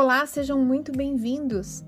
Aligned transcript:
Olá, 0.00 0.24
sejam 0.26 0.64
muito 0.64 0.92
bem-vindos. 0.92 1.82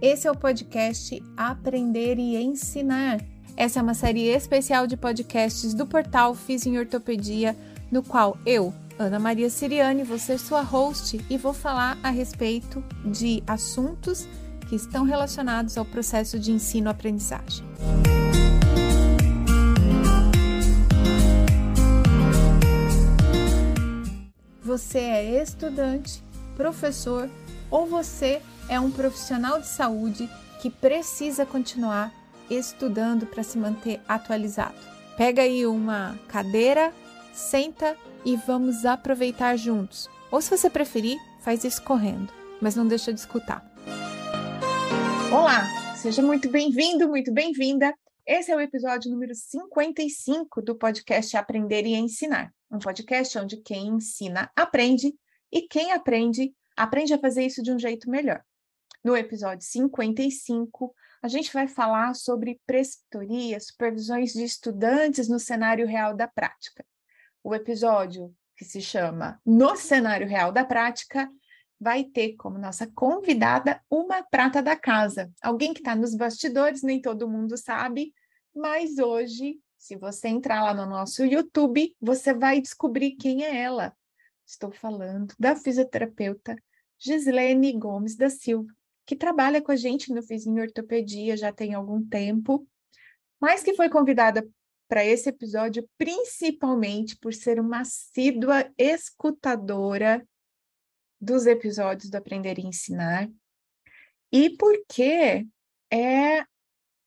Esse 0.00 0.28
é 0.28 0.30
o 0.30 0.36
podcast 0.36 1.20
Aprender 1.36 2.16
e 2.16 2.36
Ensinar. 2.36 3.20
Essa 3.56 3.80
é 3.80 3.82
uma 3.82 3.92
série 3.92 4.28
especial 4.28 4.86
de 4.86 4.96
podcasts 4.96 5.74
do 5.74 5.84
portal 5.84 6.32
Fiz 6.32 6.64
em 6.64 6.78
Ortopedia, 6.78 7.56
no 7.90 8.04
qual 8.04 8.38
eu, 8.46 8.72
Ana 8.96 9.18
Maria 9.18 9.50
Siriane, 9.50 10.04
vou 10.04 10.16
ser 10.16 10.38
sua 10.38 10.60
host 10.60 11.20
e 11.28 11.36
vou 11.36 11.52
falar 11.52 11.98
a 12.04 12.10
respeito 12.10 12.84
de 13.04 13.42
assuntos 13.48 14.28
que 14.68 14.76
estão 14.76 15.02
relacionados 15.02 15.76
ao 15.76 15.84
processo 15.84 16.38
de 16.38 16.52
ensino-aprendizagem. 16.52 17.66
Você 24.62 25.00
é 25.00 25.42
estudante, 25.42 26.22
professor 26.56 27.28
ou 27.70 27.86
você 27.86 28.40
é 28.68 28.78
um 28.78 28.90
profissional 28.90 29.60
de 29.60 29.66
saúde 29.66 30.28
que 30.60 30.70
precisa 30.70 31.46
continuar 31.46 32.12
estudando 32.50 33.26
para 33.26 33.42
se 33.42 33.58
manter 33.58 34.00
atualizado. 34.08 34.76
Pega 35.16 35.42
aí 35.42 35.66
uma 35.66 36.18
cadeira, 36.28 36.92
senta 37.32 37.96
e 38.24 38.36
vamos 38.36 38.84
aproveitar 38.84 39.56
juntos. 39.56 40.08
Ou 40.30 40.40
se 40.40 40.50
você 40.50 40.68
preferir, 40.68 41.18
faz 41.40 41.64
isso 41.64 41.82
correndo, 41.82 42.32
mas 42.60 42.74
não 42.74 42.86
deixa 42.86 43.12
de 43.12 43.20
escutar. 43.20 43.64
Olá, 45.32 45.64
seja 45.96 46.22
muito 46.22 46.48
bem-vindo, 46.48 47.08
muito 47.08 47.32
bem-vinda. 47.32 47.94
Esse 48.26 48.50
é 48.50 48.56
o 48.56 48.60
episódio 48.60 49.10
número 49.10 49.34
55 49.34 50.62
do 50.62 50.76
podcast 50.76 51.36
Aprender 51.36 51.86
e 51.86 51.94
Ensinar 51.94 52.52
um 52.70 52.78
podcast 52.78 53.38
onde 53.38 53.56
quem 53.58 53.88
ensina 53.88 54.50
aprende 54.56 55.14
e 55.52 55.62
quem 55.62 55.92
aprende, 55.92 56.52
aprende 56.76 57.14
a 57.14 57.18
fazer 57.18 57.44
isso 57.44 57.62
de 57.62 57.72
um 57.72 57.78
jeito 57.78 58.10
melhor. 58.10 58.42
No 59.02 59.16
episódio 59.16 59.66
55, 59.66 60.94
a 61.22 61.28
gente 61.28 61.52
vai 61.52 61.66
falar 61.66 62.14
sobre 62.14 62.60
preceptoria, 62.66 63.58
supervisões 63.60 64.32
de 64.32 64.44
estudantes 64.44 65.28
no 65.28 65.38
cenário 65.38 65.86
real 65.86 66.14
da 66.14 66.28
prática. 66.28 66.84
O 67.42 67.54
episódio 67.54 68.34
que 68.56 68.64
se 68.64 68.80
chama 68.80 69.40
No 69.44 69.76
Cenário 69.76 70.26
Real 70.26 70.50
da 70.50 70.64
Prática 70.64 71.30
vai 71.78 72.04
ter 72.04 72.34
como 72.36 72.58
nossa 72.58 72.86
convidada 72.86 73.82
uma 73.90 74.22
prata 74.22 74.62
da 74.62 74.74
casa, 74.74 75.30
alguém 75.42 75.74
que 75.74 75.80
está 75.80 75.94
nos 75.94 76.14
bastidores, 76.14 76.82
nem 76.82 77.00
todo 77.00 77.28
mundo 77.28 77.56
sabe, 77.56 78.14
mas 78.54 78.98
hoje 78.98 79.60
se 79.78 79.94
você 79.94 80.28
entrar 80.28 80.64
lá 80.64 80.74
no 80.74 80.86
nosso 80.86 81.24
YouTube, 81.24 81.94
você 82.00 82.34
vai 82.34 82.60
descobrir 82.60 83.12
quem 83.12 83.44
é 83.44 83.56
ela. 83.56 83.94
Estou 84.46 84.70
falando 84.70 85.34
da 85.38 85.56
fisioterapeuta 85.56 86.56
Gislene 86.98 87.72
Gomes 87.72 88.16
da 88.16 88.30
Silva, 88.30 88.72
que 89.04 89.16
trabalha 89.16 89.60
com 89.60 89.72
a 89.72 89.76
gente 89.76 90.12
no 90.12 90.22
Vizinho 90.22 90.62
Ortopedia 90.62 91.36
já 91.36 91.52
tem 91.52 91.74
algum 91.74 92.06
tempo, 92.06 92.66
mas 93.40 93.62
que 93.62 93.74
foi 93.74 93.90
convidada 93.90 94.48
para 94.88 95.04
esse 95.04 95.28
episódio 95.28 95.88
principalmente 95.98 97.16
por 97.16 97.34
ser 97.34 97.58
uma 97.58 97.80
assídua 97.80 98.72
escutadora 98.78 100.26
dos 101.20 101.46
episódios 101.46 102.08
do 102.08 102.16
Aprender 102.16 102.58
e 102.58 102.66
Ensinar 102.66 103.28
e 104.32 104.56
porque 104.56 105.46
é 105.92 106.44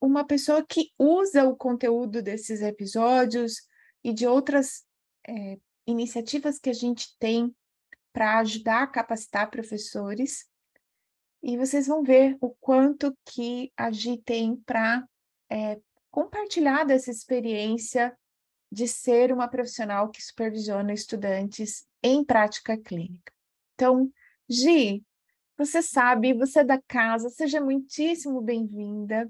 uma 0.02 0.26
pessoa 0.26 0.66
que 0.66 0.92
usa 0.98 1.46
o 1.46 1.56
conteúdo 1.56 2.22
desses 2.22 2.62
episódios 2.62 3.68
e 4.04 4.14
de 4.14 4.26
outras 4.26 4.86
é, 5.28 5.58
iniciativas 5.90 6.60
que 6.60 6.70
a 6.70 6.74
gente 6.74 7.18
tem 7.18 7.54
para 8.14 8.40
ajudar 8.40 8.84
a 8.84 8.88
capacitar 8.88 9.50
professores. 9.50 10.48
E 11.42 11.58
vocês 11.58 11.88
vão 11.88 12.04
ver 12.04 12.38
o 12.42 12.50
quanto 12.60 13.18
que 13.26 13.72
a 13.76 13.92
Gi 13.92 14.22
tem 14.24 14.56
para 14.58 15.08
é, 15.50 15.80
compartilhar 16.12 16.84
dessa 16.84 17.10
experiência 17.10 18.16
de 18.72 18.88
ser 18.88 19.32
uma 19.32 19.48
profissional 19.48 20.10
que 20.10 20.22
supervisiona 20.22 20.94
estudantes 20.94 21.88
em 22.04 22.24
prática 22.24 22.78
clínica. 22.78 23.34
Então, 23.74 24.12
Gi, 24.48 25.04
você 25.58 25.82
sabe, 25.82 26.34
você 26.34 26.60
é 26.60 26.64
da 26.64 26.82
casa, 26.82 27.30
seja 27.30 27.60
muitíssimo 27.60 28.42
bem-vinda. 28.42 29.30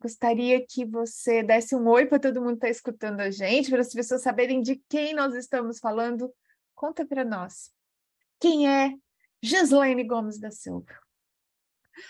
Gostaria 0.00 0.64
que 0.64 0.84
você 0.84 1.42
desse 1.42 1.74
um 1.74 1.86
oi 1.88 2.06
para 2.06 2.20
todo 2.20 2.40
mundo 2.40 2.58
que 2.58 2.66
está 2.66 2.68
escutando 2.68 3.20
a 3.20 3.30
gente, 3.30 3.70
para 3.70 3.80
as 3.80 3.92
pessoas 3.92 4.22
saberem 4.22 4.62
de 4.62 4.76
quem 4.88 5.12
nós 5.12 5.34
estamos 5.34 5.80
falando. 5.80 6.32
Conta 6.74 7.04
para 7.04 7.24
nós. 7.24 7.72
Quem 8.38 8.68
é 8.68 8.94
Gislaine 9.42 10.04
Gomes 10.04 10.38
da 10.38 10.52
Silva? 10.52 10.94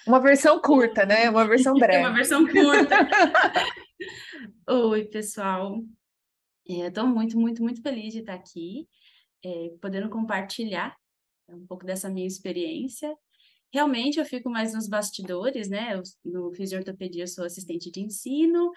Uma 0.06 0.20
versão 0.20 0.60
curta, 0.60 1.06
né? 1.06 1.30
Uma 1.30 1.46
versão 1.46 1.72
breve. 1.78 2.04
Uma 2.04 2.14
versão 2.14 2.46
curta. 2.46 2.96
Oi, 4.68 5.04
pessoal. 5.06 5.82
Estou 6.66 7.04
é, 7.04 7.06
muito, 7.06 7.38
muito, 7.38 7.62
muito 7.62 7.80
feliz 7.80 8.12
de 8.12 8.20
estar 8.20 8.34
aqui, 8.34 8.86
é, 9.42 9.72
podendo 9.80 10.10
compartilhar 10.10 10.94
um 11.48 11.66
pouco 11.66 11.86
dessa 11.86 12.10
minha 12.10 12.26
experiência 12.26 13.16
Realmente 13.72 14.18
eu 14.18 14.24
fico 14.24 14.48
mais 14.48 14.72
nos 14.74 14.88
bastidores, 14.88 15.68
né? 15.68 15.94
Eu, 15.94 16.02
no 16.24 16.52
fisioterapia 16.52 17.22
eu 17.22 17.26
sou 17.26 17.44
assistente 17.44 17.90
de 17.90 18.00
ensino 18.00 18.72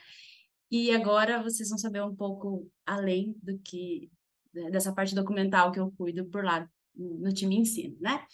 e 0.69 0.91
agora 0.91 1.41
vocês 1.41 1.69
vão 1.69 1.77
saber 1.77 2.01
um 2.01 2.15
pouco 2.15 2.69
além 2.85 3.35
do 3.41 3.57
que 3.59 4.09
né, 4.53 4.69
dessa 4.69 4.93
parte 4.93 5.15
documental 5.15 5.71
que 5.71 5.79
eu 5.79 5.91
cuido 5.97 6.25
por 6.25 6.43
lá 6.43 6.69
no 6.95 7.33
time 7.33 7.57
ensino, 7.57 7.97
né? 7.99 8.25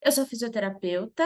Eu 0.00 0.10
sou 0.10 0.26
fisioterapeuta, 0.26 1.24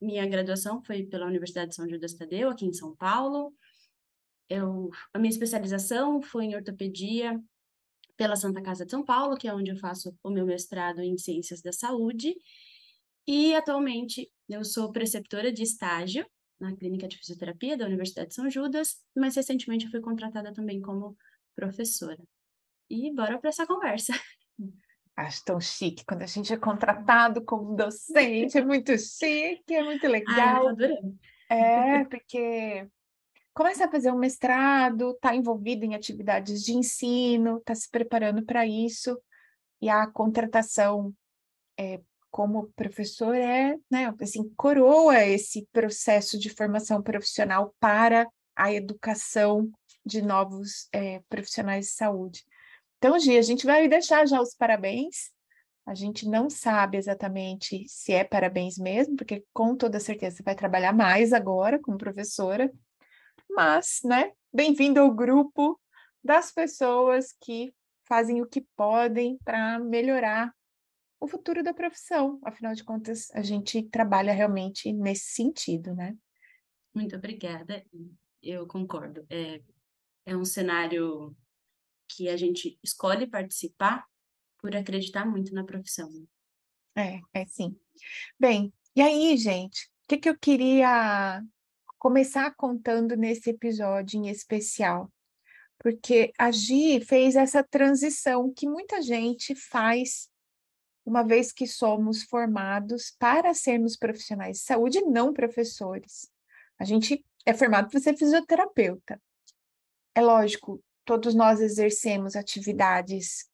minha 0.00 0.26
graduação 0.26 0.82
foi 0.82 1.04
pela 1.04 1.26
Universidade 1.26 1.70
de 1.70 1.74
São 1.74 1.88
Judas 1.88 2.14
Tadeu, 2.14 2.50
aqui 2.50 2.66
em 2.66 2.72
São 2.72 2.94
Paulo. 2.96 3.54
Eu, 4.48 4.90
a 5.12 5.18
minha 5.18 5.30
especialização 5.30 6.22
foi 6.22 6.44
em 6.44 6.54
ortopedia 6.54 7.38
pela 8.16 8.36
Santa 8.36 8.62
Casa 8.62 8.84
de 8.84 8.90
São 8.90 9.04
Paulo, 9.04 9.36
que 9.36 9.48
é 9.48 9.54
onde 9.54 9.70
eu 9.70 9.76
faço 9.76 10.16
o 10.22 10.30
meu 10.30 10.46
mestrado 10.46 11.00
em 11.00 11.18
Ciências 11.18 11.60
da 11.60 11.72
Saúde. 11.72 12.34
E 13.26 13.54
atualmente 13.54 14.30
eu 14.48 14.64
sou 14.64 14.92
preceptora 14.92 15.52
de 15.52 15.62
estágio 15.62 16.24
na 16.58 16.74
Clínica 16.74 17.08
de 17.08 17.18
Fisioterapia 17.18 17.76
da 17.76 17.84
Universidade 17.84 18.28
de 18.28 18.34
São 18.34 18.48
Judas, 18.48 18.96
mas 19.14 19.36
recentemente 19.36 19.84
eu 19.84 19.90
fui 19.90 20.00
contratada 20.00 20.52
também 20.52 20.80
como 20.80 21.16
professora. 21.54 22.22
E 22.88 23.12
bora 23.12 23.38
para 23.38 23.50
essa 23.50 23.66
conversa. 23.66 24.12
Acho 25.16 25.44
tão 25.44 25.60
chique 25.60 26.04
quando 26.06 26.22
a 26.22 26.26
gente 26.26 26.52
é 26.52 26.56
contratado 26.58 27.42
como 27.42 27.74
docente, 27.74 28.58
é 28.58 28.64
muito 28.64 28.96
chique, 28.98 29.74
é 29.74 29.82
muito 29.82 30.06
legal. 30.06 30.66
Ai, 30.66 30.72
adorando. 30.72 31.18
É, 31.48 32.04
porque 32.06 32.86
começa 33.54 33.86
a 33.86 33.90
fazer 33.90 34.12
um 34.12 34.18
mestrado, 34.18 35.12
está 35.12 35.34
envolvido 35.34 35.84
em 35.84 35.94
atividades 35.94 36.62
de 36.62 36.74
ensino, 36.74 37.56
está 37.56 37.74
se 37.74 37.90
preparando 37.90 38.44
para 38.44 38.66
isso, 38.66 39.18
e 39.80 39.88
a 39.88 40.06
contratação 40.06 41.14
é, 41.78 42.00
como 42.36 42.70
professor 42.76 43.34
é, 43.34 43.78
né, 43.90 44.14
assim, 44.20 44.46
coroa 44.58 45.24
esse 45.24 45.66
processo 45.72 46.38
de 46.38 46.50
formação 46.50 47.00
profissional 47.00 47.74
para 47.80 48.28
a 48.54 48.70
educação 48.70 49.70
de 50.04 50.20
novos 50.20 50.86
é, 50.92 51.22
profissionais 51.30 51.86
de 51.86 51.92
saúde. 51.92 52.44
Então, 52.98 53.18
Gi, 53.18 53.38
a 53.38 53.42
gente 53.42 53.64
vai 53.64 53.88
deixar 53.88 54.26
já 54.26 54.38
os 54.38 54.54
parabéns. 54.54 55.30
A 55.86 55.94
gente 55.94 56.28
não 56.28 56.50
sabe 56.50 56.98
exatamente 56.98 57.86
se 57.88 58.12
é 58.12 58.22
parabéns 58.22 58.76
mesmo, 58.76 59.16
porque 59.16 59.42
com 59.54 59.74
toda 59.74 59.98
certeza 59.98 60.36
você 60.36 60.42
vai 60.42 60.54
trabalhar 60.54 60.92
mais 60.92 61.32
agora 61.32 61.78
como 61.78 61.96
professora. 61.96 62.70
Mas, 63.48 64.00
né, 64.04 64.30
bem-vindo 64.52 65.00
ao 65.00 65.10
grupo 65.10 65.80
das 66.22 66.52
pessoas 66.52 67.34
que 67.40 67.72
fazem 68.04 68.42
o 68.42 68.46
que 68.46 68.60
podem 68.76 69.38
para 69.42 69.78
melhorar 69.78 70.54
o 71.26 71.28
futuro 71.28 71.62
da 71.62 71.74
profissão. 71.74 72.40
Afinal 72.44 72.72
de 72.74 72.84
contas, 72.84 73.30
a 73.32 73.42
gente 73.42 73.82
trabalha 73.82 74.32
realmente 74.32 74.92
nesse 74.92 75.34
sentido, 75.34 75.94
né? 75.94 76.16
Muito 76.94 77.14
obrigada. 77.14 77.84
Eu 78.42 78.66
concordo. 78.66 79.26
É, 79.28 79.60
é 80.24 80.36
um 80.36 80.44
cenário 80.44 81.36
que 82.08 82.28
a 82.28 82.36
gente 82.36 82.78
escolhe 82.82 83.26
participar 83.26 84.06
por 84.58 84.74
acreditar 84.74 85.26
muito 85.26 85.52
na 85.52 85.64
profissão. 85.64 86.08
Né? 86.94 87.20
É, 87.34 87.40
é 87.42 87.46
sim. 87.46 87.76
Bem, 88.38 88.72
e 88.94 89.02
aí, 89.02 89.36
gente, 89.36 89.84
o 90.04 90.08
que, 90.08 90.16
que 90.16 90.28
eu 90.28 90.38
queria 90.38 91.42
começar 91.98 92.54
contando 92.54 93.16
nesse 93.16 93.50
episódio 93.50 94.18
em 94.18 94.28
especial? 94.28 95.12
Porque 95.78 96.32
a 96.38 96.50
Gi 96.50 97.04
fez 97.04 97.36
essa 97.36 97.62
transição 97.62 98.52
que 98.54 98.66
muita 98.66 99.02
gente 99.02 99.54
faz 99.54 100.30
uma 101.06 101.22
vez 101.22 101.52
que 101.52 101.68
somos 101.68 102.24
formados 102.24 103.14
para 103.16 103.54
sermos 103.54 103.96
profissionais 103.96 104.58
de 104.58 104.64
saúde, 104.64 105.00
não 105.02 105.32
professores. 105.32 106.28
A 106.78 106.84
gente 106.84 107.24
é 107.46 107.54
formado 107.54 107.88
para 107.88 108.00
ser 108.00 108.16
fisioterapeuta. 108.16 109.22
É 110.14 110.20
lógico, 110.20 110.82
todos 111.04 111.32
nós 111.32 111.60
exercemos 111.60 112.34
atividades 112.34 113.48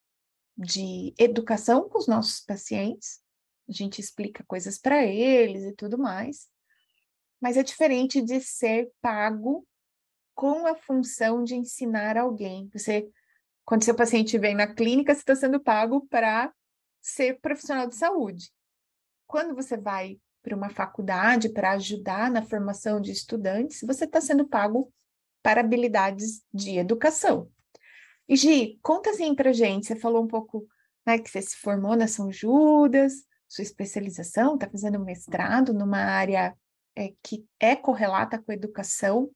de 0.57 1.13
educação 1.19 1.89
com 1.89 1.99
os 1.99 2.07
nossos 2.07 2.41
pacientes, 2.41 3.21
a 3.69 3.73
gente 3.73 4.01
explica 4.01 4.45
coisas 4.45 4.79
para 4.79 5.05
eles 5.05 5.65
e 5.65 5.73
tudo 5.73 5.99
mais. 5.99 6.49
Mas 7.41 7.57
é 7.57 7.63
diferente 7.63 8.21
de 8.23 8.41
ser 8.41 8.91
pago 9.01 9.67
com 10.35 10.67
a 10.67 10.75
função 10.75 11.45
de 11.45 11.55
ensinar 11.55 12.17
alguém. 12.17 12.69
Você, 12.73 13.09
quando 13.65 13.85
seu 13.85 13.95
paciente 13.95 14.39
vem 14.39 14.55
na 14.55 14.67
clínica, 14.67 15.15
você 15.15 15.21
está 15.21 15.35
sendo 15.35 15.61
pago 15.61 16.07
para 16.09 16.53
ser 17.03 17.41
profissional 17.41 17.87
de 17.87 17.97
saúde. 17.97 18.51
Quando 19.27 19.55
você 19.55 19.77
vai 19.77 20.19
para 20.43 20.57
uma 20.57 20.71
faculdade 20.71 21.49
para 21.49 21.73
ajudar 21.73 22.31
na 22.31 22.43
formação 22.43 23.01
de 23.01 23.11
estudantes, 23.11 23.81
você 23.83 24.05
está 24.05 24.21
sendo 24.21 24.47
pago 24.47 24.93
para 25.43 25.61
habilidades 25.61 26.43
de 26.55 26.79
educação. 26.79 27.51
E 28.29 28.37
Gi, 28.37 28.79
conta 28.83 29.11
assim 29.11 29.35
para 29.35 29.53
gente, 29.53 29.87
você 29.87 29.97
falou 29.97 30.23
um 30.25 30.29
pouco 30.29 30.67
né, 31.05 31.19
que 31.19 31.29
você 31.29 31.43
se 31.43 31.57
formou 31.57 31.97
na 31.97 32.07
São 32.07 32.31
Judas, 32.31 33.25
sua 33.49 33.63
especialização, 33.63 34.55
está 34.55 34.69
fazendo 34.69 34.99
um 34.99 35.05
mestrado 35.05 35.75
numa 35.75 35.99
área 35.99 36.57
é, 36.97 37.13
que 37.23 37.45
é 37.59 37.75
correlata 37.75 38.39
com 38.39 38.51
a 38.51 38.55
educação, 38.55 39.31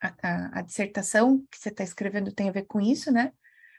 a, 0.00 0.14
a, 0.22 0.58
a 0.58 0.62
dissertação 0.62 1.44
que 1.50 1.58
você 1.58 1.68
está 1.68 1.82
escrevendo 1.82 2.32
tem 2.32 2.48
a 2.48 2.52
ver 2.52 2.66
com 2.66 2.80
isso, 2.80 3.10
né? 3.10 3.32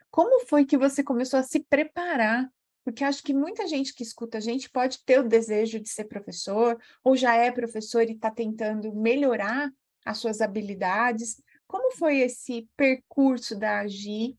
Como 0.09 0.45
foi 0.45 0.65
que 0.65 0.77
você 0.77 1.03
começou 1.03 1.39
a 1.39 1.43
se 1.43 1.59
preparar? 1.59 2.49
Porque 2.83 3.03
acho 3.03 3.23
que 3.23 3.33
muita 3.33 3.65
gente 3.67 3.93
que 3.93 4.03
escuta 4.03 4.37
a 4.37 4.41
gente 4.41 4.69
pode 4.69 5.03
ter 5.05 5.19
o 5.19 5.27
desejo 5.27 5.79
de 5.79 5.89
ser 5.89 6.05
professor, 6.05 6.77
ou 7.03 7.15
já 7.15 7.35
é 7.35 7.51
professor 7.51 8.03
e 8.03 8.13
está 8.13 8.29
tentando 8.29 8.93
melhorar 8.93 9.71
as 10.05 10.17
suas 10.17 10.41
habilidades. 10.41 11.41
Como 11.65 11.95
foi 11.95 12.19
esse 12.19 12.67
percurso 12.75 13.57
da 13.57 13.79
AGI 13.79 14.37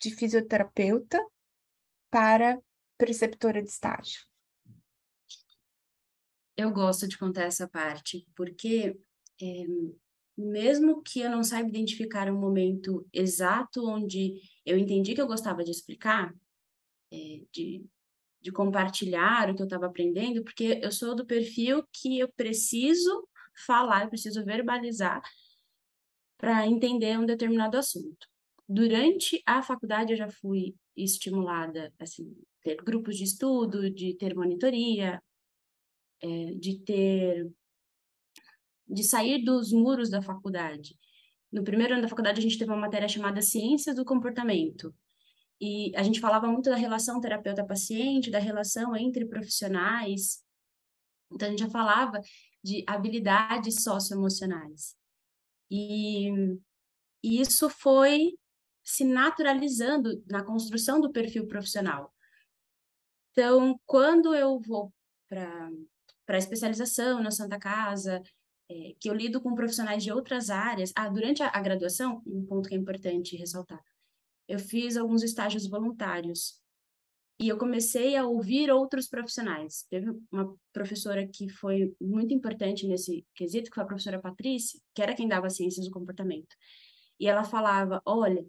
de 0.00 0.10
fisioterapeuta 0.10 1.24
para 2.10 2.60
preceptora 2.98 3.62
de 3.62 3.68
estágio? 3.68 4.22
Eu 6.56 6.70
gosto 6.70 7.08
de 7.08 7.18
contar 7.18 7.44
essa 7.44 7.68
parte, 7.68 8.26
porque 8.36 8.96
é, 9.40 9.64
mesmo 10.36 11.02
que 11.02 11.20
eu 11.20 11.30
não 11.30 11.42
saiba 11.42 11.68
identificar 11.68 12.30
um 12.30 12.38
momento 12.38 13.06
exato 13.12 13.88
onde 13.88 14.40
eu 14.64 14.78
entendi 14.78 15.14
que 15.14 15.20
eu 15.20 15.26
gostava 15.26 15.64
de 15.64 15.70
explicar, 15.70 16.34
de, 17.10 17.84
de 18.40 18.52
compartilhar 18.52 19.50
o 19.50 19.54
que 19.54 19.62
eu 19.62 19.66
estava 19.66 19.86
aprendendo, 19.86 20.42
porque 20.44 20.80
eu 20.82 20.92
sou 20.92 21.14
do 21.14 21.26
perfil 21.26 21.84
que 21.92 22.18
eu 22.18 22.28
preciso 22.32 23.26
falar, 23.66 24.04
eu 24.04 24.08
preciso 24.08 24.44
verbalizar 24.44 25.22
para 26.36 26.66
entender 26.66 27.18
um 27.18 27.24
determinado 27.24 27.76
assunto. 27.76 28.26
Durante 28.68 29.42
a 29.46 29.62
faculdade 29.62 30.12
eu 30.12 30.16
já 30.16 30.28
fui 30.28 30.74
estimulada, 30.96 31.92
assim, 31.98 32.34
ter 32.62 32.76
grupos 32.76 33.16
de 33.16 33.24
estudo, 33.24 33.90
de 33.90 34.14
ter 34.14 34.34
monitoria, 34.34 35.22
é, 36.20 36.54
de 36.54 36.78
ter, 36.80 37.50
de 38.88 39.02
sair 39.02 39.44
dos 39.44 39.72
muros 39.72 40.10
da 40.10 40.22
faculdade. 40.22 40.98
No 41.52 41.62
primeiro 41.62 41.94
ano 41.94 42.02
da 42.02 42.08
faculdade 42.08 42.40
a 42.40 42.42
gente 42.42 42.58
teve 42.58 42.70
uma 42.70 42.80
matéria 42.80 43.08
chamada 43.08 43.42
Ciências 43.42 43.96
do 43.96 44.04
Comportamento, 44.04 44.94
e 45.66 45.96
a 45.96 46.02
gente 46.02 46.20
falava 46.20 46.46
muito 46.46 46.68
da 46.68 46.76
relação 46.76 47.18
terapeuta-paciente, 47.18 48.30
da 48.30 48.38
relação 48.38 48.94
entre 48.94 49.24
profissionais. 49.24 50.44
Então, 51.32 51.48
a 51.48 51.50
gente 51.50 51.60
já 51.60 51.70
falava 51.70 52.20
de 52.62 52.84
habilidades 52.86 53.82
socioemocionais. 53.82 54.94
E, 55.70 56.28
e 57.22 57.40
isso 57.40 57.70
foi 57.70 58.38
se 58.84 59.04
naturalizando 59.04 60.22
na 60.26 60.44
construção 60.44 61.00
do 61.00 61.10
perfil 61.10 61.46
profissional. 61.46 62.14
Então, 63.32 63.80
quando 63.86 64.34
eu 64.34 64.60
vou 64.60 64.92
para 65.26 65.70
a 66.28 66.36
especialização 66.36 67.22
na 67.22 67.30
Santa 67.30 67.58
Casa, 67.58 68.22
é, 68.70 68.92
que 69.00 69.08
eu 69.08 69.14
lido 69.14 69.40
com 69.40 69.54
profissionais 69.54 70.04
de 70.04 70.12
outras 70.12 70.50
áreas, 70.50 70.92
ah, 70.94 71.08
durante 71.08 71.42
a, 71.42 71.48
a 71.48 71.62
graduação, 71.62 72.22
um 72.26 72.44
ponto 72.44 72.68
que 72.68 72.74
é 72.74 72.78
importante 72.78 73.34
ressaltar, 73.34 73.82
eu 74.48 74.58
fiz 74.58 74.96
alguns 74.96 75.22
estágios 75.22 75.66
voluntários 75.66 76.60
e 77.38 77.48
eu 77.48 77.58
comecei 77.58 78.16
a 78.16 78.26
ouvir 78.26 78.70
outros 78.70 79.08
profissionais. 79.08 79.84
Teve 79.90 80.10
uma 80.30 80.56
professora 80.72 81.26
que 81.26 81.48
foi 81.48 81.94
muito 82.00 82.32
importante 82.32 82.86
nesse 82.86 83.26
quesito, 83.34 83.70
que 83.70 83.74
foi 83.74 83.84
a 83.84 83.86
professora 83.86 84.20
Patrícia, 84.20 84.80
que 84.94 85.02
era 85.02 85.14
quem 85.14 85.26
dava 85.26 85.50
ciências 85.50 85.86
do 85.86 85.92
comportamento. 85.92 86.54
E 87.18 87.26
ela 87.26 87.42
falava: 87.42 88.00
olha, 88.04 88.46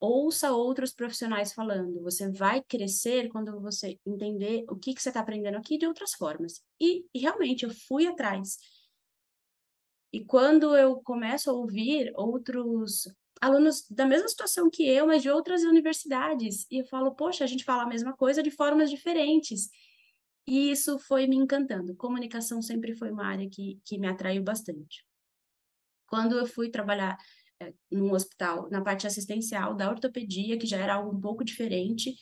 ouça 0.00 0.52
outros 0.52 0.92
profissionais 0.92 1.52
falando. 1.52 2.02
Você 2.02 2.30
vai 2.30 2.62
crescer 2.62 3.28
quando 3.28 3.60
você 3.60 3.98
entender 4.06 4.64
o 4.70 4.76
que, 4.76 4.94
que 4.94 5.02
você 5.02 5.10
está 5.10 5.20
aprendendo 5.20 5.56
aqui 5.58 5.76
de 5.76 5.86
outras 5.86 6.14
formas. 6.14 6.62
E, 6.80 7.04
e 7.14 7.18
realmente, 7.20 7.64
eu 7.64 7.70
fui 7.70 8.06
atrás. 8.06 8.56
E 10.12 10.24
quando 10.24 10.76
eu 10.76 10.96
começo 11.02 11.50
a 11.50 11.54
ouvir 11.54 12.12
outros 12.14 13.08
alunos 13.44 13.86
da 13.90 14.06
mesma 14.06 14.26
situação 14.28 14.70
que 14.70 14.88
eu, 14.88 15.06
mas 15.06 15.22
de 15.22 15.30
outras 15.30 15.62
universidades. 15.62 16.66
E 16.70 16.78
eu 16.78 16.86
falo, 16.86 17.14
poxa, 17.14 17.44
a 17.44 17.46
gente 17.46 17.64
fala 17.64 17.82
a 17.82 17.86
mesma 17.86 18.16
coisa 18.16 18.42
de 18.42 18.50
formas 18.50 18.90
diferentes. 18.90 19.68
E 20.46 20.70
isso 20.70 20.98
foi 20.98 21.26
me 21.26 21.36
encantando. 21.36 21.94
Comunicação 21.94 22.62
sempre 22.62 22.94
foi 22.94 23.10
uma 23.10 23.26
área 23.26 23.48
que, 23.48 23.80
que 23.84 23.98
me 23.98 24.06
atraiu 24.06 24.42
bastante. 24.42 25.06
Quando 26.06 26.38
eu 26.38 26.46
fui 26.46 26.70
trabalhar 26.70 27.18
é, 27.60 27.72
num 27.90 28.12
hospital, 28.12 28.70
na 28.70 28.82
parte 28.82 29.06
assistencial 29.06 29.74
da 29.74 29.90
ortopedia, 29.90 30.58
que 30.58 30.66
já 30.66 30.78
era 30.78 30.94
algo 30.94 31.14
um 31.14 31.20
pouco 31.20 31.44
diferente, 31.44 32.14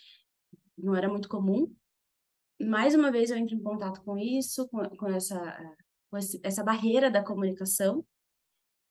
não 0.76 0.94
era 0.94 1.08
muito 1.08 1.28
comum, 1.28 1.72
mais 2.60 2.94
uma 2.94 3.10
vez 3.10 3.30
eu 3.30 3.36
entro 3.36 3.54
em 3.54 3.62
contato 3.62 4.02
com 4.02 4.16
isso, 4.18 4.68
com, 4.68 4.82
com 4.90 5.08
essa, 5.08 5.76
com 6.10 6.16
esse, 6.16 6.40
essa 6.42 6.64
barreira 6.64 7.10
da 7.10 7.24
comunicação, 7.24 8.04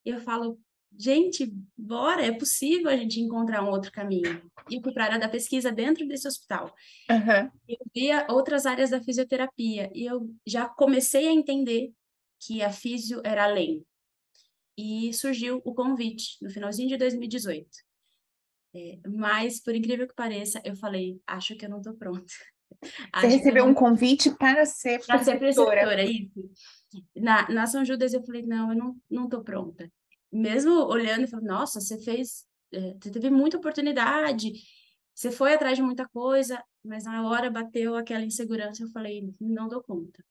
e 0.04 0.10
eu 0.10 0.20
falo, 0.20 0.58
gente, 0.98 1.52
bora, 1.76 2.24
é 2.24 2.32
possível 2.32 2.88
a 2.88 2.96
gente 2.96 3.20
encontrar 3.20 3.62
um 3.62 3.70
outro 3.70 3.90
caminho. 3.90 4.42
E 4.70 4.80
fui 4.80 4.92
para 4.92 5.04
a 5.04 5.06
área 5.08 5.18
da 5.18 5.28
pesquisa 5.28 5.72
dentro 5.72 6.06
desse 6.06 6.26
hospital. 6.28 6.74
Uhum. 7.10 7.50
Eu 7.68 7.78
via 7.94 8.26
outras 8.30 8.66
áreas 8.66 8.90
da 8.90 9.02
fisioterapia 9.02 9.90
e 9.94 10.04
eu 10.04 10.30
já 10.46 10.68
comecei 10.68 11.28
a 11.28 11.32
entender 11.32 11.92
que 12.40 12.62
a 12.62 12.70
físio 12.70 13.20
era 13.24 13.44
além. 13.44 13.84
E 14.76 15.12
surgiu 15.12 15.60
o 15.64 15.74
convite 15.74 16.38
no 16.40 16.50
finalzinho 16.50 16.88
de 16.88 16.96
2018. 16.96 17.68
É, 18.74 18.98
mas, 19.06 19.60
por 19.60 19.74
incrível 19.74 20.08
que 20.08 20.14
pareça, 20.14 20.60
eu 20.64 20.74
falei, 20.74 21.20
acho 21.26 21.54
que 21.56 21.66
eu 21.66 21.70
não 21.70 21.78
estou 21.78 21.94
pronta. 21.94 22.32
Você 23.14 23.26
recebeu 23.26 23.64
não... 23.64 23.72
um 23.72 23.74
convite 23.74 24.30
para 24.30 24.64
ser 24.64 25.04
para 25.04 25.22
ser 25.22 25.38
preceptora, 25.38 26.02
isso. 26.02 26.50
Na, 27.14 27.46
na 27.50 27.66
São 27.66 27.84
Judas 27.84 28.14
eu 28.14 28.24
falei, 28.24 28.42
não, 28.42 28.70
eu 28.70 28.78
não, 28.78 28.96
não 29.10 29.28
tô 29.28 29.42
pronta 29.42 29.90
mesmo 30.32 30.72
olhando 30.86 31.24
e 31.24 31.26
falando, 31.26 31.46
nossa, 31.46 31.80
você 31.80 31.98
fez, 31.98 32.46
é, 32.72 32.94
você 33.00 33.10
teve 33.10 33.30
muita 33.30 33.58
oportunidade, 33.58 34.52
você 35.14 35.30
foi 35.30 35.52
atrás 35.52 35.76
de 35.76 35.82
muita 35.82 36.08
coisa, 36.08 36.62
mas 36.82 37.04
na 37.04 37.28
hora 37.28 37.50
bateu 37.50 37.94
aquela 37.96 38.24
insegurança, 38.24 38.82
eu 38.82 38.88
falei, 38.88 39.30
não 39.40 39.68
dou 39.68 39.82
conta. 39.82 40.24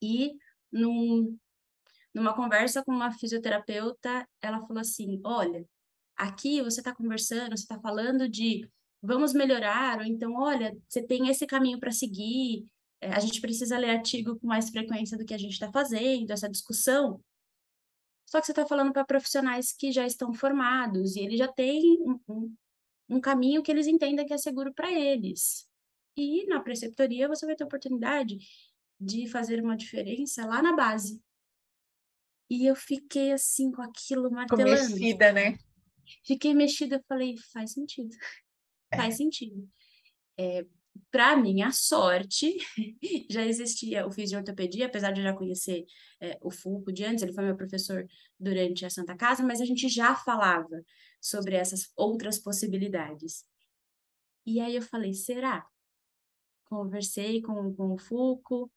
E 0.00 0.32
num, 0.70 1.36
numa 2.14 2.34
conversa 2.34 2.84
com 2.84 2.92
uma 2.92 3.10
fisioterapeuta, 3.10 4.26
ela 4.40 4.60
falou 4.60 4.78
assim, 4.78 5.20
olha, 5.24 5.66
aqui 6.16 6.62
você 6.62 6.80
está 6.80 6.94
conversando, 6.94 7.56
você 7.56 7.64
está 7.64 7.80
falando 7.80 8.28
de 8.28 8.68
vamos 9.02 9.32
melhorar, 9.32 9.98
ou 9.98 10.04
então, 10.04 10.34
olha, 10.34 10.76
você 10.88 11.02
tem 11.02 11.28
esse 11.28 11.46
caminho 11.46 11.80
para 11.80 11.90
seguir, 11.90 12.64
é, 13.00 13.12
a 13.12 13.18
gente 13.18 13.40
precisa 13.40 13.78
ler 13.78 13.90
artigo 13.90 14.38
com 14.38 14.46
mais 14.46 14.70
frequência 14.70 15.18
do 15.18 15.24
que 15.24 15.34
a 15.34 15.38
gente 15.38 15.52
está 15.52 15.70
fazendo, 15.72 16.30
essa 16.30 16.48
discussão 16.48 17.20
só 18.30 18.38
que 18.38 18.46
você 18.46 18.52
está 18.52 18.64
falando 18.64 18.92
para 18.92 19.04
profissionais 19.04 19.72
que 19.72 19.90
já 19.90 20.06
estão 20.06 20.32
formados 20.32 21.16
e 21.16 21.20
eles 21.20 21.36
já 21.36 21.48
têm 21.48 21.98
um, 22.00 22.20
um, 22.28 22.56
um 23.08 23.20
caminho 23.20 23.60
que 23.60 23.72
eles 23.72 23.88
entendem 23.88 24.24
que 24.24 24.32
é 24.32 24.38
seguro 24.38 24.72
para 24.72 24.88
eles. 24.92 25.68
E 26.16 26.46
na 26.46 26.60
preceptoria 26.60 27.26
você 27.26 27.44
vai 27.44 27.56
ter 27.56 27.64
oportunidade 27.64 28.38
de 29.00 29.26
fazer 29.26 29.60
uma 29.60 29.76
diferença 29.76 30.46
lá 30.46 30.62
na 30.62 30.76
base. 30.76 31.20
E 32.48 32.66
eu 32.66 32.76
fiquei 32.76 33.32
assim 33.32 33.72
com 33.72 33.82
aquilo 33.82 34.30
martelando. 34.30 34.76
Ficou 34.76 34.90
mexida, 34.90 35.32
né? 35.32 35.58
Fiquei 36.24 36.54
mexida, 36.54 36.96
eu 36.96 37.04
falei, 37.08 37.36
faz 37.52 37.72
sentido. 37.72 38.14
É. 38.92 38.96
Faz 38.96 39.16
sentido. 39.16 39.68
É, 40.38 40.64
para 41.10 41.36
minha 41.36 41.70
sorte, 41.72 42.56
já 43.30 43.44
existia 43.44 44.06
o 44.06 44.10
fisioterapia, 44.10 44.86
apesar 44.86 45.12
de 45.12 45.20
eu 45.20 45.24
já 45.24 45.32
conhecer 45.32 45.84
é, 46.20 46.38
o 46.40 46.50
Fulco 46.50 46.92
de 46.92 47.04
antes, 47.04 47.22
ele 47.22 47.32
foi 47.32 47.44
meu 47.44 47.56
professor 47.56 48.06
durante 48.38 48.84
a 48.84 48.90
Santa 48.90 49.16
Casa, 49.16 49.42
mas 49.42 49.60
a 49.60 49.64
gente 49.64 49.88
já 49.88 50.14
falava 50.14 50.84
sobre 51.20 51.56
essas 51.56 51.90
outras 51.96 52.38
possibilidades. 52.38 53.44
E 54.46 54.60
aí 54.60 54.76
eu 54.76 54.82
falei, 54.82 55.12
será? 55.12 55.66
Conversei 56.64 57.42
com, 57.42 57.74
com 57.74 57.92
o 57.92 57.98
Fulco, 57.98 58.70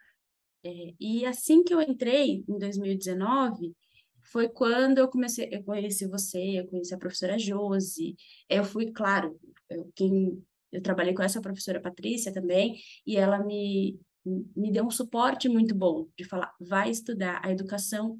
é, 0.64 0.94
e 1.00 1.26
assim 1.26 1.64
que 1.64 1.74
eu 1.74 1.82
entrei, 1.82 2.44
em 2.48 2.58
2019, 2.58 3.76
foi 4.22 4.48
quando 4.48 5.00
eu 5.00 5.10
comecei, 5.10 5.50
eu 5.52 5.64
conheci 5.64 6.08
você, 6.08 6.60
eu 6.60 6.68
conheci 6.68 6.94
a 6.94 6.98
professora 6.98 7.38
Josi, 7.38 8.16
eu 8.50 8.64
fui, 8.64 8.92
claro, 8.92 9.38
eu, 9.70 9.92
quem 9.94 10.42
eu 10.74 10.82
trabalhei 10.82 11.14
com 11.14 11.22
essa 11.22 11.40
professora 11.40 11.80
Patrícia 11.80 12.34
também, 12.34 12.76
e 13.06 13.16
ela 13.16 13.40
me, 13.44 14.00
me 14.26 14.72
deu 14.72 14.86
um 14.86 14.92
suporte 14.92 15.48
muito 15.48 15.76
bom 15.76 16.10
de 16.18 16.26
falar, 16.26 16.52
vai 16.60 16.90
estudar, 16.90 17.40
a 17.46 17.52
educação 17.52 18.20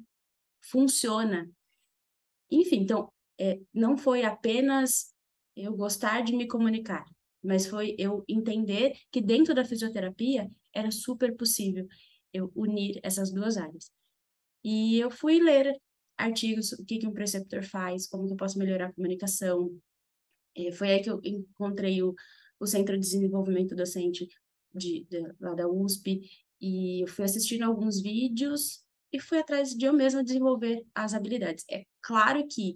funciona. 0.70 1.50
Enfim, 2.50 2.80
então, 2.82 3.12
é, 3.38 3.58
não 3.72 3.96
foi 3.96 4.24
apenas 4.24 5.12
eu 5.56 5.74
gostar 5.74 6.22
de 6.22 6.34
me 6.34 6.46
comunicar, 6.46 7.04
mas 7.42 7.66
foi 7.66 7.96
eu 7.98 8.24
entender 8.28 8.94
que 9.10 9.20
dentro 9.20 9.54
da 9.54 9.64
fisioterapia 9.64 10.48
era 10.72 10.90
super 10.90 11.36
possível 11.36 11.86
eu 12.32 12.52
unir 12.54 13.00
essas 13.02 13.32
duas 13.32 13.56
áreas. 13.56 13.90
E 14.62 14.98
eu 14.98 15.10
fui 15.10 15.40
ler 15.40 15.76
artigos, 16.16 16.72
o 16.72 16.84
que, 16.84 16.98
que 16.98 17.06
um 17.06 17.12
preceptor 17.12 17.64
faz, 17.64 18.08
como 18.08 18.26
que 18.26 18.32
eu 18.32 18.36
posso 18.36 18.58
melhorar 18.58 18.86
a 18.86 18.92
comunicação. 18.92 19.76
E 20.56 20.72
foi 20.72 20.92
aí 20.92 21.02
que 21.02 21.10
eu 21.10 21.20
encontrei 21.22 22.02
o, 22.02 22.14
o 22.58 22.66
Centro 22.66 22.94
de 22.94 23.00
Desenvolvimento 23.00 23.74
Docente 23.74 24.28
de, 24.74 25.06
de, 25.08 25.22
lá 25.40 25.54
da 25.54 25.68
USP, 25.68 26.22
e 26.60 27.02
eu 27.02 27.06
fui 27.06 27.24
assistindo 27.24 27.62
alguns 27.62 28.00
vídeos 28.00 28.82
e 29.12 29.20
fui 29.20 29.38
atrás 29.38 29.70
de 29.70 29.84
eu 29.84 29.92
mesma 29.92 30.24
desenvolver 30.24 30.84
as 30.94 31.14
habilidades. 31.14 31.64
É 31.70 31.84
claro 32.02 32.46
que 32.48 32.74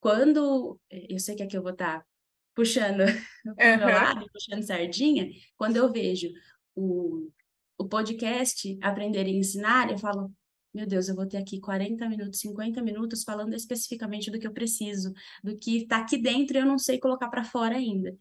quando, 0.00 0.80
eu 0.90 1.18
sei 1.18 1.34
que 1.34 1.42
aqui 1.42 1.56
eu 1.56 1.62
vou 1.62 1.72
estar 1.72 2.00
tá 2.00 2.06
puxando 2.54 3.00
o 3.46 3.54
meu 3.56 3.86
lado, 3.86 4.26
puxando 4.32 4.62
sardinha, 4.62 5.30
quando 5.56 5.76
eu 5.76 5.92
vejo 5.92 6.28
o, 6.74 7.30
o 7.78 7.88
podcast 7.88 8.78
Aprender 8.80 9.26
e 9.26 9.36
Ensinar, 9.36 9.90
eu 9.90 9.98
falo, 9.98 10.32
meu 10.74 10.86
Deus, 10.86 11.08
eu 11.08 11.14
vou 11.14 11.26
ter 11.26 11.36
aqui 11.36 11.60
40 11.60 12.08
minutos, 12.08 12.40
50 12.40 12.82
minutos 12.82 13.22
falando 13.22 13.54
especificamente 13.54 14.30
do 14.30 14.38
que 14.38 14.46
eu 14.46 14.52
preciso, 14.52 15.12
do 15.44 15.56
que 15.56 15.82
está 15.82 15.98
aqui 15.98 16.16
dentro 16.16 16.56
e 16.56 16.60
eu 16.60 16.66
não 16.66 16.78
sei 16.78 16.98
colocar 16.98 17.28
para 17.28 17.44
fora 17.44 17.76
ainda. 17.76 18.16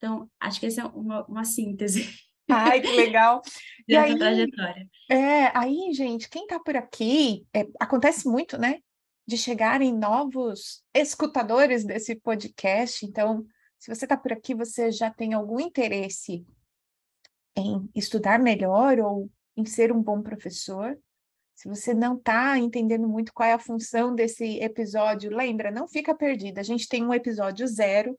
Então, 0.00 0.30
acho 0.40 0.58
que 0.58 0.64
essa 0.64 0.80
é 0.80 0.84
uma, 0.86 1.26
uma 1.26 1.44
síntese. 1.44 2.08
Ai, 2.48 2.80
que 2.80 2.90
legal. 2.90 3.42
e 3.86 3.94
aí, 3.94 4.18
trajetória. 4.18 4.88
É, 5.10 5.56
aí, 5.56 5.92
gente, 5.92 6.28
quem 6.30 6.44
está 6.44 6.58
por 6.58 6.74
aqui, 6.74 7.46
é, 7.54 7.66
acontece 7.78 8.26
muito, 8.26 8.56
né? 8.56 8.78
De 9.26 9.36
chegarem 9.36 9.92
novos 9.92 10.82
escutadores 10.94 11.84
desse 11.84 12.16
podcast. 12.16 13.04
Então, 13.04 13.44
se 13.78 13.94
você 13.94 14.06
está 14.06 14.16
por 14.16 14.32
aqui, 14.32 14.54
você 14.54 14.90
já 14.90 15.10
tem 15.10 15.34
algum 15.34 15.60
interesse 15.60 16.46
em 17.54 17.86
estudar 17.94 18.38
melhor 18.38 18.98
ou 19.00 19.30
em 19.54 19.66
ser 19.66 19.92
um 19.92 20.02
bom 20.02 20.22
professor. 20.22 20.98
Se 21.54 21.68
você 21.68 21.92
não 21.92 22.16
está 22.16 22.56
entendendo 22.58 23.06
muito 23.06 23.34
qual 23.34 23.46
é 23.46 23.52
a 23.52 23.58
função 23.58 24.14
desse 24.14 24.58
episódio, 24.60 25.30
lembra, 25.30 25.70
não 25.70 25.86
fica 25.86 26.14
perdida. 26.14 26.62
A 26.62 26.64
gente 26.64 26.88
tem 26.88 27.04
um 27.04 27.12
episódio 27.12 27.66
zero, 27.66 28.18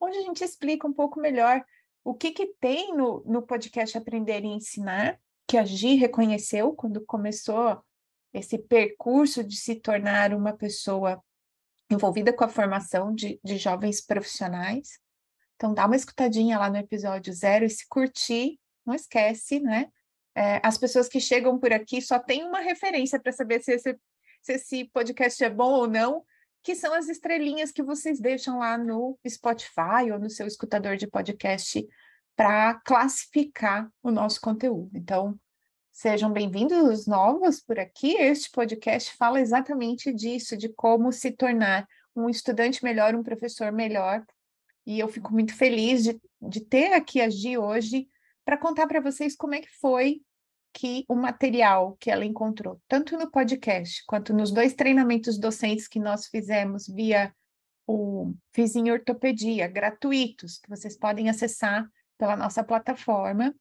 onde 0.00 0.18
a 0.18 0.22
gente 0.22 0.44
explica 0.44 0.86
um 0.86 0.92
pouco 0.92 1.20
melhor 1.20 1.64
o 2.04 2.14
que, 2.14 2.30
que 2.30 2.46
tem 2.60 2.94
no, 2.94 3.22
no 3.26 3.42
podcast 3.42 3.98
Aprender 3.98 4.44
e 4.44 4.48
Ensinar, 4.48 5.18
que 5.46 5.56
a 5.56 5.64
Gi 5.64 5.94
reconheceu 5.96 6.72
quando 6.72 7.04
começou 7.04 7.82
esse 8.32 8.58
percurso 8.58 9.42
de 9.42 9.56
se 9.56 9.76
tornar 9.76 10.34
uma 10.34 10.52
pessoa 10.52 11.22
envolvida 11.90 12.32
com 12.32 12.44
a 12.44 12.48
formação 12.48 13.14
de, 13.14 13.40
de 13.42 13.56
jovens 13.56 14.00
profissionais. 14.00 15.00
Então, 15.54 15.72
dá 15.72 15.86
uma 15.86 15.96
escutadinha 15.96 16.58
lá 16.58 16.68
no 16.68 16.76
episódio 16.76 17.32
zero 17.32 17.64
e 17.64 17.70
se 17.70 17.86
curtir, 17.88 18.58
não 18.84 18.94
esquece, 18.94 19.60
né? 19.60 19.90
É, 20.34 20.60
as 20.62 20.76
pessoas 20.76 21.08
que 21.08 21.18
chegam 21.18 21.58
por 21.58 21.72
aqui 21.72 22.02
só 22.02 22.18
têm 22.18 22.44
uma 22.44 22.60
referência 22.60 23.18
para 23.18 23.32
saber 23.32 23.62
se 23.62 23.72
esse, 23.72 23.98
se 24.42 24.52
esse 24.52 24.84
podcast 24.86 25.42
é 25.42 25.48
bom 25.48 25.72
ou 25.72 25.88
não, 25.88 26.22
que 26.66 26.74
são 26.74 26.92
as 26.92 27.08
estrelinhas 27.08 27.70
que 27.70 27.80
vocês 27.80 28.18
deixam 28.18 28.58
lá 28.58 28.76
no 28.76 29.16
Spotify 29.24 30.10
ou 30.12 30.18
no 30.18 30.28
seu 30.28 30.48
escutador 30.48 30.96
de 30.96 31.06
podcast 31.06 31.86
para 32.34 32.74
classificar 32.84 33.88
o 34.02 34.10
nosso 34.10 34.40
conteúdo. 34.40 34.90
Então, 34.92 35.38
sejam 35.92 36.32
bem-vindos 36.32 37.06
novos 37.06 37.60
por 37.60 37.78
aqui. 37.78 38.16
Este 38.16 38.50
podcast 38.50 39.14
fala 39.16 39.40
exatamente 39.40 40.12
disso, 40.12 40.56
de 40.56 40.68
como 40.68 41.12
se 41.12 41.30
tornar 41.30 41.86
um 42.16 42.28
estudante 42.28 42.82
melhor, 42.82 43.14
um 43.14 43.22
professor 43.22 43.70
melhor. 43.70 44.26
E 44.84 44.98
eu 44.98 45.06
fico 45.06 45.32
muito 45.32 45.54
feliz 45.54 46.02
de, 46.02 46.20
de 46.42 46.60
ter 46.62 46.92
aqui 46.94 47.20
a 47.20 47.30
Gi 47.30 47.56
hoje 47.56 48.08
para 48.44 48.58
contar 48.58 48.88
para 48.88 49.00
vocês 49.00 49.36
como 49.36 49.54
é 49.54 49.60
que 49.60 49.70
foi 49.80 50.20
que 50.76 51.06
o 51.08 51.14
material 51.14 51.96
que 51.98 52.10
ela 52.10 52.22
encontrou, 52.22 52.78
tanto 52.86 53.16
no 53.16 53.30
podcast 53.30 54.04
quanto 54.06 54.34
nos 54.34 54.50
dois 54.52 54.74
treinamentos 54.74 55.38
docentes 55.38 55.88
que 55.88 55.98
nós 55.98 56.26
fizemos 56.26 56.86
via 56.86 57.34
o 57.86 58.34
Vizinho 58.54 58.92
Ortopedia, 58.92 59.68
gratuitos, 59.68 60.58
que 60.58 60.68
vocês 60.68 60.94
podem 60.94 61.30
acessar 61.30 61.90
pela 62.18 62.36
nossa 62.36 62.62
plataforma. 62.62 63.54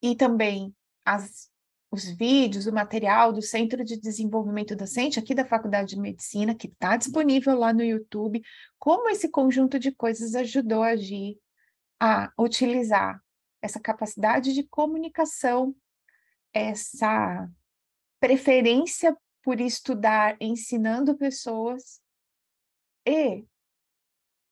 E 0.00 0.16
também 0.16 0.74
as, 1.04 1.50
os 1.90 2.04
vídeos, 2.04 2.66
o 2.66 2.72
material 2.72 3.30
do 3.30 3.42
Centro 3.42 3.84
de 3.84 4.00
Desenvolvimento 4.00 4.74
Docente 4.74 5.18
aqui 5.18 5.34
da 5.34 5.44
Faculdade 5.44 5.96
de 5.96 6.00
Medicina, 6.00 6.54
que 6.54 6.66
está 6.66 6.96
disponível 6.96 7.58
lá 7.58 7.74
no 7.74 7.84
YouTube, 7.84 8.40
como 8.78 9.10
esse 9.10 9.28
conjunto 9.28 9.78
de 9.78 9.92
coisas 9.92 10.34
ajudou 10.34 10.82
a 10.82 10.92
agir 10.92 11.38
a 12.00 12.32
utilizar 12.38 13.22
essa 13.62 13.80
capacidade 13.80 14.52
de 14.52 14.62
comunicação, 14.64 15.74
essa 16.52 17.48
preferência 18.18 19.16
por 19.42 19.60
estudar 19.60 20.36
ensinando 20.40 21.16
pessoas 21.16 22.00
e 23.06 23.44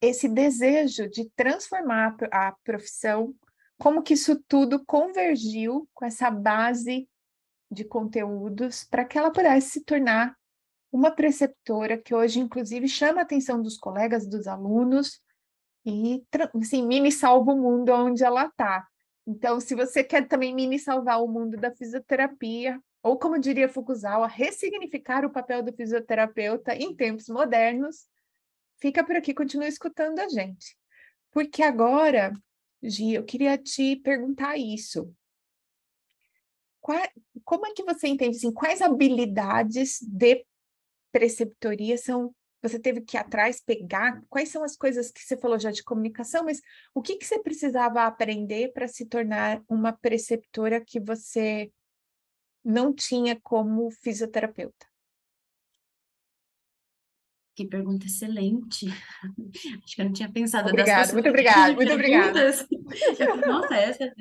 esse 0.00 0.29
desejo 0.29 1.09
de 1.09 1.29
transformar 1.31 2.17
a 2.31 2.53
profissão, 2.65 3.35
como 3.79 4.03
que 4.03 4.15
isso 4.15 4.43
tudo 4.49 4.85
convergiu 4.85 5.88
com 5.93 6.05
essa 6.05 6.31
base 6.31 7.09
de 7.71 7.85
conteúdos 7.85 8.85
para 8.85 9.05
que 9.05 9.19
ela 9.19 9.31
pudesse 9.31 9.71
se 9.71 9.85
tornar 9.85 10.37
uma 10.91 11.11
preceptora 11.11 11.99
que 11.99 12.15
hoje, 12.15 12.41
inclusive, 12.41 12.88
chama 12.88 13.21
a 13.21 13.23
atenção 13.23 13.61
dos 13.61 13.77
colegas, 13.77 14.27
dos 14.27 14.47
alunos, 14.47 15.21
e 15.85 16.25
assim, 16.55 16.87
mini 16.87 17.12
salva 17.12 17.53
o 17.53 17.57
mundo 17.57 17.93
onde 17.93 18.25
ela 18.25 18.47
está. 18.47 18.87
Então, 19.31 19.61
se 19.61 19.75
você 19.75 20.03
quer 20.03 20.27
também 20.27 20.55
mini 20.55 20.79
salvar 20.79 21.23
o 21.23 21.29
mundo 21.29 21.59
da 21.59 21.71
fisioterapia, 21.71 22.83
ou 23.03 23.19
como 23.19 23.39
diria 23.39 23.69
Fukuzawa, 23.69 24.27
ressignificar 24.27 25.23
o 25.23 25.31
papel 25.31 25.63
do 25.63 25.71
fisioterapeuta 25.71 26.75
em 26.75 26.97
tempos 26.97 27.29
modernos, 27.29 28.09
fica 28.81 29.05
por 29.05 29.15
aqui, 29.17 29.35
continua 29.35 29.69
escutando 29.69 30.19
a 30.19 30.31
gente. 30.31 30.79
Porque 31.31 31.63
agora, 31.63 32.33
Gi, 32.83 33.13
eu 33.13 33.23
queria 33.23 33.59
te 33.59 33.97
perguntar 33.97 34.57
isso. 34.57 35.15
Qual, 36.81 36.99
como 37.45 37.67
é 37.67 37.75
que 37.75 37.85
você 37.85 38.09
entende, 38.09 38.39
assim, 38.39 38.51
quais 38.51 38.81
habilidades 38.81 39.99
de 40.01 40.43
preceptoria 41.13 41.99
são 41.99 42.35
você 42.62 42.79
teve 42.79 43.00
que 43.00 43.17
ir 43.17 43.21
atrás, 43.21 43.61
pegar? 43.61 44.23
Quais 44.29 44.49
são 44.49 44.65
as 44.65 44.77
coisas 44.77 45.11
que 45.11 45.21
você 45.21 45.37
falou 45.37 45.59
já 45.59 45.71
de 45.71 45.83
comunicação, 45.83 46.45
mas 46.45 46.61
o 46.95 47.00
que, 47.00 47.17
que 47.17 47.25
você 47.25 47.38
precisava 47.41 48.03
aprender 48.03 48.73
para 48.73 48.88
se 48.88 49.07
tornar 49.07 49.62
uma 49.69 49.93
preceptora 49.93 50.85
que 50.85 50.99
você 50.99 51.71
não 52.65 52.93
tinha 52.93 53.38
como 53.41 53.91
fisioterapeuta? 53.91 54.87
Que 57.55 57.67
pergunta 57.67 58.07
excelente. 58.07 58.87
Acho 59.85 59.97
que 59.97 60.00
eu 60.00 60.05
não 60.05 60.12
tinha 60.12 60.31
pensado 60.31 60.69
obrigada, 60.69 61.12
Muito 61.12 61.29
obrigada, 61.29 61.75
muito 61.75 61.93
obrigada. 61.93 62.41
Nossa, 63.47 63.75
essa, 63.75 64.15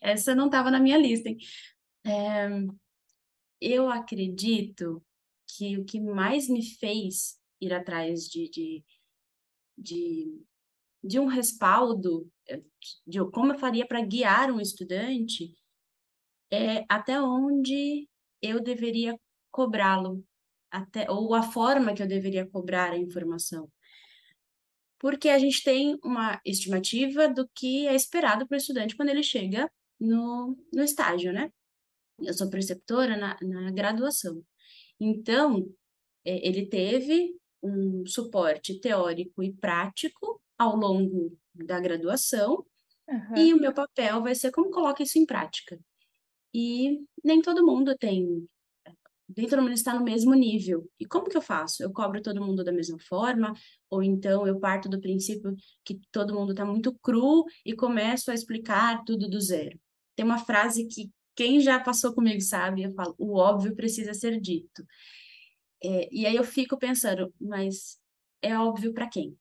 essa 0.00 0.34
não 0.34 0.46
estava 0.46 0.70
na 0.70 0.78
minha 0.78 0.96
lista. 0.96 1.28
É, 2.04 2.48
eu 3.60 3.90
acredito 3.90 5.04
que 5.48 5.76
o 5.76 5.84
que 5.84 6.00
mais 6.00 6.48
me 6.48 6.62
fez 6.62 7.36
ir 7.60 7.72
atrás 7.72 8.24
de, 8.24 8.48
de, 8.50 8.84
de, 9.76 10.42
de 11.02 11.20
um 11.20 11.26
respaldo, 11.26 12.30
eh, 12.48 12.62
de 13.06 13.18
como 13.30 13.52
eu 13.52 13.58
faria 13.58 13.86
para 13.86 14.04
guiar 14.04 14.50
um 14.50 14.60
estudante, 14.60 15.54
é 16.50 16.84
até 16.88 17.20
onde 17.20 18.08
eu 18.42 18.62
deveria 18.62 19.18
cobrá-lo, 19.50 20.24
até 20.70 21.10
ou 21.10 21.34
a 21.34 21.42
forma 21.42 21.94
que 21.94 22.02
eu 22.02 22.06
deveria 22.06 22.46
cobrar 22.46 22.92
a 22.92 22.98
informação. 22.98 23.70
Porque 24.98 25.28
a 25.28 25.38
gente 25.38 25.62
tem 25.62 25.98
uma 26.02 26.40
estimativa 26.44 27.28
do 27.28 27.48
que 27.54 27.86
é 27.86 27.94
esperado 27.94 28.46
para 28.46 28.56
o 28.56 28.58
estudante 28.58 28.96
quando 28.96 29.10
ele 29.10 29.22
chega 29.22 29.70
no, 30.00 30.56
no 30.72 30.82
estágio, 30.82 31.32
né? 31.32 31.52
Eu 32.20 32.34
sou 32.34 32.50
preceptora 32.50 33.16
na, 33.16 33.36
na 33.40 33.70
graduação. 33.70 34.42
Então, 34.98 35.72
é, 36.24 36.46
ele 36.46 36.66
teve 36.66 37.34
um 37.62 38.04
suporte 38.06 38.80
teórico 38.80 39.42
e 39.42 39.52
prático 39.52 40.40
ao 40.56 40.76
longo 40.76 41.36
da 41.54 41.80
graduação, 41.80 42.64
uhum. 43.08 43.36
e 43.36 43.54
o 43.54 43.60
meu 43.60 43.72
papel 43.72 44.22
vai 44.22 44.34
ser 44.34 44.50
como 44.50 44.70
coloca 44.70 45.02
isso 45.02 45.18
em 45.18 45.26
prática. 45.26 45.78
E 46.54 46.98
nem 47.22 47.42
todo 47.42 47.64
mundo 47.64 47.96
tem, 47.96 48.46
nem 49.36 49.46
todo 49.46 49.62
mundo 49.62 49.74
está 49.74 49.94
no 49.94 50.04
mesmo 50.04 50.34
nível. 50.34 50.88
E 50.98 51.04
como 51.04 51.28
que 51.28 51.36
eu 51.36 51.42
faço? 51.42 51.82
Eu 51.82 51.92
cobro 51.92 52.22
todo 52.22 52.44
mundo 52.44 52.64
da 52.64 52.72
mesma 52.72 52.98
forma, 52.98 53.52
ou 53.90 54.02
então 54.02 54.46
eu 54.46 54.58
parto 54.58 54.88
do 54.88 55.00
princípio 55.00 55.54
que 55.84 56.00
todo 56.10 56.34
mundo 56.34 56.52
está 56.52 56.64
muito 56.64 56.94
cru 57.00 57.44
e 57.64 57.74
começo 57.74 58.30
a 58.30 58.34
explicar 58.34 59.04
tudo 59.04 59.28
do 59.28 59.40
zero. 59.40 59.78
tem 60.16 60.24
uma 60.24 60.38
frase 60.38 60.86
que 60.86 61.10
quem 61.36 61.60
já 61.60 61.78
passou 61.78 62.12
comigo 62.12 62.40
sabe, 62.40 62.82
eu 62.82 62.92
falo, 62.94 63.14
o 63.16 63.36
óbvio 63.36 63.76
precisa 63.76 64.12
ser 64.12 64.40
dito. 64.40 64.84
É, 65.82 66.08
e 66.12 66.26
aí 66.26 66.36
eu 66.36 66.44
fico 66.44 66.78
pensando, 66.78 67.32
mas 67.40 67.98
é 68.42 68.56
óbvio 68.58 68.92
para 68.92 69.08
quem? 69.08 69.36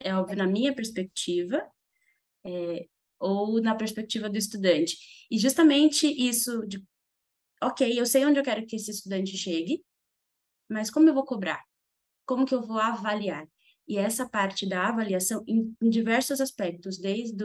É 0.00 0.14
óbvio 0.14 0.36
na 0.36 0.46
minha 0.46 0.74
perspectiva 0.74 1.62
é, 2.44 2.86
ou 3.18 3.60
na 3.60 3.74
perspectiva 3.74 4.28
do 4.28 4.38
estudante? 4.38 4.96
E 5.30 5.38
justamente 5.38 6.06
isso 6.06 6.66
de, 6.66 6.84
ok, 7.62 7.98
eu 7.98 8.06
sei 8.06 8.24
onde 8.26 8.38
eu 8.40 8.44
quero 8.44 8.66
que 8.66 8.76
esse 8.76 8.90
estudante 8.90 9.36
chegue, 9.36 9.84
mas 10.68 10.90
como 10.90 11.08
eu 11.08 11.14
vou 11.14 11.24
cobrar? 11.24 11.62
Como 12.26 12.46
que 12.46 12.54
eu 12.54 12.62
vou 12.62 12.78
avaliar? 12.78 13.46
E 13.88 13.98
essa 13.98 14.28
parte 14.28 14.68
da 14.68 14.88
avaliação 14.88 15.44
em, 15.48 15.74
em 15.82 15.90
diversos 15.90 16.40
aspectos, 16.40 16.98
desde 16.98 17.36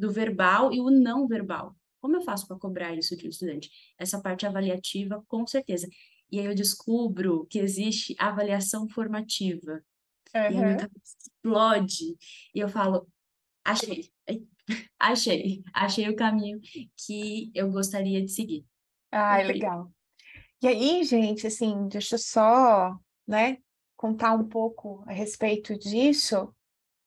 do 0.00 0.10
verbal 0.10 0.72
e 0.72 0.80
o 0.80 0.90
não 0.90 1.28
verbal. 1.28 1.76
Como 2.00 2.16
eu 2.16 2.22
faço 2.22 2.46
para 2.48 2.58
cobrar 2.58 2.94
isso 2.94 3.14
de 3.16 3.26
um 3.26 3.28
estudante? 3.28 3.70
Essa 3.98 4.20
parte 4.20 4.46
avaliativa, 4.46 5.22
com 5.28 5.46
certeza. 5.46 5.86
E 6.30 6.38
aí 6.38 6.46
eu 6.46 6.54
descubro 6.54 7.46
que 7.46 7.58
existe 7.58 8.14
avaliação 8.18 8.88
formativa. 8.88 9.82
Uhum. 10.34 10.42
E 10.42 10.46
a 10.46 10.50
minha 10.50 10.76
cabeça 10.76 11.16
explode. 11.18 12.16
E 12.54 12.60
eu 12.60 12.68
falo, 12.68 13.08
achei, 13.64 14.10
achei, 14.98 15.62
achei 15.74 16.08
o 16.08 16.16
caminho 16.16 16.60
que 16.96 17.50
eu 17.54 17.70
gostaria 17.70 18.22
de 18.22 18.30
seguir. 18.30 18.64
Ah, 19.10 19.38
legal. 19.38 19.90
E 20.62 20.68
aí, 20.68 21.02
gente, 21.04 21.46
assim, 21.46 21.88
deixa 21.88 22.14
eu 22.14 22.18
só, 22.18 22.94
né, 23.26 23.58
contar 23.96 24.34
um 24.34 24.46
pouco 24.46 25.02
a 25.06 25.12
respeito 25.12 25.76
disso, 25.78 26.54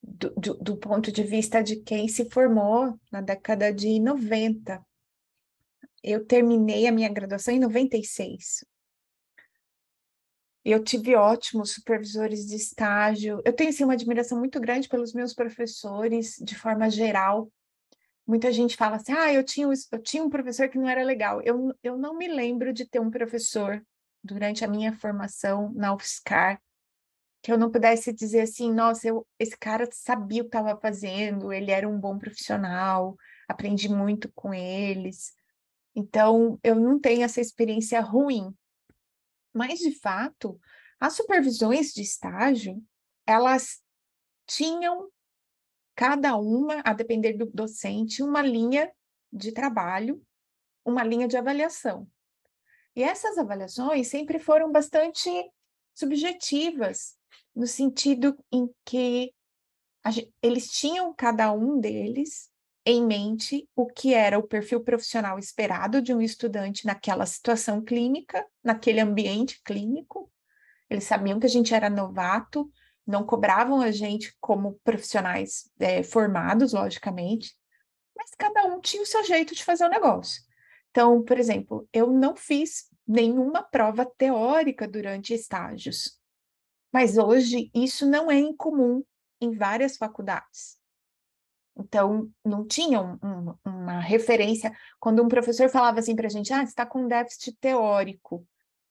do, 0.01 0.32
do, 0.32 0.53
do 0.56 0.77
ponto 0.77 1.12
de 1.12 1.24
vista 1.24 1.63
de 1.63 1.77
quem 1.77 2.08
se 2.08 2.30
formou 2.30 3.00
na 3.12 3.22
década 3.22 3.72
de 3.72 4.00
90. 4.00 4.84
Eu 6.03 6.25
terminei 6.25 6.88
a 6.88 6.92
minha 6.92 7.10
graduação 7.10 7.53
em 7.53 7.60
96. 7.60 8.65
Eu 10.63 10.84
tive 10.84 11.15
ótimos 11.15 11.74
supervisores 11.74 12.46
de 12.46 12.55
estágio. 12.55 13.41
Eu 13.43 13.53
tenho 13.53 13.70
assim, 13.70 13.84
uma 13.84 13.93
admiração 13.93 14.39
muito 14.39 14.60
grande 14.60 14.88
pelos 14.88 15.13
meus 15.13 15.34
professores, 15.34 16.38
de 16.41 16.55
forma 16.55 16.89
geral. 16.89 17.51
Muita 18.25 18.51
gente 18.51 18.77
fala 18.77 18.96
assim: 18.96 19.12
ah, 19.12 19.34
eu 19.34 19.43
tinha, 19.43 19.67
eu 19.67 20.01
tinha 20.01 20.24
um 20.24 20.29
professor 20.29 20.70
que 20.70 20.77
não 20.77 20.88
era 20.88 21.03
legal. 21.03 21.41
Eu, 21.41 21.75
eu 21.84 21.98
não 21.98 22.17
me 22.17 22.27
lembro 22.27 22.72
de 22.72 22.86
ter 22.86 23.00
um 23.00 23.12
professor 23.12 23.84
durante 24.24 24.63
a 24.63 24.67
minha 24.67 24.93
formação 24.93 25.74
na 25.75 25.93
UFSCar 25.93 26.62
que 27.43 27.51
eu 27.51 27.58
não 27.58 27.70
pudesse 27.70 28.13
dizer 28.13 28.41
assim: 28.41 28.74
nossa, 28.74 29.08
eu, 29.08 29.27
esse 29.38 29.55
cara 29.58 29.88
sabia 29.91 30.41
o 30.41 30.46
que 30.46 30.58
estava 30.58 30.79
fazendo, 30.79 31.51
ele 31.51 31.72
era 31.72 31.88
um 31.88 32.00
bom 32.00 32.17
profissional, 32.17 33.17
aprendi 33.48 33.89
muito 33.89 34.32
com 34.34 34.53
eles. 34.53 35.34
Então, 35.93 36.58
eu 36.63 36.74
não 36.74 37.00
tenho 37.00 37.24
essa 37.24 37.41
experiência 37.41 38.00
ruim 38.00 38.55
mas, 39.53 39.79
de 39.79 39.91
fato, 40.00 40.60
as 41.00 41.13
supervisões 41.13 41.93
de 41.93 42.01
estágio, 42.01 42.83
elas 43.25 43.81
tinham 44.48 45.10
cada 45.95 46.36
uma, 46.38 46.81
a 46.83 46.93
depender 46.93 47.33
do 47.33 47.45
docente, 47.45 48.24
uma 48.24 48.41
linha 48.41 48.91
de 49.31 49.51
trabalho, 49.51 50.25
uma 50.83 51.03
linha 51.03 51.27
de 51.27 51.38
avaliação. 51.38 52.07
E 52.95 53.03
essas 53.03 53.38
avaliações 53.38 54.07
sempre 54.07 54.39
foram 54.39 54.72
bastante 54.72 55.29
subjetivas, 55.93 57.17
no 57.55 57.67
sentido 57.67 58.38
em 58.51 58.69
que 58.83 59.33
eles 60.41 60.67
tinham 60.69 61.13
cada 61.13 61.51
um 61.51 61.79
deles 61.79 62.51
em 62.85 63.05
mente 63.05 63.67
o 63.75 63.85
que 63.85 64.13
era 64.13 64.37
o 64.37 64.48
perfil 64.48 64.81
profissional 64.81 65.39
esperado 65.39 66.01
de 66.01 66.13
um 66.13 66.22
estudante 66.22 66.85
naquela 66.85 67.25
situação 67.25 67.81
clínica, 67.81 68.46
naquele 68.63 69.00
ambiente 69.00 69.61
clínico. 69.63 70.31
Eles 70.89 71.05
sabiam 71.05 71.39
que 71.39 71.46
a 71.46 71.50
gente 71.50 71.74
era 71.74 71.89
novato, 71.89 72.69
não 73.07 73.25
cobravam 73.25 73.81
a 73.81 73.91
gente 73.91 74.35
como 74.39 74.79
profissionais 74.83 75.69
é, 75.79 76.03
formados, 76.03 76.74
logicamente, 76.74 77.55
mas 78.15 78.31
cada 78.37 78.65
um 78.65 78.79
tinha 78.79 79.01
o 79.01 79.07
seu 79.07 79.24
jeito 79.24 79.55
de 79.55 79.63
fazer 79.63 79.85
o 79.85 79.89
negócio. 79.89 80.43
Então, 80.91 81.24
por 81.24 81.39
exemplo, 81.39 81.87
eu 81.91 82.11
não 82.11 82.35
fiz 82.35 82.85
nenhuma 83.07 83.63
prova 83.63 84.05
teórica 84.05 84.87
durante 84.87 85.33
estágios, 85.33 86.19
mas 86.91 87.17
hoje 87.17 87.72
isso 87.74 88.05
não 88.05 88.29
é 88.29 88.37
incomum 88.37 89.03
em 89.41 89.51
várias 89.51 89.98
faculdades. 89.98 90.82
Então, 91.75 92.29
não 92.46 92.66
tinha 92.66 93.01
um, 93.01 93.18
um, 93.24 93.53
uma 93.66 94.00
referência. 94.00 94.72
Quando 95.00 95.24
um 95.24 95.27
professor 95.27 95.70
falava 95.70 96.00
assim 96.00 96.16
para 96.16 96.27
a 96.27 96.29
gente, 96.29 96.53
ah, 96.53 96.64
está 96.64 96.86
com 96.86 97.07
déficit 97.07 97.57
teórico, 97.59 98.46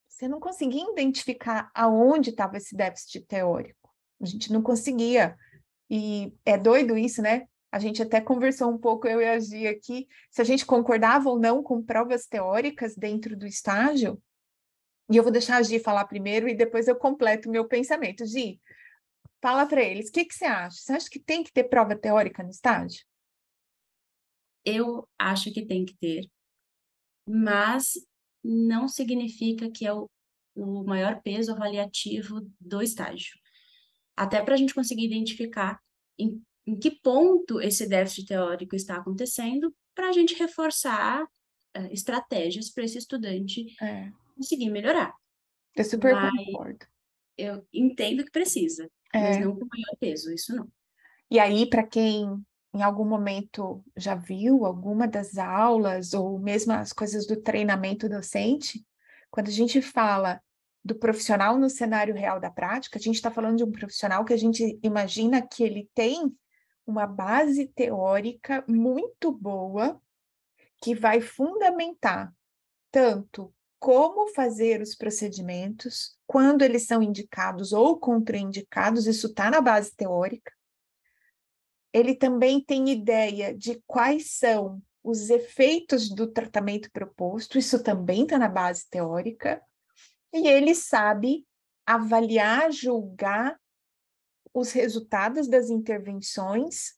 você 0.08 0.28
não 0.28 0.40
conseguia 0.40 0.84
identificar 0.90 1.70
aonde 1.74 2.30
estava 2.30 2.56
esse 2.56 2.76
déficit 2.76 3.22
teórico. 3.26 3.90
A 4.20 4.26
gente 4.26 4.52
não 4.52 4.62
conseguia. 4.62 5.36
E 5.90 6.32
é 6.44 6.56
doido 6.56 6.96
isso, 6.96 7.20
né? 7.20 7.46
A 7.70 7.78
gente 7.78 8.02
até 8.02 8.20
conversou 8.20 8.70
um 8.70 8.78
pouco, 8.78 9.08
eu 9.08 9.20
e 9.20 9.28
a 9.28 9.40
Gia 9.40 9.70
aqui, 9.70 10.06
se 10.30 10.42
a 10.42 10.44
gente 10.44 10.66
concordava 10.66 11.28
ou 11.28 11.38
não 11.38 11.62
com 11.62 11.82
provas 11.82 12.26
teóricas 12.26 12.94
dentro 12.94 13.36
do 13.36 13.46
estágio. 13.46 14.22
E 15.10 15.16
eu 15.16 15.22
vou 15.22 15.32
deixar 15.32 15.56
a 15.56 15.62
Gi 15.62 15.78
falar 15.78 16.04
primeiro 16.04 16.48
e 16.48 16.54
depois 16.54 16.86
eu 16.86 16.96
completo 16.96 17.48
o 17.48 17.52
meu 17.52 17.66
pensamento. 17.66 18.26
Gi, 18.26 18.60
Fala 19.42 19.66
para 19.66 19.82
eles, 19.82 20.08
o 20.08 20.12
que, 20.12 20.24
que 20.24 20.34
você 20.34 20.44
acha? 20.44 20.76
Você 20.76 20.92
acha 20.92 21.10
que 21.10 21.18
tem 21.18 21.42
que 21.42 21.52
ter 21.52 21.64
prova 21.64 21.96
teórica 21.96 22.44
no 22.44 22.50
estágio? 22.50 23.04
Eu 24.64 25.08
acho 25.18 25.52
que 25.52 25.66
tem 25.66 25.84
que 25.84 25.96
ter, 25.96 26.30
mas 27.28 27.94
não 28.44 28.86
significa 28.86 29.68
que 29.68 29.84
é 29.84 29.92
o, 29.92 30.08
o 30.54 30.84
maior 30.84 31.20
peso 31.22 31.50
avaliativo 31.50 32.48
do 32.60 32.80
estágio. 32.80 33.36
Até 34.16 34.40
para 34.40 34.54
a 34.54 34.56
gente 34.56 34.74
conseguir 34.74 35.06
identificar 35.06 35.80
em, 36.16 36.40
em, 36.64 36.78
que 36.78 36.92
ponto 36.92 37.60
esse 37.60 37.88
déficit 37.88 38.28
teórico 38.28 38.76
está 38.76 38.98
acontecendo, 38.98 39.74
para 39.92 40.08
a 40.08 40.12
gente 40.12 40.34
reforçar 40.34 41.24
uh, 41.24 41.86
estratégias 41.90 42.70
para 42.70 42.84
esse 42.84 42.98
estudante 42.98 43.66
é. 43.82 44.08
conseguir 44.36 44.70
melhorar. 44.70 45.12
Eu 45.74 45.84
super 45.84 46.14
mas 46.14 46.46
concordo. 46.46 46.86
Eu 47.36 47.66
entendo 47.72 48.24
que 48.24 48.30
precisa, 48.30 48.88
é. 49.12 49.20
Mas 49.20 49.40
não 49.44 49.54
com 49.54 49.66
maior 49.66 49.96
peso, 50.00 50.32
isso 50.32 50.54
não. 50.54 50.68
E 51.30 51.38
aí, 51.38 51.68
para 51.68 51.82
quem 51.82 52.44
em 52.74 52.82
algum 52.82 53.04
momento 53.04 53.84
já 53.96 54.14
viu 54.14 54.64
alguma 54.64 55.06
das 55.06 55.36
aulas 55.36 56.14
ou 56.14 56.38
mesmo 56.38 56.72
as 56.72 56.92
coisas 56.92 57.26
do 57.26 57.36
treinamento 57.36 58.08
docente, 58.08 58.84
quando 59.30 59.48
a 59.48 59.52
gente 59.52 59.82
fala 59.82 60.40
do 60.84 60.94
profissional 60.94 61.58
no 61.58 61.70
cenário 61.70 62.14
real 62.14 62.40
da 62.40 62.50
prática, 62.50 62.98
a 62.98 63.02
gente 63.02 63.16
está 63.16 63.30
falando 63.30 63.58
de 63.58 63.64
um 63.64 63.70
profissional 63.70 64.24
que 64.24 64.32
a 64.32 64.38
gente 64.38 64.78
imagina 64.82 65.40
que 65.40 65.62
ele 65.62 65.88
tem 65.94 66.34
uma 66.86 67.06
base 67.06 67.66
teórica 67.68 68.64
muito 68.66 69.30
boa 69.30 70.00
que 70.80 70.94
vai 70.94 71.20
fundamentar 71.20 72.34
tanto 72.90 73.54
como 73.78 74.28
fazer 74.28 74.80
os 74.80 74.94
procedimentos, 74.94 76.16
quando 76.32 76.62
eles 76.62 76.86
são 76.86 77.02
indicados 77.02 77.74
ou 77.74 78.00
contraindicados, 78.00 79.06
isso 79.06 79.26
está 79.26 79.50
na 79.50 79.60
base 79.60 79.94
teórica. 79.94 80.50
Ele 81.92 82.14
também 82.14 82.58
tem 82.58 82.88
ideia 82.88 83.54
de 83.54 83.82
quais 83.86 84.30
são 84.30 84.82
os 85.04 85.28
efeitos 85.28 86.08
do 86.08 86.26
tratamento 86.26 86.90
proposto, 86.90 87.58
isso 87.58 87.82
também 87.82 88.22
está 88.22 88.38
na 88.38 88.48
base 88.48 88.88
teórica. 88.88 89.62
E 90.32 90.48
ele 90.48 90.74
sabe 90.74 91.46
avaliar, 91.84 92.72
julgar 92.72 93.60
os 94.54 94.72
resultados 94.72 95.46
das 95.46 95.68
intervenções, 95.68 96.94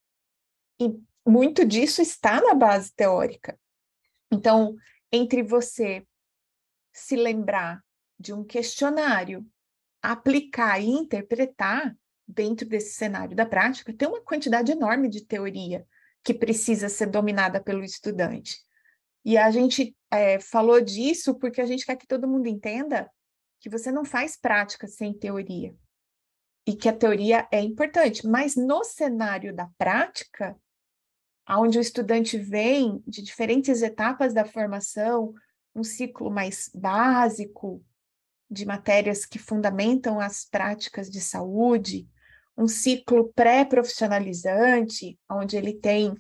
e 0.81 0.97
muito 1.27 1.65
disso 1.65 2.01
está 2.01 2.41
na 2.41 2.55
base 2.55 2.95
teórica. 2.95 3.59
Então, 4.33 4.77
entre 5.11 5.43
você 5.43 6.07
se 6.93 7.17
lembrar 7.17 7.84
de 8.19 8.33
um 8.33 8.45
questionário, 8.45 9.47
aplicar 10.03 10.81
e 10.81 10.87
interpretar 10.87 11.97
dentro 12.27 12.69
desse 12.69 12.95
cenário 12.95 13.37
da 13.37 13.47
prática, 13.47 13.93
tem 13.93 14.09
uma 14.09 14.23
quantidade 14.23 14.73
enorme 14.73 15.09
de 15.09 15.25
teoria 15.25 15.87
que 16.23 16.33
precisa 16.33 16.89
ser 16.89 17.07
dominada 17.07 17.63
pelo 17.63 17.85
estudante. 17.85 18.57
E 19.25 19.37
a 19.37 19.51
gente 19.51 19.97
é, 20.11 20.39
falou 20.41 20.81
disso 20.81 21.35
porque 21.39 21.61
a 21.61 21.67
gente 21.67 21.85
quer 21.85 21.97
que 21.97 22.07
todo 22.07 22.29
mundo 22.29 22.47
entenda 22.47 23.11
que 23.61 23.71
você 23.71 23.91
não 23.91 24.05
faz 24.05 24.37
prática 24.37 24.87
sem 24.87 25.13
teoria. 25.13 25.75
E 26.67 26.75
que 26.75 26.89
a 26.89 26.97
teoria 26.97 27.47
é 27.51 27.61
importante, 27.61 28.27
mas 28.27 28.57
no 28.57 28.85
cenário 28.85 29.55
da 29.55 29.69
prática, 29.77 30.57
onde 31.49 31.79
o 31.79 31.81
estudante 31.81 32.39
vem 32.39 33.03
de 33.07 33.23
diferentes 33.23 33.83
etapas 33.83 34.33
da 34.33 34.47
formação, 34.47 35.35
um 35.75 35.85
ciclo 35.85 36.31
mais 36.31 36.71
básico 36.75 37.85
de 38.51 38.65
matérias 38.65 39.25
que 39.25 39.39
fundamentam 39.39 40.21
as 40.21 40.45
práticas 40.45 41.11
de 41.11 41.21
saúde, 41.21 42.09
um 42.57 42.69
ciclo 42.69 43.33
pré-profissionalizante, 43.35 45.19
onde 45.31 45.57
ele 45.57 45.75
tem 45.75 46.15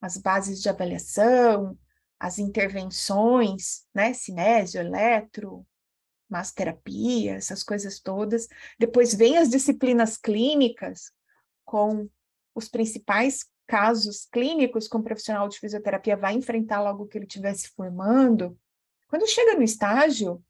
as 0.00 0.16
bases 0.16 0.60
de 0.60 0.68
avaliação, 0.68 1.76
as 2.18 2.38
intervenções, 2.38 3.84
né, 3.94 4.12
cinésio, 4.12 4.80
eletro, 4.80 5.66
massoterapia, 6.28 7.34
essas 7.34 7.62
coisas 7.62 8.00
todas. 8.00 8.46
Depois 8.78 9.14
vem 9.14 9.38
as 9.38 9.48
disciplinas 9.48 10.16
clínicas, 10.16 11.10
com 11.64 12.08
os 12.54 12.68
principais 12.68 13.44
casos 13.66 14.26
clínicos 14.26 14.88
que 14.88 14.96
um 14.96 15.02
profissional 15.02 15.48
de 15.48 15.58
fisioterapia 15.58 16.16
vai 16.16 16.34
enfrentar 16.34 16.82
logo 16.82 17.06
que 17.06 17.18
ele 17.18 17.26
estiver 17.26 17.54
se 17.54 17.68
formando. 17.68 18.58
Quando 19.08 19.28
chega 19.28 19.54
no 19.54 19.62
estágio, 19.62 20.42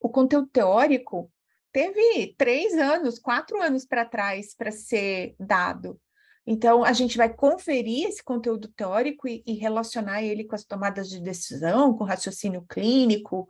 o 0.00 0.08
conteúdo 0.08 0.48
teórico 0.48 1.30
teve 1.72 2.34
três 2.36 2.74
anos, 2.74 3.18
quatro 3.18 3.60
anos 3.60 3.84
para 3.84 4.04
trás 4.04 4.54
para 4.54 4.70
ser 4.70 5.34
dado. 5.38 6.00
Então, 6.46 6.82
a 6.82 6.92
gente 6.92 7.18
vai 7.18 7.32
conferir 7.32 8.08
esse 8.08 8.24
conteúdo 8.24 8.68
teórico 8.68 9.28
e, 9.28 9.42
e, 9.46 9.54
relacionar 9.54 10.22
ele 10.22 10.44
com 10.44 10.54
as 10.54 10.64
tomadas 10.64 11.10
de 11.10 11.20
decisão, 11.20 11.94
com 11.94 12.04
raciocínio 12.04 12.64
clínico, 12.66 13.46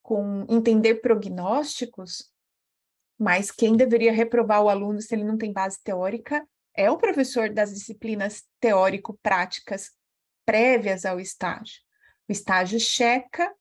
com 0.00 0.46
entender 0.48 0.96
prognósticos, 0.96 2.30
mas 3.18 3.50
quem 3.50 3.76
deveria 3.76 4.12
reprovar 4.12 4.62
o 4.62 4.68
aluno 4.68 5.00
se 5.00 5.12
ele 5.12 5.24
não 5.24 5.36
tem 5.36 5.52
base 5.52 5.82
teórica 5.82 6.46
é 6.72 6.88
o 6.90 6.98
professor 6.98 7.50
das 7.50 7.72
disciplinas 7.72 8.44
teórico-práticas 8.60 9.90
prévias 10.44 11.04
ao 11.04 11.18
estágio. 11.18 11.80
O 12.28 12.32
estágio 12.32 12.78
checa, 12.78 13.52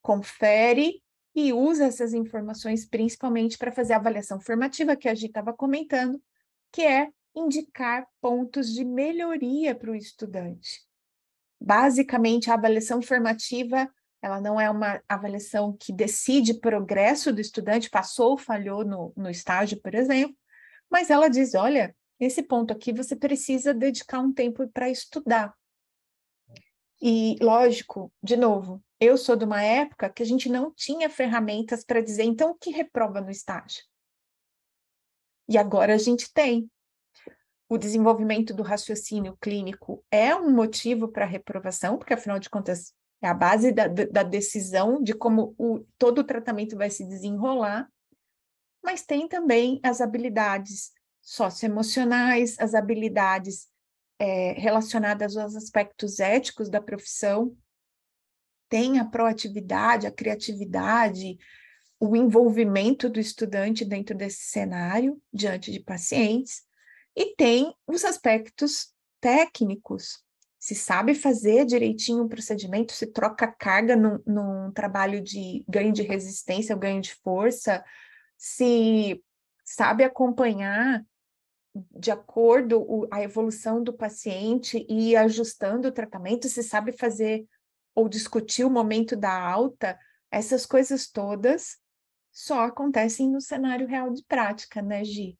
confere 0.00 1.02
e 1.34 1.52
usa 1.52 1.86
essas 1.86 2.12
informações 2.12 2.84
principalmente 2.84 3.56
para 3.56 3.72
fazer 3.72 3.94
a 3.94 3.96
avaliação 3.96 4.40
formativa 4.40 4.96
que 4.96 5.08
a 5.08 5.14
gente 5.14 5.28
estava 5.28 5.52
comentando, 5.52 6.20
que 6.70 6.82
é 6.82 7.08
indicar 7.34 8.06
pontos 8.20 8.72
de 8.72 8.84
melhoria 8.84 9.74
para 9.74 9.90
o 9.90 9.94
estudante. 9.94 10.82
Basicamente, 11.60 12.50
a 12.50 12.54
avaliação 12.54 13.00
formativa, 13.00 13.88
ela 14.20 14.40
não 14.40 14.60
é 14.60 14.68
uma 14.68 15.00
avaliação 15.08 15.76
que 15.78 15.92
decide 15.92 16.54
progresso 16.54 17.32
do 17.32 17.40
estudante, 17.40 17.88
passou 17.88 18.32
ou 18.32 18.38
falhou 18.38 18.84
no, 18.84 19.12
no 19.16 19.30
estágio, 19.30 19.80
por 19.80 19.94
exemplo, 19.94 20.36
mas 20.90 21.08
ela 21.08 21.28
diz, 21.28 21.54
olha, 21.54 21.94
nesse 22.20 22.42
ponto 22.42 22.72
aqui 22.72 22.92
você 22.92 23.16
precisa 23.16 23.72
dedicar 23.72 24.20
um 24.20 24.32
tempo 24.32 24.68
para 24.68 24.90
estudar. 24.90 25.54
E, 27.04 27.36
lógico, 27.42 28.12
de 28.22 28.36
novo, 28.36 28.80
eu 29.00 29.18
sou 29.18 29.34
de 29.34 29.44
uma 29.44 29.60
época 29.60 30.08
que 30.08 30.22
a 30.22 30.26
gente 30.26 30.48
não 30.48 30.72
tinha 30.72 31.10
ferramentas 31.10 31.84
para 31.84 32.00
dizer, 32.00 32.22
então, 32.22 32.52
o 32.52 32.54
que 32.54 32.70
reprova 32.70 33.20
no 33.20 33.28
estágio? 33.28 33.82
E 35.48 35.58
agora 35.58 35.94
a 35.94 35.98
gente 35.98 36.32
tem. 36.32 36.70
O 37.68 37.76
desenvolvimento 37.76 38.54
do 38.54 38.62
raciocínio 38.62 39.36
clínico 39.40 40.04
é 40.12 40.36
um 40.36 40.52
motivo 40.52 41.08
para 41.08 41.24
reprovação, 41.24 41.98
porque, 41.98 42.14
afinal 42.14 42.38
de 42.38 42.48
contas, 42.48 42.94
é 43.20 43.26
a 43.26 43.34
base 43.34 43.72
da, 43.72 43.88
da 43.88 44.22
decisão 44.22 45.02
de 45.02 45.12
como 45.12 45.56
o, 45.58 45.84
todo 45.98 46.20
o 46.20 46.24
tratamento 46.24 46.76
vai 46.76 46.90
se 46.90 47.04
desenrolar, 47.04 47.90
mas 48.80 49.02
tem 49.02 49.26
também 49.26 49.80
as 49.82 50.00
habilidades 50.00 50.92
socioemocionais, 51.20 52.56
as 52.60 52.74
habilidades 52.74 53.71
é, 54.22 54.52
relacionadas 54.52 55.36
aos 55.36 55.56
aspectos 55.56 56.20
éticos 56.20 56.70
da 56.70 56.80
profissão, 56.80 57.56
tem 58.68 59.00
a 59.00 59.04
proatividade, 59.04 60.06
a 60.06 60.12
criatividade, 60.12 61.36
o 61.98 62.14
envolvimento 62.14 63.08
do 63.08 63.18
estudante 63.18 63.84
dentro 63.84 64.16
desse 64.16 64.44
cenário, 64.44 65.20
diante 65.32 65.72
de 65.72 65.80
pacientes, 65.80 66.62
e 67.16 67.34
tem 67.34 67.74
os 67.84 68.04
aspectos 68.04 68.94
técnicos. 69.20 70.22
Se 70.56 70.76
sabe 70.76 71.16
fazer 71.16 71.66
direitinho 71.66 72.22
um 72.22 72.28
procedimento, 72.28 72.92
se 72.92 73.08
troca 73.08 73.48
carga 73.48 73.96
num, 73.96 74.20
num 74.24 74.70
trabalho 74.70 75.20
de 75.20 75.64
ganho 75.68 75.92
de 75.92 76.02
resistência 76.02 76.76
ganho 76.76 77.00
de 77.00 77.12
força, 77.16 77.84
se 78.38 79.20
sabe 79.64 80.04
acompanhar 80.04 81.04
de 81.74 82.10
acordo 82.10 82.84
com 82.84 83.06
a 83.10 83.22
evolução 83.22 83.82
do 83.82 83.92
paciente 83.92 84.86
e 84.88 85.16
ajustando 85.16 85.88
o 85.88 85.92
tratamento, 85.92 86.48
se 86.48 86.62
sabe 86.62 86.92
fazer 86.92 87.46
ou 87.94 88.08
discutir 88.08 88.64
o 88.64 88.70
momento 88.70 89.16
da 89.16 89.32
alta, 89.32 89.98
essas 90.30 90.66
coisas 90.66 91.10
todas 91.10 91.78
só 92.30 92.60
acontecem 92.64 93.30
no 93.30 93.40
cenário 93.40 93.86
real 93.86 94.10
de 94.10 94.24
prática, 94.24 94.80
né, 94.80 95.04
Gi? 95.04 95.38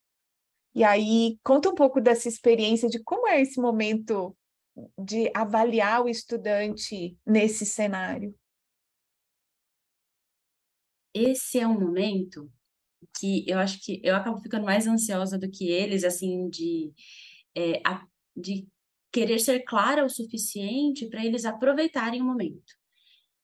E 0.75 0.83
aí, 0.83 1.39
conta 1.43 1.69
um 1.69 1.75
pouco 1.75 2.01
dessa 2.01 2.27
experiência 2.27 2.89
de 2.89 3.01
como 3.03 3.27
é 3.27 3.41
esse 3.41 3.59
momento 3.59 4.35
de 4.97 5.31
avaliar 5.35 6.03
o 6.03 6.09
estudante 6.09 7.17
nesse 7.25 7.65
cenário. 7.65 8.35
Esse 11.13 11.59
é 11.59 11.67
um 11.67 11.79
momento 11.79 12.51
que 13.17 13.43
eu 13.47 13.57
acho 13.59 13.79
que 13.83 14.01
eu 14.03 14.15
acabo 14.15 14.39
ficando 14.39 14.65
mais 14.65 14.87
ansiosa 14.87 15.37
do 15.37 15.49
que 15.49 15.69
eles, 15.69 16.03
assim, 16.03 16.49
de, 16.49 16.93
é, 17.55 17.81
a, 17.85 18.05
de 18.35 18.67
querer 19.11 19.39
ser 19.39 19.59
clara 19.61 20.05
o 20.05 20.09
suficiente 20.09 21.07
para 21.07 21.25
eles 21.25 21.45
aproveitarem 21.45 22.21
o 22.21 22.25
momento. 22.25 22.73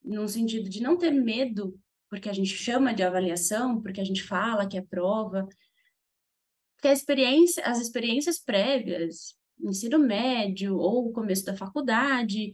No 0.04 0.28
sentido 0.28 0.70
de 0.70 0.82
não 0.82 0.98
ter 0.98 1.12
medo, 1.12 1.80
porque 2.10 2.30
a 2.30 2.34
gente 2.34 2.50
chama 2.50 2.94
de 2.94 3.04
avaliação, 3.04 3.82
porque 3.82 4.02
a 4.02 4.04
gente 4.04 4.24
fala 4.24 4.68
que 4.68 4.78
é 4.78 4.82
prova, 4.82 5.48
porque 6.76 6.88
a 6.88 6.94
experiência, 6.94 7.64
as 7.66 7.80
experiências 7.80 8.40
prévias, 8.40 9.36
ensino 9.62 10.00
médio 10.00 10.78
ou 10.78 11.12
começo 11.12 11.46
da 11.46 11.56
faculdade, 11.56 12.54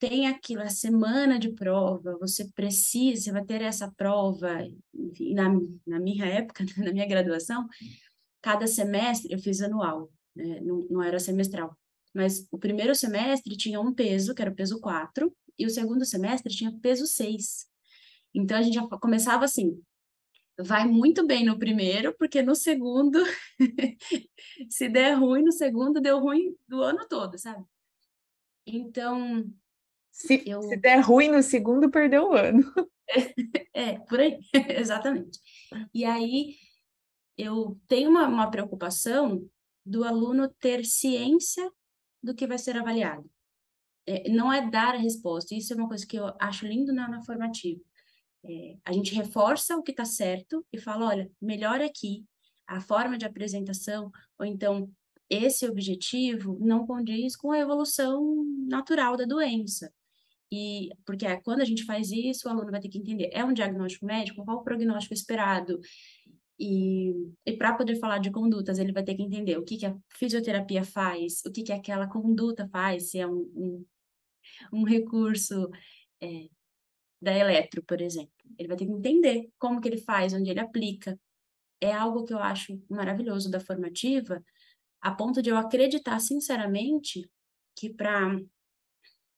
tem 0.00 0.26
aquilo, 0.26 0.62
a 0.62 0.70
semana 0.70 1.38
de 1.38 1.52
prova, 1.52 2.16
você 2.18 2.50
precisa, 2.54 3.24
você 3.24 3.32
vai 3.32 3.44
ter 3.44 3.60
essa 3.60 3.92
prova, 3.92 4.66
enfim, 4.94 5.34
na, 5.34 5.50
na 5.86 6.00
minha 6.00 6.24
época, 6.24 6.64
na 6.78 6.90
minha 6.90 7.06
graduação, 7.06 7.68
cada 8.40 8.66
semestre 8.66 9.30
eu 9.30 9.38
fiz 9.38 9.60
anual, 9.60 10.10
né? 10.34 10.58
não, 10.62 10.86
não 10.90 11.02
era 11.02 11.20
semestral. 11.20 11.76
Mas 12.14 12.48
o 12.50 12.58
primeiro 12.58 12.94
semestre 12.94 13.54
tinha 13.56 13.78
um 13.78 13.92
peso, 13.92 14.34
que 14.34 14.40
era 14.40 14.50
o 14.50 14.54
peso 14.54 14.80
4, 14.80 15.32
e 15.58 15.66
o 15.66 15.70
segundo 15.70 16.04
semestre 16.06 16.52
tinha 16.52 16.72
peso 16.80 17.06
6. 17.06 17.66
Então 18.34 18.56
a 18.56 18.62
gente 18.62 18.74
já 18.74 18.86
começava 18.98 19.44
assim, 19.44 19.78
vai 20.58 20.86
muito 20.86 21.26
bem 21.26 21.44
no 21.44 21.58
primeiro, 21.58 22.16
porque 22.18 22.42
no 22.42 22.54
segundo, 22.54 23.22
se 24.70 24.88
der 24.88 25.12
ruim 25.12 25.42
no 25.42 25.52
segundo, 25.52 26.00
deu 26.00 26.18
ruim 26.20 26.56
do 26.66 26.82
ano 26.82 27.06
todo, 27.06 27.38
sabe? 27.38 27.62
Então. 28.66 29.44
Se, 30.10 30.42
eu... 30.46 30.62
se 30.62 30.76
der 30.76 31.00
ruim 31.00 31.28
no 31.28 31.42
segundo, 31.42 31.90
perdeu 31.90 32.30
o 32.30 32.34
ano. 32.34 32.62
é, 33.74 33.98
por 34.00 34.20
aí, 34.20 34.38
exatamente. 34.78 35.38
E 35.94 36.04
aí 36.04 36.56
eu 37.36 37.78
tenho 37.88 38.10
uma, 38.10 38.26
uma 38.26 38.50
preocupação 38.50 39.48
do 39.84 40.04
aluno 40.04 40.48
ter 40.60 40.84
ciência 40.84 41.70
do 42.22 42.34
que 42.34 42.46
vai 42.46 42.58
ser 42.58 42.76
avaliado. 42.76 43.28
É, 44.06 44.28
não 44.30 44.52
é 44.52 44.68
dar 44.68 44.94
a 44.94 44.98
resposta, 44.98 45.54
isso 45.54 45.72
é 45.72 45.76
uma 45.76 45.88
coisa 45.88 46.06
que 46.06 46.18
eu 46.18 46.34
acho 46.38 46.66
lindo 46.66 46.92
na, 46.92 47.08
na 47.08 47.22
formativa. 47.22 47.80
É, 48.44 48.76
a 48.84 48.92
gente 48.92 49.14
reforça 49.14 49.76
o 49.76 49.82
que 49.82 49.90
está 49.90 50.04
certo 50.04 50.66
e 50.72 50.78
fala, 50.78 51.08
olha, 51.08 51.30
melhor 51.40 51.80
aqui 51.80 52.24
a 52.66 52.80
forma 52.80 53.18
de 53.18 53.26
apresentação, 53.26 54.10
ou 54.38 54.46
então 54.46 54.90
esse 55.28 55.66
objetivo 55.68 56.58
não 56.60 56.86
condiz 56.86 57.36
com 57.36 57.52
a 57.52 57.58
evolução 57.58 58.44
natural 58.66 59.16
da 59.16 59.24
doença. 59.24 59.92
E 60.52 60.90
porque 61.06 61.26
é, 61.26 61.40
quando 61.40 61.60
a 61.60 61.64
gente 61.64 61.84
faz 61.84 62.10
isso, 62.10 62.48
o 62.48 62.50
aluno 62.50 62.70
vai 62.70 62.80
ter 62.80 62.88
que 62.88 62.98
entender, 62.98 63.30
é 63.32 63.44
um 63.44 63.52
diagnóstico 63.52 64.04
médico, 64.04 64.44
qual 64.44 64.58
o 64.58 64.64
prognóstico 64.64 65.14
esperado? 65.14 65.80
E, 66.58 67.14
e 67.46 67.52
para 67.56 67.74
poder 67.74 67.96
falar 67.96 68.18
de 68.18 68.30
condutas, 68.30 68.78
ele 68.78 68.92
vai 68.92 69.02
ter 69.02 69.14
que 69.14 69.22
entender 69.22 69.56
o 69.56 69.64
que, 69.64 69.78
que 69.78 69.86
a 69.86 69.96
fisioterapia 70.10 70.84
faz, 70.84 71.42
o 71.46 71.50
que, 71.50 71.62
que 71.62 71.72
aquela 71.72 72.06
conduta 72.06 72.68
faz, 72.68 73.10
se 73.10 73.18
é 73.18 73.26
um, 73.26 73.50
um, 73.54 73.86
um 74.72 74.84
recurso 74.84 75.70
é, 76.20 76.48
da 77.20 77.32
eletro, 77.32 77.82
por 77.82 78.00
exemplo. 78.00 78.32
Ele 78.58 78.68
vai 78.68 78.76
ter 78.76 78.86
que 78.86 78.92
entender 78.92 79.50
como 79.58 79.80
que 79.80 79.88
ele 79.88 79.98
faz, 79.98 80.34
onde 80.34 80.50
ele 80.50 80.60
aplica. 80.60 81.18
É 81.80 81.92
algo 81.92 82.24
que 82.24 82.34
eu 82.34 82.38
acho 82.38 82.78
maravilhoso 82.90 83.50
da 83.50 83.60
formativa, 83.60 84.44
a 85.00 85.12
ponto 85.14 85.40
de 85.40 85.48
eu 85.48 85.56
acreditar 85.56 86.20
sinceramente 86.20 87.30
que 87.74 87.88
para 87.88 88.38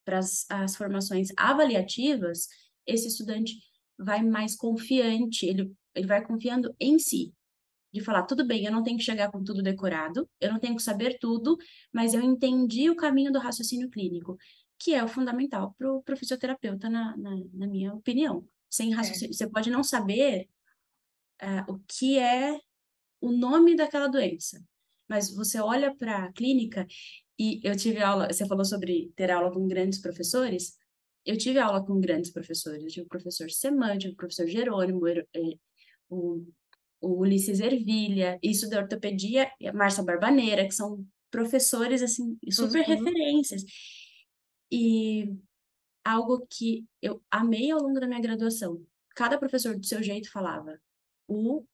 as 0.06 0.76
formações 0.76 1.28
avaliativas, 1.36 2.48
esse 2.86 3.08
estudante 3.08 3.54
vai 3.98 4.22
mais 4.22 4.56
confiante, 4.56 5.46
ele 5.46 5.72
ele 5.94 6.06
vai 6.06 6.24
confiando 6.24 6.74
em 6.80 6.98
si. 6.98 7.32
De 7.92 8.00
falar, 8.00 8.22
tudo 8.22 8.46
bem, 8.46 8.64
eu 8.64 8.72
não 8.72 8.82
tenho 8.82 8.96
que 8.96 9.04
chegar 9.04 9.30
com 9.30 9.44
tudo 9.44 9.62
decorado, 9.62 10.28
eu 10.40 10.50
não 10.50 10.58
tenho 10.58 10.74
que 10.74 10.82
saber 10.82 11.18
tudo, 11.18 11.58
mas 11.92 12.14
eu 12.14 12.22
entendi 12.22 12.88
o 12.88 12.96
caminho 12.96 13.30
do 13.30 13.38
raciocínio 13.38 13.90
clínico, 13.90 14.38
que 14.78 14.94
é 14.94 15.04
o 15.04 15.08
fundamental 15.08 15.74
para 15.76 15.92
o 15.92 16.16
fisioterapeuta, 16.16 16.88
na, 16.88 17.14
na, 17.18 17.30
na, 17.52 17.66
minha 17.66 17.92
opinião. 17.92 18.48
Sem 18.70 18.92
é. 18.92 18.96
raciocínio, 18.96 19.32
é. 19.32 19.36
você 19.36 19.46
pode 19.46 19.70
não 19.70 19.84
saber 19.84 20.48
uh, 21.42 21.72
o 21.72 21.78
que 21.86 22.18
é 22.18 22.58
o 23.20 23.30
nome 23.30 23.76
daquela 23.76 24.08
doença, 24.08 24.64
mas 25.12 25.30
você 25.34 25.60
olha 25.60 25.94
para 25.94 26.24
a 26.24 26.32
clínica 26.32 26.86
e 27.38 27.60
eu 27.62 27.76
tive 27.76 28.00
aula, 28.00 28.32
você 28.32 28.46
falou 28.46 28.64
sobre 28.64 29.12
ter 29.14 29.30
aula 29.30 29.52
com 29.52 29.68
grandes 29.68 30.00
professores, 30.00 30.78
eu 31.26 31.36
tive 31.36 31.58
aula 31.58 31.84
com 31.84 32.00
grandes 32.00 32.30
professores, 32.30 32.82
eu 32.82 32.88
tive 32.88 33.04
o 33.04 33.08
professor 33.10 33.50
Seman, 33.50 33.98
tive 33.98 34.14
o 34.14 34.16
professor 34.16 34.46
Jerônimo, 34.46 35.06
eh, 35.06 35.22
o, 36.08 36.46
o 36.98 37.20
Ulisses 37.20 37.60
Ervilha, 37.60 38.38
isso 38.42 38.70
da 38.70 38.78
ortopedia, 38.78 39.52
e 39.60 39.68
a 39.68 39.72
Márcia 39.74 40.02
Barbaneira, 40.02 40.64
que 40.64 40.74
são 40.74 41.06
professores, 41.30 42.00
assim, 42.00 42.38
super 42.50 42.80
uhum. 42.80 42.94
referências. 42.94 43.64
E 44.70 45.30
algo 46.02 46.46
que 46.48 46.86
eu 47.02 47.22
amei 47.30 47.70
ao 47.70 47.82
longo 47.82 48.00
da 48.00 48.06
minha 48.06 48.20
graduação, 48.20 48.82
cada 49.14 49.36
professor 49.38 49.78
do 49.78 49.84
seu 49.84 50.02
jeito 50.02 50.32
falava, 50.32 50.80
o 51.28 51.66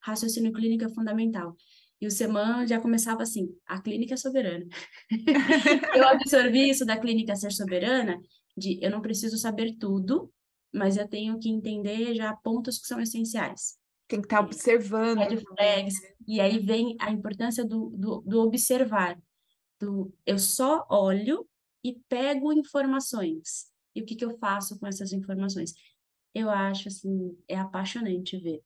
raciocínio 0.00 0.54
clínico 0.54 0.84
é 0.84 0.88
fundamental. 0.88 1.54
E 2.02 2.06
o 2.06 2.10
Seman 2.10 2.66
já 2.66 2.80
começava 2.80 3.22
assim: 3.22 3.56
a 3.64 3.80
clínica 3.80 4.14
é 4.14 4.16
soberana. 4.16 4.66
eu 5.94 6.08
absorvi 6.08 6.68
isso 6.68 6.84
da 6.84 6.98
clínica 6.98 7.36
ser 7.36 7.52
soberana, 7.52 8.20
de 8.56 8.76
eu 8.82 8.90
não 8.90 9.00
preciso 9.00 9.38
saber 9.38 9.76
tudo, 9.78 10.28
mas 10.74 10.96
eu 10.96 11.06
tenho 11.06 11.38
que 11.38 11.48
entender 11.48 12.12
já 12.12 12.34
pontos 12.34 12.80
que 12.80 12.88
são 12.88 13.00
essenciais. 13.00 13.78
Tem 14.08 14.20
que 14.20 14.26
estar 14.26 14.38
tá 14.38 14.44
observando. 14.44 15.18
Red 15.18 15.36
flags, 15.42 15.94
e 16.26 16.40
aí 16.40 16.58
vem 16.58 16.96
a 16.98 17.12
importância 17.12 17.64
do, 17.64 17.90
do, 17.90 18.20
do 18.22 18.40
observar. 18.40 19.16
Do, 19.80 20.12
eu 20.26 20.40
só 20.40 20.84
olho 20.90 21.48
e 21.84 22.00
pego 22.08 22.52
informações. 22.52 23.70
E 23.94 24.02
o 24.02 24.04
que, 24.04 24.16
que 24.16 24.24
eu 24.24 24.36
faço 24.38 24.76
com 24.76 24.88
essas 24.88 25.12
informações? 25.12 25.72
Eu 26.34 26.50
acho, 26.50 26.88
assim, 26.88 27.38
é 27.46 27.56
apaixonante 27.56 28.36
ver. 28.38 28.60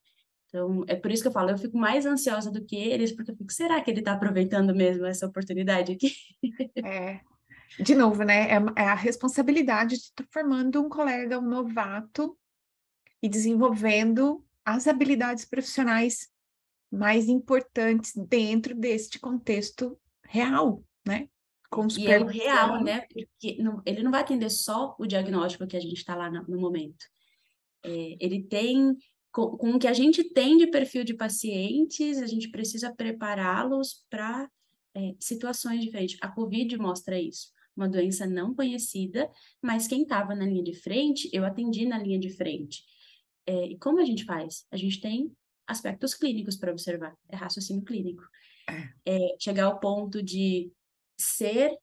Então, 0.49 0.85
é 0.87 0.95
por 0.95 1.11
isso 1.11 1.23
que 1.23 1.29
eu 1.29 1.33
falo, 1.33 1.51
eu 1.51 1.59
fico 1.59 1.77
mais 1.77 2.07
ansiosa 2.07 2.51
do 2.51 2.65
que 2.65 2.77
eles, 2.77 3.13
porque 3.13 3.33
eu 3.33 3.37
fico, 3.37 3.53
será 3.53 3.81
que 3.81 3.91
ele 3.91 3.99
está 3.99 4.13
aproveitando 4.13 4.75
mesmo 4.75 5.05
essa 5.05 5.27
oportunidade 5.27 5.93
aqui? 5.93 6.13
É, 6.85 7.21
de 7.83 7.95
novo, 7.95 8.23
né? 8.23 8.49
É, 8.49 8.57
é 8.77 8.85
a 8.85 8.95
responsabilidade 8.95 9.97
de 9.97 10.03
estar 10.03 10.25
formando 10.33 10.81
um 10.81 10.89
colega, 10.89 11.39
um 11.39 11.49
novato, 11.49 12.39
e 13.23 13.29
desenvolvendo 13.29 14.45
as 14.65 14.87
habilidades 14.87 15.45
profissionais 15.45 16.29
mais 16.91 17.29
importantes 17.29 18.13
dentro 18.15 18.75
deste 18.75 19.19
contexto 19.19 19.99
real, 20.25 20.85
né? 21.07 21.29
Com 21.69 21.89
e 21.99 22.07
é 22.07 22.21
o 22.21 22.27
real, 22.27 22.83
né? 22.83 23.07
Porque 23.13 23.61
não, 23.61 23.83
ele 23.85 24.03
não 24.03 24.11
vai 24.11 24.21
atender 24.21 24.51
só 24.51 24.95
o 24.99 25.07
diagnóstico 25.07 25.67
que 25.67 25.77
a 25.77 25.81
gente 25.81 25.97
está 25.97 26.15
lá 26.15 26.31
no, 26.31 26.45
no 26.47 26.61
momento. 26.61 27.05
É, 27.85 28.17
ele 28.21 28.45
tem 28.45 28.97
com, 29.37 29.55
com 29.59 29.73
o 29.73 29.79
que 29.79 29.87
a 29.87 29.93
gente 29.93 30.25
tem 30.25 30.57
de 30.57 30.67
perfil 30.69 31.05
de 31.05 31.13
pacientes, 31.13 32.23
a 32.23 32.27
gente 32.27 32.49
precisa 32.49 32.95
prepará-los 32.95 34.03
para 34.09 34.51
é, 34.95 35.15
situações 35.21 35.85
diferentes. 35.85 36.17
A 36.23 36.29
Covid 36.29 36.79
mostra 36.79 37.21
isso. 37.21 37.53
Uma 37.77 37.87
doença 37.87 38.27
não 38.27 38.55
conhecida, 38.55 39.31
mas 39.61 39.87
quem 39.87 40.05
estava 40.05 40.35
na 40.35 40.47
linha 40.47 40.63
de 40.63 40.73
frente, 40.73 41.29
eu 41.35 41.45
atendi 41.45 41.85
na 41.85 41.99
linha 41.99 42.19
de 42.19 42.31
frente. 42.31 42.83
É, 43.47 43.67
e 43.67 43.79
como 43.79 44.01
a 44.01 44.07
gente 44.07 44.25
faz? 44.25 44.65
A 44.71 44.77
gente 44.79 45.03
tem 45.03 45.31
aspectos 45.67 46.15
clínicos 46.15 46.57
para 46.57 46.73
observar, 46.73 47.15
é 47.29 47.37
raciocínio 47.37 47.85
clínico. 47.85 48.23
É, 49.05 49.37
chegar 49.39 49.67
ao 49.67 49.79
ponto 49.79 50.23
de 50.23 50.73
ser 51.21 51.77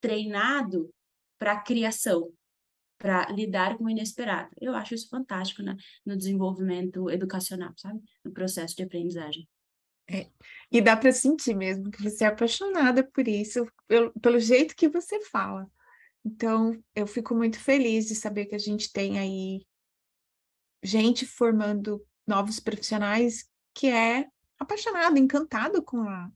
treinado 0.00 0.90
para 1.38 1.52
a 1.52 1.60
criação, 1.60 2.32
para 2.98 3.30
lidar 3.30 3.78
com 3.78 3.84
o 3.84 3.90
inesperado. 3.90 4.50
Eu 4.60 4.74
acho 4.74 4.94
isso 4.94 5.08
fantástico 5.08 5.62
né, 5.62 5.76
no 6.04 6.16
desenvolvimento 6.16 7.08
educacional, 7.08 7.72
sabe? 7.76 8.00
No 8.24 8.32
processo 8.32 8.76
de 8.76 8.82
aprendizagem. 8.82 9.48
É. 10.10 10.28
E 10.72 10.80
dá 10.80 10.96
para 10.96 11.12
sentir 11.12 11.54
mesmo 11.54 11.90
que 11.90 12.02
você 12.02 12.24
é 12.24 12.28
apaixonada 12.28 13.04
por 13.04 13.28
isso, 13.28 13.66
pelo, 13.86 14.12
pelo 14.20 14.40
jeito 14.40 14.74
que 14.74 14.88
você 14.88 15.20
fala. 15.20 15.70
Então, 16.24 16.82
eu 16.94 17.06
fico 17.06 17.34
muito 17.34 17.60
feliz 17.60 18.06
de 18.06 18.14
saber 18.14 18.46
que 18.46 18.54
a 18.54 18.58
gente 18.58 18.92
tem 18.92 19.18
aí 19.18 19.66
gente 20.82 21.26
formando 21.26 22.04
novos 22.26 22.58
profissionais 22.58 23.48
que 23.74 23.88
é 23.88 24.26
apaixonado, 24.58 25.18
encantado 25.18 25.82
com 25.82 26.00
a, 26.00 26.30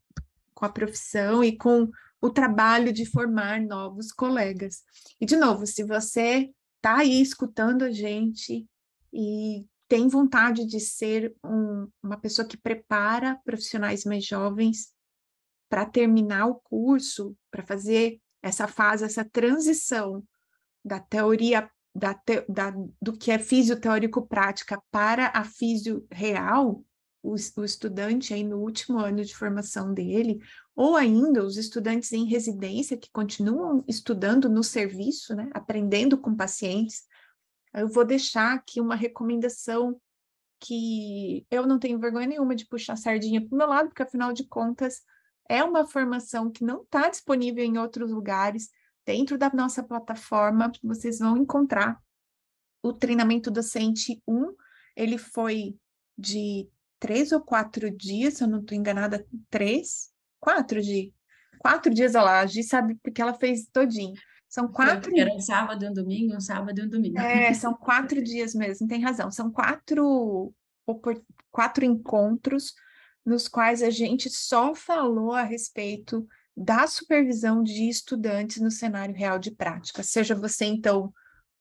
com 0.55 0.65
a 0.65 0.69
profissão 0.69 1.43
e 1.43 1.57
com 1.57 1.91
o 2.23 2.31
trabalho 2.31 2.93
de 2.93 3.05
formar 3.05 3.61
novos 3.61 4.13
colegas. 4.13 4.85
E, 5.21 5.27
de 5.27 5.37
novo, 5.37 5.67
se 5.67 5.83
você 5.83 6.49
está 6.77 6.99
aí 6.99 7.21
escutando 7.21 7.83
a 7.83 7.91
gente 7.91 8.65
e 9.13 9.67
tem 9.89 10.09
vontade 10.09 10.65
de 10.65 10.79
ser 10.79 11.35
um, 11.45 11.89
uma 12.01 12.17
pessoa 12.17 12.47
que 12.47 12.57
prepara 12.57 13.39
profissionais 13.45 14.05
mais 14.05 14.25
jovens 14.25 14.93
para 15.69 15.85
terminar 15.85 16.47
o 16.47 16.55
curso, 16.55 17.37
para 17.51 17.67
fazer 17.67 18.21
essa 18.41 18.69
fase, 18.69 19.05
essa 19.05 19.25
transição 19.25 20.25
da 20.85 21.01
teoria 21.01 21.69
da, 21.95 22.15
te, 22.15 22.45
da, 22.49 22.73
do 23.01 23.17
que 23.17 23.31
é 23.31 23.39
físio 23.39 23.79
teórico 23.79 24.27
prática 24.27 24.81
para 24.91 25.27
a 25.35 25.45
físio 25.45 26.07
real, 26.11 26.85
o, 27.23 27.35
o 27.57 27.65
estudante 27.65 28.33
aí 28.33 28.45
no 28.45 28.59
último 28.59 28.99
ano 28.99 29.25
de 29.25 29.37
formação 29.37 29.93
dele, 29.93 30.41
ou 30.75 30.97
ainda 30.97 31.45
os 31.45 31.57
estudantes 31.57 32.13
em 32.13 32.25
residência 32.25 32.97
que 32.97 33.11
continuam 33.11 33.85
estudando 33.87 34.49
no 34.49 34.63
serviço, 34.63 35.35
né, 35.35 35.51
aprendendo 35.53 36.17
com 36.17 36.35
pacientes, 36.35 37.05
eu 37.75 37.89
vou 37.89 38.05
deixar 38.05 38.55
aqui 38.55 38.81
uma 38.81 38.95
recomendação 38.95 40.01
que 40.61 41.45
eu 41.51 41.67
não 41.67 41.79
tenho 41.79 41.99
vergonha 41.99 42.27
nenhuma 42.27 42.55
de 42.55 42.67
puxar 42.67 42.93
a 42.93 42.97
sardinha 42.97 43.41
para 43.41 43.55
o 43.55 43.59
meu 43.59 43.67
lado, 43.67 43.89
porque 43.89 44.03
afinal 44.03 44.33
de 44.33 44.45
contas 44.45 45.03
é 45.49 45.63
uma 45.65 45.87
formação 45.87 46.51
que 46.51 46.65
não 46.65 46.83
está 46.83 47.09
disponível 47.09 47.65
em 47.65 47.79
outros 47.79 48.11
lugares. 48.11 48.71
Dentro 49.05 49.37
da 49.37 49.51
nossa 49.53 49.83
plataforma, 49.83 50.71
vocês 50.83 51.19
vão 51.19 51.37
encontrar 51.37 52.01
o 52.81 52.93
treinamento 52.93 53.51
docente 53.51 54.23
1. 54.27 54.55
Ele 54.95 55.19
foi 55.19 55.77
de 56.17 56.69
três 57.01 57.33
ou 57.33 57.41
quatro 57.41 57.91
dias, 57.91 58.35
se 58.35 58.45
eu 58.45 58.49
não 58.49 58.61
estou 58.61 58.79
enganada, 58.79 59.27
três, 59.51 60.12
quatro 60.43 60.83
dias. 60.83 61.13
Quatro 61.61 61.95
dias, 61.95 62.15
lá, 62.15 62.41
a 62.41 62.47
Gi 62.47 62.65
sabe 62.65 62.97
porque 63.03 63.23
ela 63.23 63.33
fez 63.33 63.67
todinho. 63.73 64.15
São 64.49 64.67
quatro. 64.67 65.17
Era 65.17 65.33
um 65.33 65.41
sábado 65.41 65.85
e 65.85 65.89
um 65.89 65.93
domingo, 65.95 66.35
um 66.35 66.41
sábado 66.41 66.79
e 66.79 66.83
um 66.85 66.89
domingo. 66.89 67.19
É, 67.19 67.55
são 67.55 67.73
quatro 67.73 68.23
dias 68.23 68.53
mesmo, 68.53 68.89
tem 68.89 69.01
razão. 69.01 69.31
São 69.31 69.51
quatro, 69.51 70.53
quatro 71.51 71.85
encontros 71.85 72.75
nos 73.25 73.47
quais 73.47 73.83
a 73.83 73.91
gente 73.91 74.29
só 74.29 74.75
falou 74.75 75.33
a 75.33 75.43
respeito 75.43 76.27
da 76.57 76.87
supervisão 76.89 77.63
de 77.63 77.89
estudantes 77.89 78.61
no 78.61 78.71
cenário 78.71 79.15
real 79.15 79.39
de 79.39 79.53
prática. 79.53 80.03
Seja 80.03 80.35
você, 80.35 80.65
então, 80.65 81.15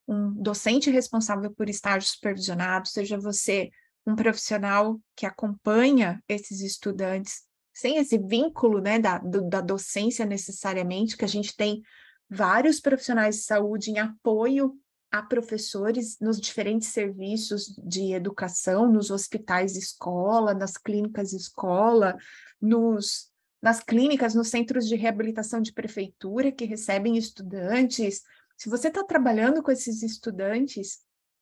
um 0.08 0.34
docente 0.34 0.90
responsável 0.90 1.52
por 1.52 1.70
estágio 1.70 2.10
supervisionado, 2.10 2.88
seja 2.88 3.18
você 3.18 3.70
um 4.06 4.16
profissional 4.16 5.00
que 5.16 5.28
acompanha 5.28 6.22
esses 6.28 6.62
estudantes 6.62 7.44
sem 7.74 7.98
esse 7.98 8.18
vínculo 8.18 8.80
né, 8.80 9.00
da, 9.00 9.18
do, 9.18 9.48
da 9.48 9.62
docência 9.62 10.26
necessariamente, 10.26 11.16
que 11.16 11.26
a 11.26 11.28
gente 11.28 11.56
tem 11.56 11.82
vários 12.30 12.80
profissionais 12.80 13.38
de 13.38 13.42
saúde 13.44 13.92
em 13.92 14.00
apoio 14.00 14.78
a 15.12 15.22
professores 15.22 16.18
nos 16.22 16.40
diferentes 16.40 16.88
serviços 16.88 17.76
de 17.84 18.14
educação, 18.14 18.90
nos 18.90 19.12
hospitais 19.12 19.76
escola, 19.76 20.54
nas 20.54 20.78
clínicas 20.78 21.34
escola, 21.34 22.18
nos, 22.62 23.30
nas 23.62 23.82
clínicas, 23.82 24.34
nos 24.34 24.48
centros 24.48 24.88
de 24.88 24.96
reabilitação 24.96 25.62
de 25.62 25.74
prefeitura 25.74 26.52
que 26.52 26.64
recebem 26.64 27.18
estudantes. 27.18 28.22
Se 28.56 28.70
você 28.70 28.88
está 28.88 29.04
trabalhando 29.04 29.62
com 29.62 29.70
esses 29.70 30.02
estudantes, 30.02 31.00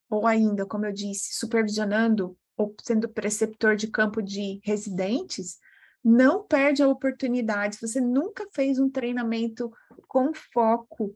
ou 0.10 0.26
ainda, 0.26 0.66
como 0.66 0.88
eu 0.88 0.92
disse, 0.92 1.36
supervisionando 1.36 2.36
ou 2.58 2.76
sendo 2.82 3.08
preceptor 3.08 3.76
de 3.76 3.88
campo 3.88 4.20
de 4.20 4.60
residentes, 4.64 5.60
não 6.04 6.44
perde 6.44 6.82
a 6.82 6.88
oportunidade. 6.88 7.76
Se 7.76 7.88
você 7.88 8.02
nunca 8.02 8.48
fez 8.54 8.80
um 8.80 8.90
treinamento 8.90 9.72
com 10.08 10.32
foco 10.54 11.16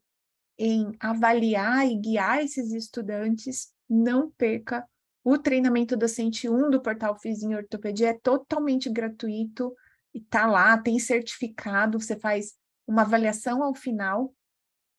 em 0.57 0.91
avaliar 0.99 1.87
e 1.87 1.97
guiar 1.97 2.39
esses 2.39 2.71
estudantes, 2.71 3.71
não 3.89 4.29
perca 4.31 4.87
o 5.23 5.37
treinamento 5.37 5.95
docente 5.95 6.49
1 6.49 6.69
do 6.69 6.81
portal 6.81 7.17
Fiz 7.17 7.41
em 7.41 7.55
Ortopedia, 7.55 8.09
é 8.09 8.13
totalmente 8.13 8.89
gratuito 8.89 9.73
e 10.13 10.19
tá 10.19 10.45
lá, 10.45 10.77
tem 10.77 10.99
certificado, 10.99 11.99
você 11.99 12.19
faz 12.19 12.53
uma 12.85 13.03
avaliação 13.03 13.63
ao 13.63 13.73
final 13.73 14.35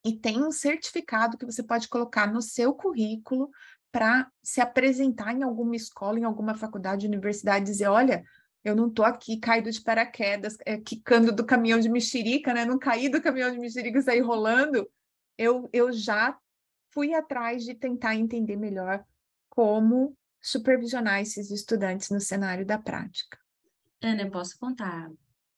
e 0.05 0.18
tem 0.18 0.42
um 0.42 0.51
certificado 0.51 1.37
que 1.37 1.44
você 1.44 1.62
pode 1.62 1.88
colocar 1.88 2.33
no 2.33 2.40
seu 2.40 2.75
currículo 2.75 3.51
para 3.92 4.29
se 4.42 4.61
apresentar 4.61 5.35
em 5.35 5.42
alguma 5.42 5.77
escola, 5.77 6.18
em 6.18 6.25
alguma 6.25 6.55
faculdade, 6.55 7.07
universidade, 7.07 7.66
dizer, 7.66 7.87
olha, 7.87 8.25
eu 8.64 8.74
não 8.74 8.88
estou 8.88 9.05
aqui 9.05 9.38
caído 9.38 9.70
de 9.70 9.81
paraquedas, 9.81 10.57
é, 10.64 10.79
quicando 10.79 11.31
do 11.31 11.44
caminhão 11.44 11.79
de 11.79 11.88
mexerica, 11.88 12.55
né? 12.55 12.64
Não 12.64 12.79
caí 12.79 13.09
do 13.09 13.20
caminhão 13.20 13.50
de 13.53 13.59
mexerica 13.59 13.98
e 13.98 14.03
saí 14.03 14.20
rolando. 14.20 14.88
Eu, 15.37 15.68
eu 15.72 15.92
já 15.92 16.37
fui 16.90 17.12
atrás 17.12 17.64
de 17.64 17.74
tentar 17.74 18.14
entender 18.14 18.57
melhor 18.57 19.05
como 19.50 20.16
supervisionar 20.40 21.20
esses 21.20 21.50
estudantes 21.50 22.11
no 22.11 22.20
cenário 22.20 22.64
da 22.64 22.79
prática. 22.79 23.38
Ana, 24.03 24.22
eu 24.22 24.31
posso 24.31 24.59
contar 24.59 25.11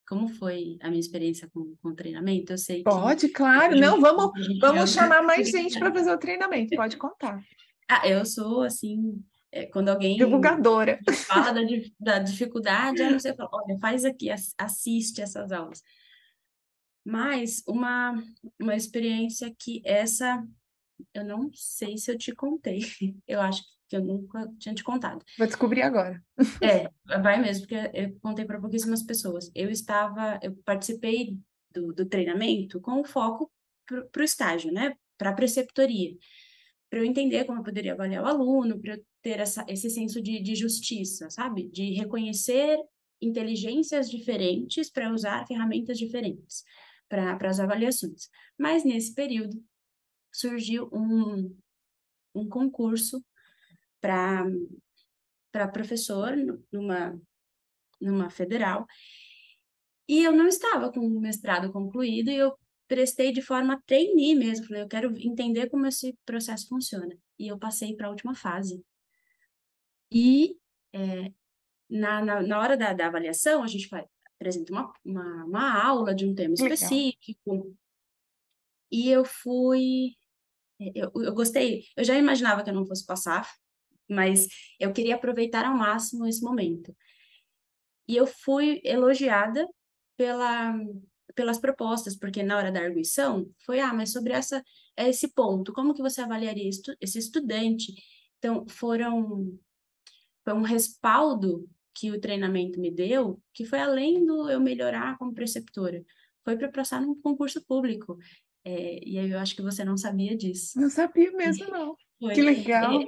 como 0.09 0.29
foi 0.29 0.79
a 0.81 0.89
minha 0.89 1.01
experiência 1.01 1.51
com, 1.53 1.75
com 1.83 1.89
o 1.89 1.95
treinamento? 1.95 2.53
Eu 2.53 2.59
sei 2.59 2.83
Pode, 2.83 3.27
que... 3.27 3.35
claro. 3.35 3.77
Não, 3.77 4.01
vamos, 4.01 4.33
vamos 4.61 4.91
chamar 4.91 5.23
mais 5.23 5.49
gente 5.51 5.79
para 5.79 5.93
fazer 5.93 6.13
o 6.13 6.19
treinamento. 6.19 6.77
Pode 6.77 6.97
contar. 6.97 7.41
Ah, 7.89 8.09
eu 8.09 8.25
sou, 8.25 8.63
assim, 8.63 9.21
é, 9.57 9.67
quando 9.67 9.89
alguém 9.89 10.17
divulgadora 10.17 10.99
fala 11.27 11.53
da, 11.53 11.61
da 11.99 12.19
dificuldade, 12.19 13.03
aí 13.03 13.13
você 13.13 13.35
fala, 13.35 13.51
olha, 13.53 13.79
faz 13.79 14.05
aqui, 14.05 14.29
assiste 14.59 15.23
essas 15.23 15.53
aulas. 15.53 15.83
Mas 17.05 17.63
uma, 17.67 18.21
uma 18.61 18.75
experiência 18.75 19.55
que 19.59 19.81
essa 19.85 20.45
eu 21.13 21.25
não 21.25 21.51
sei 21.53 21.97
se 21.99 22.11
eu 22.11 22.19
te 22.19 22.35
contei. 22.35 22.81
Eu 23.27 23.41
acho 23.41 23.63
que 23.89 23.97
eu 23.97 24.03
nunca 24.03 24.51
tinha 24.59 24.75
te 24.75 24.83
contado. 24.83 25.25
Vou 25.39 25.47
descobrir 25.47 25.83
agora. 25.83 26.21
É, 26.61 26.91
vai 27.23 27.41
mesmo, 27.41 27.69
porque 27.69 27.91
eu 27.95 28.19
contei 28.21 28.45
para 28.45 28.61
pouquíssimas 28.61 29.01
pessoas. 29.01 29.49
Eu 29.55 29.71
estava, 29.71 30.41
eu 30.43 30.57
participei 30.65 31.39
do, 31.71 31.93
do 31.93 32.05
treinamento 32.05 32.81
com 32.81 33.05
foco 33.05 33.49
para 33.87 34.21
o 34.21 34.25
estágio, 34.25 34.73
né? 34.73 34.97
Para 35.17 35.31
a 35.31 35.35
preceptoria. 35.35 36.17
Para 36.91 36.99
eu 36.99 37.05
entender 37.05 37.45
como 37.45 37.61
eu 37.61 37.63
poderia 37.63 37.93
avaliar 37.93 38.25
o 38.25 38.27
aluno, 38.27 38.81
para 38.81 38.95
eu 38.95 39.05
ter 39.27 39.41
essa, 39.41 39.67
esse 39.67 39.91
senso 39.91 40.23
de, 40.23 40.41
de 40.41 40.55
justiça, 40.55 41.29
sabe? 41.31 41.69
De 41.71 41.95
reconhecer 41.95 42.79
inteligências 43.21 44.09
diferentes 44.09 44.89
para 44.89 45.13
usar 45.13 45.45
ferramentas 45.49 45.99
diferentes 45.99 46.63
para 47.09 47.37
as 47.49 47.59
avaliações. 47.59 48.29
Mas 48.57 48.85
nesse 48.85 49.13
período 49.13 49.61
surgiu 50.33 50.89
um, 50.93 51.59
um 52.37 52.49
concurso 52.49 53.21
para 54.01 54.47
professor 55.73 56.33
numa, 56.73 57.21
numa 58.01 58.31
federal. 58.31 58.87
E 60.09 60.23
eu 60.23 60.31
não 60.31 60.47
estava 60.47 60.93
com 60.93 61.01
o 61.01 61.21
mestrado 61.21 61.73
concluído 61.73 62.31
e 62.31 62.37
eu 62.37 62.57
prestei 62.87 63.33
de 63.33 63.43
forma 63.43 63.83
trainee 63.87 64.37
mesmo. 64.37 64.67
Falei, 64.67 64.83
eu 64.83 64.89
quero 64.89 65.13
entender 65.19 65.69
como 65.69 65.85
esse 65.85 66.17
processo 66.25 66.69
funciona. 66.69 67.19
E 67.37 67.49
eu 67.49 67.59
passei 67.59 67.97
para 67.97 68.07
a 68.07 68.11
última 68.11 68.33
fase. 68.33 68.81
E 70.11 70.57
é, 70.93 71.33
na, 71.89 72.25
na, 72.25 72.43
na, 72.43 72.61
hora 72.61 72.77
da, 72.77 72.93
da 72.93 73.07
avaliação, 73.07 73.63
a 73.63 73.67
gente 73.67 73.89
apresenta 74.37 74.73
uma, 74.73 74.93
uma, 75.05 75.45
uma 75.45 75.85
aula 75.85 76.15
de 76.15 76.27
um 76.27 76.35
tema 76.35 76.55
específico. 76.55 77.53
Legal. 77.53 77.73
E 78.91 79.11
eu 79.11 79.25
fui. 79.25 80.17
É, 80.81 80.93
eu, 80.95 81.13
eu 81.17 81.35
gostei, 81.35 81.85
eu 81.97 82.05
já 82.05 82.17
imaginava 82.17 82.63
que 82.63 82.71
eu 82.71 82.75
não 82.75 82.87
fosse 82.87 83.05
passar, 83.05 83.51
mas 84.09 84.47
eu 84.79 84.93
queria 84.93 85.17
aproveitar 85.17 85.65
ao 85.65 85.77
máximo 85.77 86.27
esse 86.27 86.43
momento. 86.43 86.95
E 88.09 88.17
eu 88.17 88.27
fui 88.27 88.81
elogiada 88.85 89.69
pela, 90.17 90.75
pelas 91.35 91.59
propostas, 91.59 92.17
porque 92.17 92.43
na 92.43 92.57
hora 92.57 92.71
da 92.71 92.81
arguição 92.81 93.51
foi, 93.65 93.81
ah, 93.81 93.93
mas 93.93 94.13
sobre 94.13 94.33
essa, 94.33 94.63
esse 94.97 95.33
ponto, 95.33 95.73
como 95.73 95.95
que 95.95 96.03
você 96.03 96.21
avaliaria 96.21 96.69
estu 96.69 96.95
esse 97.01 97.19
estudante? 97.19 97.95
Então, 98.39 98.67
foram, 98.69 99.59
foi 100.47 100.55
um 100.55 100.63
respaldo 100.63 101.69
que 101.93 102.13
o 102.13 102.21
treinamento 102.21 102.79
me 102.79 102.89
deu, 102.89 103.43
que 103.53 103.65
foi 103.65 103.81
além 103.81 104.25
do 104.25 104.49
eu 104.49 104.61
melhorar 104.61 105.19
como 105.19 105.35
preceptora, 105.35 106.05
foi 106.45 106.57
para 106.57 106.71
passar 106.71 107.01
num 107.01 107.21
concurso 107.21 107.61
público. 107.67 108.17
É, 108.65 109.01
e 109.05 109.19
aí 109.19 109.29
eu 109.29 109.41
acho 109.41 109.57
que 109.57 109.63
você 109.63 109.85
não 109.85 109.97
sabia 109.97 110.37
disso. 110.37 110.81
Não 110.81 110.89
sabia 110.89 111.33
mesmo, 111.33 111.69
não. 111.69 111.97
Foi. 112.21 112.33
Que 112.33 112.43
legal. 112.43 113.03
É, 113.03 113.07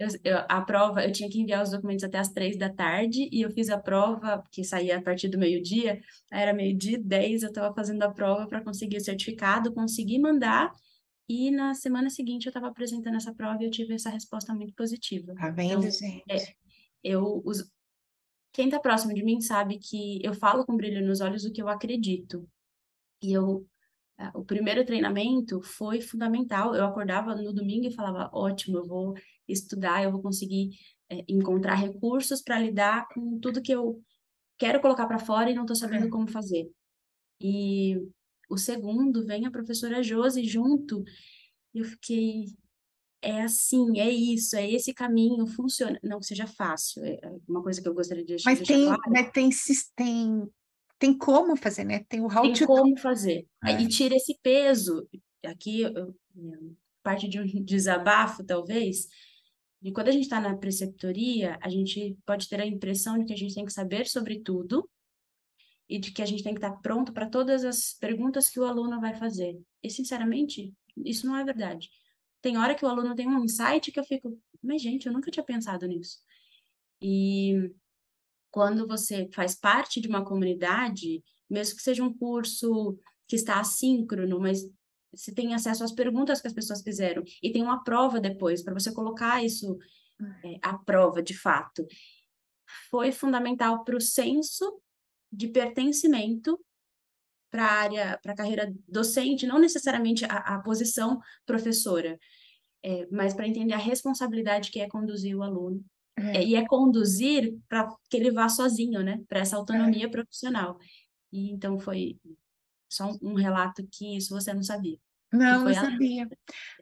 eu, 0.00 0.08
eu, 0.24 0.38
a 0.48 0.60
prova, 0.62 1.04
eu 1.04 1.12
tinha 1.12 1.30
que 1.30 1.40
enviar 1.40 1.62
os 1.62 1.70
documentos 1.70 2.04
até 2.04 2.18
as 2.18 2.32
três 2.32 2.58
da 2.58 2.68
tarde, 2.68 3.28
e 3.30 3.40
eu 3.40 3.50
fiz 3.50 3.70
a 3.70 3.78
prova, 3.78 4.42
que 4.50 4.64
saía 4.64 4.98
a 4.98 5.02
partir 5.02 5.28
do 5.28 5.38
meio-dia, 5.38 6.00
era 6.30 6.52
meio-dia 6.52 6.96
e 6.96 7.02
dez, 7.02 7.42
eu 7.42 7.50
estava 7.50 7.74
fazendo 7.74 8.02
a 8.02 8.10
prova 8.10 8.46
para 8.46 8.62
conseguir 8.62 8.96
o 8.96 9.04
certificado, 9.04 9.72
consegui 9.72 10.18
mandar, 10.18 10.72
e 11.28 11.50
na 11.50 11.74
semana 11.74 12.10
seguinte 12.10 12.46
eu 12.46 12.50
estava 12.50 12.66
apresentando 12.66 13.16
essa 13.16 13.32
prova 13.32 13.62
e 13.62 13.66
eu 13.66 13.70
tive 13.70 13.94
essa 13.94 14.10
resposta 14.10 14.52
muito 14.52 14.74
positiva. 14.74 15.34
Tá 15.34 15.50
vendo, 15.50 15.86
então, 15.86 15.90
gente? 15.90 16.24
É, 16.28 16.54
eu, 17.02 17.42
os, 17.44 17.70
quem 18.52 18.66
está 18.66 18.80
próximo 18.80 19.14
de 19.14 19.22
mim 19.22 19.40
sabe 19.40 19.78
que 19.78 20.20
eu 20.24 20.34
falo 20.34 20.64
com 20.64 20.76
brilho 20.76 21.06
nos 21.06 21.20
olhos 21.20 21.44
o 21.44 21.52
que 21.52 21.62
eu 21.62 21.68
acredito. 21.68 22.48
E 23.22 23.32
eu 23.32 23.66
é, 24.20 24.30
o 24.34 24.44
primeiro 24.44 24.84
treinamento 24.84 25.62
foi 25.62 26.02
fundamental. 26.02 26.74
Eu 26.74 26.84
acordava 26.84 27.34
no 27.34 27.54
domingo 27.54 27.86
e 27.86 27.94
falava: 27.94 28.30
ótimo, 28.34 28.76
eu 28.78 28.86
vou 28.86 29.14
estudar, 29.48 30.04
eu 30.04 30.12
vou 30.12 30.20
conseguir 30.20 30.70
é, 31.08 31.24
encontrar 31.26 31.74
recursos 31.74 32.42
para 32.42 32.60
lidar 32.60 33.08
com 33.08 33.40
tudo 33.40 33.62
que 33.62 33.72
eu 33.72 34.02
quero 34.58 34.80
colocar 34.80 35.06
para 35.06 35.18
fora 35.18 35.50
e 35.50 35.54
não 35.54 35.62
estou 35.62 35.74
sabendo 35.74 36.06
é. 36.06 36.10
como 36.10 36.28
fazer. 36.28 36.70
E 37.40 37.96
o 38.50 38.58
segundo 38.58 39.24
vem 39.24 39.46
a 39.46 39.50
professora 39.50 40.02
Josi 40.02 40.44
junto. 40.44 41.02
E 41.72 41.78
eu 41.78 41.84
fiquei, 41.86 42.44
é 43.22 43.42
assim, 43.42 43.98
é 43.98 44.08
isso, 44.10 44.56
é 44.56 44.70
esse 44.70 44.94
caminho, 44.94 45.46
funciona. 45.46 45.98
Não 46.02 46.20
que 46.20 46.26
seja 46.26 46.46
fácil, 46.46 47.04
é, 47.04 47.18
é 47.22 47.32
uma 47.48 47.62
coisa 47.62 47.80
que 47.80 47.88
eu 47.88 47.94
gostaria 47.94 48.24
de 48.24 48.34
deixar, 48.34 48.50
mas 48.50 48.60
tem, 48.60 48.86
claro. 48.86 49.02
Mas 49.08 49.32
tem, 49.32 49.50
tem, 49.94 50.50
tem 50.98 51.18
como 51.18 51.56
fazer, 51.56 51.84
né? 51.84 52.04
Tem 52.08 52.20
o 52.20 52.26
how 52.26 52.42
Tem 52.42 52.66
como 52.66 52.96
fazer. 52.98 53.46
É. 53.64 53.82
E 53.82 53.88
tira 53.88 54.14
esse 54.14 54.38
peso. 54.42 55.06
Aqui, 55.44 55.82
eu, 55.82 56.14
parte 57.02 57.28
de 57.28 57.40
um 57.40 57.44
desabafo, 57.64 58.44
talvez, 58.44 59.08
de 59.80 59.92
quando 59.92 60.08
a 60.08 60.12
gente 60.12 60.24
está 60.24 60.40
na 60.40 60.56
preceptoria, 60.56 61.58
a 61.62 61.68
gente 61.68 62.16
pode 62.26 62.48
ter 62.48 62.60
a 62.60 62.66
impressão 62.66 63.18
de 63.18 63.24
que 63.24 63.32
a 63.32 63.36
gente 63.36 63.54
tem 63.54 63.64
que 63.64 63.72
saber 63.72 64.06
sobre 64.06 64.40
tudo 64.40 64.88
e 65.88 65.98
de 65.98 66.12
que 66.12 66.22
a 66.22 66.26
gente 66.26 66.42
tem 66.42 66.54
que 66.54 66.58
estar 66.58 66.72
tá 66.72 66.80
pronto 66.80 67.12
para 67.12 67.28
todas 67.28 67.64
as 67.64 67.94
perguntas 67.94 68.48
que 68.48 68.60
o 68.60 68.64
aluno 68.64 69.00
vai 69.00 69.14
fazer. 69.14 69.58
E, 69.82 69.90
sinceramente, 69.90 70.72
isso 71.04 71.26
não 71.26 71.36
é 71.36 71.44
verdade. 71.44 71.90
Tem 72.42 72.56
hora 72.56 72.74
que 72.74 72.84
o 72.84 72.88
aluno 72.88 73.14
tem 73.14 73.26
um 73.28 73.44
insight 73.44 73.92
que 73.92 74.00
eu 74.00 74.04
fico, 74.04 74.38
mas, 74.62 74.82
gente, 74.82 75.06
eu 75.06 75.12
nunca 75.12 75.30
tinha 75.30 75.44
pensado 75.44 75.86
nisso. 75.86 76.18
E 77.02 77.72
quando 78.50 78.86
você 78.86 79.28
faz 79.32 79.54
parte 79.54 80.00
de 80.00 80.08
uma 80.08 80.24
comunidade, 80.24 81.22
mesmo 81.48 81.76
que 81.76 81.82
seja 81.82 82.02
um 82.02 82.12
curso 82.12 82.98
que 83.28 83.36
está 83.36 83.60
assíncrono, 83.60 84.40
mas 84.40 84.60
você 85.12 85.32
tem 85.32 85.54
acesso 85.54 85.84
às 85.84 85.92
perguntas 85.92 86.40
que 86.40 86.46
as 86.46 86.52
pessoas 86.52 86.82
fizeram 86.82 87.22
e 87.42 87.52
tem 87.52 87.62
uma 87.62 87.82
prova 87.82 88.20
depois 88.20 88.62
para 88.62 88.74
você 88.74 88.92
colocar 88.92 89.44
isso 89.44 89.76
é, 90.44 90.58
à 90.62 90.78
prova 90.78 91.22
de 91.22 91.36
fato. 91.36 91.86
Foi 92.90 93.10
fundamental 93.10 93.84
para 93.84 93.96
o 93.96 94.00
senso 94.00 94.80
de 95.32 95.48
pertencimento 95.48 96.58
para 97.50 97.64
a 97.64 97.72
área, 97.72 98.18
para 98.22 98.32
a 98.32 98.36
carreira 98.36 98.72
docente, 98.86 99.46
não 99.46 99.58
necessariamente 99.58 100.24
a, 100.24 100.36
a 100.36 100.58
posição 100.60 101.20
professora, 101.44 102.18
é, 102.82 103.06
mas 103.10 103.34
para 103.34 103.48
entender 103.48 103.74
a 103.74 103.78
responsabilidade 103.78 104.70
que 104.70 104.80
é 104.80 104.88
conduzir 104.88 105.36
o 105.36 105.42
aluno 105.42 105.84
é. 106.16 106.38
é. 106.38 106.44
e 106.44 106.54
é 106.54 106.66
conduzir 106.66 107.58
para 107.68 107.88
que 108.08 108.16
ele 108.16 108.30
vá 108.30 108.48
sozinho, 108.48 109.02
né? 109.02 109.20
Para 109.28 109.40
essa 109.40 109.56
autonomia 109.56 110.06
é. 110.06 110.08
profissional. 110.08 110.78
E 111.32 111.50
então 111.50 111.78
foi 111.78 112.18
só 112.88 113.12
um 113.22 113.34
relato 113.34 113.86
que 113.90 114.16
isso 114.16 114.34
você 114.34 114.52
não 114.54 114.62
sabia. 114.62 114.98
Não, 115.32 115.64
não 115.64 115.74
sabia. 115.74 116.28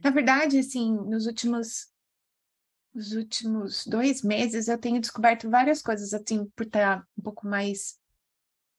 Na 0.03 0.11
verdade, 0.11 0.59
assim, 0.59 0.93
nos 0.93 1.27
últimos 1.27 1.89
nos 2.95 3.13
últimos 3.13 3.87
dois 3.87 4.23
meses 4.23 4.67
eu 4.67 4.79
tenho 4.79 5.01
descoberto 5.01 5.49
várias 5.49 5.83
coisas, 5.83 6.13
assim, 6.15 6.47
por 6.57 6.67
estar 6.67 7.07
um 7.17 7.23
pouco 7.23 7.47
mais 7.47 7.99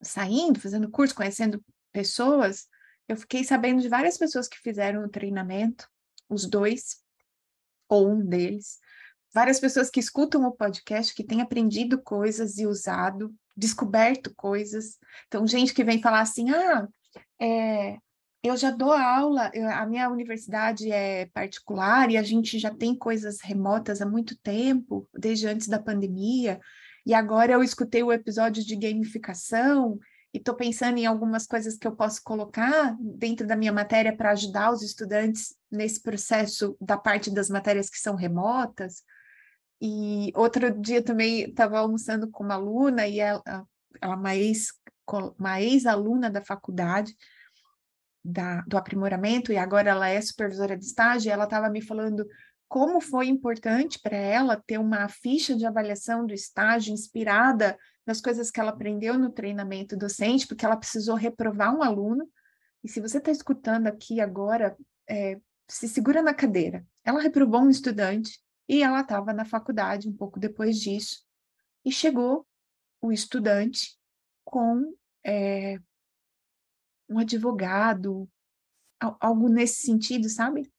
saindo, 0.02 0.60
fazendo 0.60 0.90
curso, 0.90 1.16
conhecendo 1.16 1.64
pessoas, 2.00 2.70
eu 3.10 3.18
fiquei 3.18 3.44
sabendo 3.44 3.82
de 3.82 3.90
várias 3.90 4.18
pessoas 4.18 4.48
que 4.48 4.58
fizeram 4.58 5.04
o 5.04 5.10
treinamento, 5.10 5.86
os 6.30 6.46
dois, 6.46 7.04
ou 7.90 8.10
um 8.10 8.26
deles, 8.26 8.80
várias 9.34 9.60
pessoas 9.60 9.90
que 9.90 10.00
escutam 10.00 10.46
o 10.46 10.52
podcast, 10.54 11.14
que 11.14 11.26
têm 11.26 11.42
aprendido 11.42 12.02
coisas 12.02 12.58
e 12.58 12.66
usado, 12.66 13.36
descoberto 13.58 14.34
coisas. 14.34 14.98
Então, 15.28 15.46
gente 15.46 15.74
que 15.74 15.84
vem 15.84 16.02
falar 16.02 16.22
assim: 16.22 16.52
ah, 16.52 16.88
é, 17.42 17.98
eu 18.42 18.56
já 18.56 18.72
dou 18.72 18.94
aula, 18.94 19.52
eu, 19.54 19.68
a 19.68 19.86
minha 19.86 20.10
universidade 20.10 20.90
é 20.90 21.26
particular 21.34 22.10
e 22.10 22.16
a 22.16 22.24
gente 22.24 22.58
já 22.58 22.74
tem 22.74 22.96
coisas 22.96 23.42
remotas 23.42 24.02
há 24.02 24.06
muito 24.06 24.38
tempo, 24.38 25.06
desde 25.14 25.48
antes 25.48 25.68
da 25.68 25.80
pandemia, 25.82 26.62
e 27.06 27.14
agora 27.14 27.52
eu 27.52 27.62
escutei 27.62 28.04
o 28.04 28.14
episódio 28.14 28.64
de 28.64 28.78
gamificação 28.78 30.00
e 30.34 30.38
estou 30.38 30.56
pensando 30.56 30.98
em 30.98 31.06
algumas 31.06 31.48
coisas 31.48 31.76
que 31.76 31.88
eu 31.88 31.96
posso 31.96 32.22
colocar 32.24 32.96
dentro 33.00 33.48
da 33.48 33.56
minha 33.56 33.74
matéria 33.74 34.16
para 34.16 34.32
ajudar 34.32 34.72
os 34.72 34.84
estudantes 34.84 35.56
nesse 35.72 36.02
processo 36.02 36.78
da 36.80 36.98
parte 36.98 37.32
das 37.32 37.50
matérias 37.50 37.90
que 37.90 37.98
são 37.98 38.16
remotas. 38.16 39.04
E 39.82 40.32
outro 40.36 40.72
dia 40.80 41.02
também 41.02 41.50
estava 41.50 41.80
almoçando 41.80 42.30
com 42.30 42.44
uma 42.44 42.56
aluna, 42.56 43.08
e 43.08 43.20
ela, 43.20 43.42
ela 44.00 44.16
uma 44.16 45.62
ex-aluna 45.62 46.28
ex 46.28 46.34
da 46.34 46.44
faculdade, 46.44 47.16
da, 48.24 48.62
do 48.62 48.78
aprimoramento, 48.78 49.52
e 49.52 49.58
agora 49.58 49.90
ela 49.90 50.10
é 50.10 50.22
supervisora 50.22 50.78
de 50.78 50.86
estágio, 50.86 51.30
e 51.30 51.32
ela 51.32 51.46
estava 51.46 51.70
me 51.70 51.82
falando 51.82 52.24
como 52.68 53.02
foi 53.02 53.28
importante 53.28 54.00
para 54.00 54.16
ela 54.16 54.56
ter 54.56 54.78
uma 54.78 55.10
ficha 55.10 55.56
de 55.56 55.66
avaliação 55.66 56.24
do 56.28 56.34
estágio 56.36 56.94
inspirada 56.94 57.76
das 58.06 58.22
coisas 58.22 58.50
que 58.50 58.60
ela 58.60 58.72
aprendeu 58.72 59.18
no 59.18 59.32
treinamento 59.32 59.96
docente, 59.96 60.48
porque 60.48 60.66
ela 60.66 60.78
precisou 60.78 61.16
reprovar 61.16 61.76
um 61.76 61.84
aluno. 61.84 62.30
E 62.84 62.90
se 62.90 63.00
você 63.00 63.18
está 63.18 63.32
escutando 63.32 63.88
aqui 63.88 64.20
agora, 64.20 64.76
é, 65.08 65.40
se 65.68 65.88
segura 65.88 66.22
na 66.22 66.34
cadeira. 66.34 66.86
Ela 67.04 67.22
reprovou 67.22 67.62
um 67.62 67.70
estudante 67.70 68.40
e 68.68 68.82
ela 68.84 69.02
estava 69.02 69.34
na 69.34 69.46
faculdade 69.46 70.08
um 70.08 70.14
pouco 70.14 70.40
depois 70.40 70.78
disso. 70.80 71.24
E 71.86 71.92
chegou 71.92 72.48
o 73.02 73.12
estudante 73.12 73.98
com 74.44 74.94
é, 75.26 75.80
um 77.08 77.20
advogado, 77.20 78.30
algo 79.20 79.48
nesse 79.50 79.82
sentido, 79.82 80.30
sabe? 80.30 80.72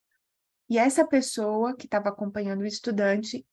E 0.69 0.79
essa 0.79 1.05
pessoa 1.07 1.75
que 1.75 1.87
estava 1.87 2.09
acompanhando 2.09 2.61
o 2.61 2.67
estudante 2.67 3.45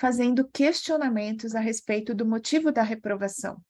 fazendo 0.00 0.48
questionamentos 0.48 1.54
a 1.54 1.60
respeito 1.60 2.14
do 2.14 2.24
motivo 2.24 2.72
da 2.72 2.82
reprovação. 2.82 3.62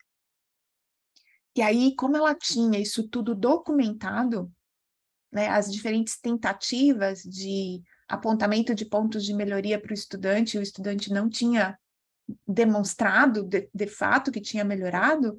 E 1.57 1.61
aí, 1.61 1.93
como 1.97 2.17
ela 2.17 2.37
tinha 2.37 2.79
isso 2.79 3.09
tudo 3.09 3.35
documentado, 3.35 4.51
né, 5.33 5.49
as 5.49 5.71
diferentes 5.73 6.21
tentativas 6.21 7.23
de 7.23 7.83
apontamento 8.09 8.77
de 8.77 8.85
pontos 8.85 9.25
de 9.25 9.35
melhoria 9.35 9.81
para 9.81 9.91
o 9.91 9.95
estudante, 9.95 10.57
o 10.57 10.63
estudante 10.63 11.13
não 11.13 11.29
tinha 11.29 11.77
demonstrado 12.47 13.43
de, 13.43 13.69
de 13.75 13.87
fato 13.89 14.31
que 14.31 14.41
tinha 14.41 14.65
melhorado, 14.65 15.37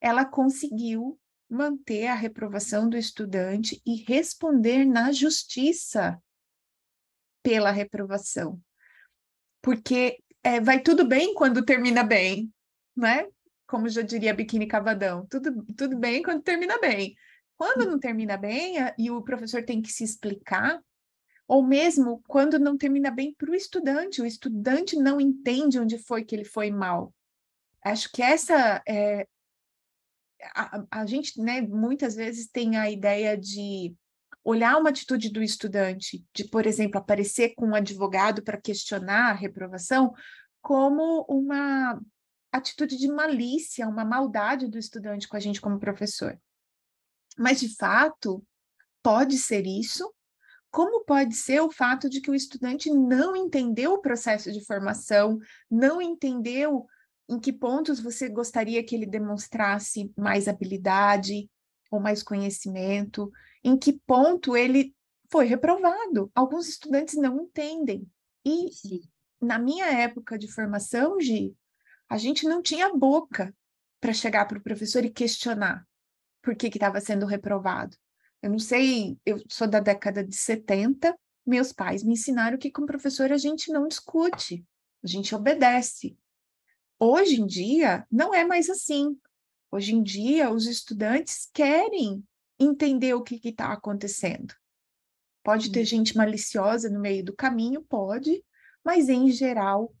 ela 0.00 0.24
conseguiu 0.24 1.20
manter 1.48 2.08
a 2.08 2.14
reprovação 2.14 2.88
do 2.88 2.96
estudante 2.96 3.80
e 3.86 4.02
responder 4.02 4.84
na 4.84 5.12
justiça 5.12 6.20
pela 7.44 7.70
reprovação. 7.70 8.60
Porque 9.60 10.21
é, 10.42 10.60
vai 10.60 10.80
tudo 10.80 11.06
bem 11.06 11.34
quando 11.34 11.64
termina 11.64 12.02
bem, 12.02 12.52
né? 12.96 13.28
Como 13.66 13.88
já 13.88 14.02
diria 14.02 14.34
Biquíni 14.34 14.66
Cavadão, 14.66 15.26
tudo, 15.26 15.64
tudo 15.76 15.96
bem 15.96 16.22
quando 16.22 16.42
termina 16.42 16.78
bem. 16.78 17.14
Quando 17.56 17.86
não 17.86 17.98
termina 17.98 18.36
bem 18.36 18.76
e 18.98 19.10
o 19.10 19.22
professor 19.22 19.62
tem 19.64 19.80
que 19.80 19.92
se 19.92 20.02
explicar, 20.02 20.82
ou 21.46 21.62
mesmo 21.62 22.22
quando 22.26 22.58
não 22.58 22.76
termina 22.76 23.10
bem 23.10 23.34
para 23.34 23.50
o 23.50 23.54
estudante, 23.54 24.20
o 24.20 24.26
estudante 24.26 24.96
não 24.96 25.20
entende 25.20 25.78
onde 25.78 25.98
foi 25.98 26.24
que 26.24 26.34
ele 26.34 26.44
foi 26.44 26.70
mal. 26.70 27.14
Acho 27.84 28.10
que 28.10 28.22
essa 28.22 28.82
é, 28.86 29.26
a, 30.54 30.84
a 30.90 31.06
gente, 31.06 31.40
né, 31.40 31.60
muitas 31.60 32.14
vezes 32.14 32.48
tem 32.48 32.76
a 32.76 32.90
ideia 32.90 33.36
de 33.36 33.94
olhar 34.44 34.76
uma 34.76 34.90
atitude 34.90 35.30
do 35.30 35.42
estudante, 35.42 36.24
de, 36.34 36.44
por 36.44 36.66
exemplo, 36.66 36.98
aparecer 36.98 37.54
com 37.54 37.68
um 37.68 37.74
advogado 37.74 38.42
para 38.42 38.60
questionar 38.60 39.30
a 39.30 39.34
reprovação, 39.34 40.12
como 40.60 41.24
uma 41.28 42.00
atitude 42.50 42.96
de 42.96 43.08
malícia, 43.08 43.88
uma 43.88 44.04
maldade 44.04 44.68
do 44.68 44.78
estudante 44.78 45.28
com 45.28 45.36
a 45.36 45.40
gente 45.40 45.60
como 45.60 45.78
professor. 45.78 46.38
Mas, 47.38 47.60
de 47.60 47.74
fato, 47.74 48.44
pode 49.02 49.38
ser 49.38 49.66
isso, 49.66 50.12
como 50.70 51.04
pode 51.04 51.34
ser 51.34 51.60
o 51.60 51.70
fato 51.70 52.08
de 52.08 52.20
que 52.20 52.30
o 52.30 52.34
estudante 52.34 52.90
não 52.90 53.36
entendeu 53.36 53.92
o 53.92 54.00
processo 54.00 54.50
de 54.50 54.64
formação, 54.64 55.38
não 55.70 56.00
entendeu 56.00 56.86
em 57.28 57.38
que 57.38 57.52
pontos 57.52 58.00
você 58.00 58.28
gostaria 58.28 58.84
que 58.84 58.94
ele 58.94 59.06
demonstrasse 59.06 60.12
mais 60.16 60.48
habilidade 60.48 61.48
ou 61.90 62.00
mais 62.00 62.22
conhecimento, 62.22 63.30
em 63.64 63.76
que 63.76 63.92
ponto 64.06 64.56
ele 64.56 64.94
foi 65.30 65.46
reprovado. 65.46 66.30
Alguns 66.34 66.68
estudantes 66.68 67.14
não 67.14 67.40
entendem. 67.40 68.06
E 68.44 68.70
Sim. 68.72 69.00
na 69.40 69.58
minha 69.58 69.86
época 69.86 70.38
de 70.38 70.50
formação, 70.50 71.20
Gi, 71.20 71.56
a 72.08 72.18
gente 72.18 72.46
não 72.46 72.60
tinha 72.60 72.92
boca 72.92 73.54
para 74.00 74.12
chegar 74.12 74.46
para 74.46 74.58
o 74.58 74.62
professor 74.62 75.04
e 75.04 75.10
questionar 75.10 75.86
por 76.42 76.56
que 76.56 76.66
estava 76.66 77.00
sendo 77.00 77.24
reprovado. 77.24 77.96
Eu 78.42 78.50
não 78.50 78.58
sei, 78.58 79.16
eu 79.24 79.40
sou 79.48 79.68
da 79.68 79.78
década 79.78 80.24
de 80.24 80.36
70, 80.36 81.16
meus 81.46 81.72
pais 81.72 82.02
me 82.02 82.14
ensinaram 82.14 82.58
que 82.58 82.70
com 82.70 82.82
o 82.82 82.86
professor 82.86 83.32
a 83.32 83.36
gente 83.36 83.72
não 83.72 83.86
discute, 83.86 84.64
a 85.02 85.06
gente 85.06 85.34
obedece. 85.34 86.18
Hoje 86.98 87.40
em 87.40 87.46
dia, 87.46 88.06
não 88.10 88.34
é 88.34 88.44
mais 88.44 88.68
assim. 88.68 89.16
Hoje 89.70 89.94
em 89.94 90.02
dia, 90.02 90.50
os 90.50 90.66
estudantes 90.66 91.48
querem 91.52 92.22
entender 92.62 93.14
o 93.14 93.22
que 93.22 93.40
está 93.48 93.72
acontecendo. 93.72 94.54
Pode 95.42 95.72
ter 95.72 95.84
gente 95.84 96.16
maliciosa 96.16 96.88
no 96.88 97.00
meio 97.00 97.24
do 97.24 97.34
caminho, 97.34 97.82
pode, 97.82 98.44
mas 98.84 99.08
em 99.08 99.30
geral, 99.30 99.94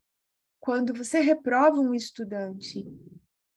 quando 0.60 0.94
você 0.94 1.20
reprova 1.20 1.80
um 1.80 1.94
estudante 1.94 2.84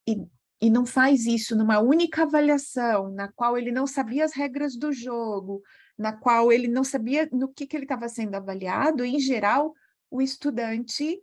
e, 0.07 0.27
e 0.59 0.69
não 0.69 0.85
faz 0.85 1.25
isso 1.25 1.55
numa 1.55 1.79
única 1.79 2.23
avaliação, 2.23 3.11
na 3.11 3.31
qual 3.31 3.57
ele 3.57 3.71
não 3.71 3.85
sabia 3.85 4.25
as 4.25 4.33
regras 4.33 4.75
do 4.75 4.91
jogo, 4.91 5.61
na 5.97 6.11
qual 6.11 6.51
ele 6.51 6.67
não 6.67 6.83
sabia 6.83 7.29
no 7.31 7.47
que, 7.47 7.67
que 7.67 7.77
ele 7.77 7.85
estava 7.85 8.09
sendo 8.09 8.35
avaliado, 8.35 9.05
em 9.05 9.19
geral, 9.19 9.73
o 10.09 10.21
estudante 10.21 11.21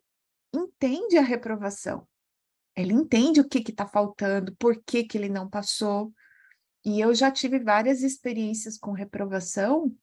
entende 0.54 1.18
a 1.18 1.22
reprovação. 1.22 2.06
Ele 2.76 2.92
entende 2.92 3.40
o 3.40 3.48
que 3.48 3.58
está 3.58 3.86
faltando, 3.86 4.54
por 4.56 4.82
que, 4.84 5.04
que 5.04 5.18
ele 5.18 5.28
não 5.28 5.48
passou. 5.48 6.12
E 6.84 7.00
eu 7.00 7.14
já 7.14 7.30
tive 7.30 7.58
várias 7.58 8.02
experiências 8.02 8.76
com 8.76 8.92
reprovação 8.92 9.94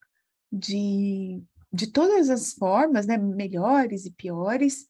de, 0.51 1.43
de 1.71 1.91
todas 1.91 2.29
as 2.29 2.53
formas, 2.53 3.05
né? 3.05 3.17
Melhores 3.17 4.05
e 4.05 4.11
piores, 4.11 4.87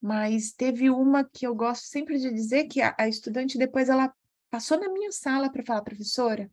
mas 0.00 0.52
teve 0.52 0.90
uma 0.90 1.24
que 1.24 1.46
eu 1.46 1.54
gosto 1.54 1.84
sempre 1.84 2.18
de 2.18 2.30
dizer 2.32 2.64
que 2.64 2.80
a, 2.80 2.94
a 2.98 3.08
estudante 3.08 3.56
depois 3.56 3.88
ela 3.88 4.12
passou 4.50 4.78
na 4.78 4.92
minha 4.92 5.10
sala 5.10 5.50
para 5.50 5.64
falar, 5.64 5.82
professora, 5.82 6.50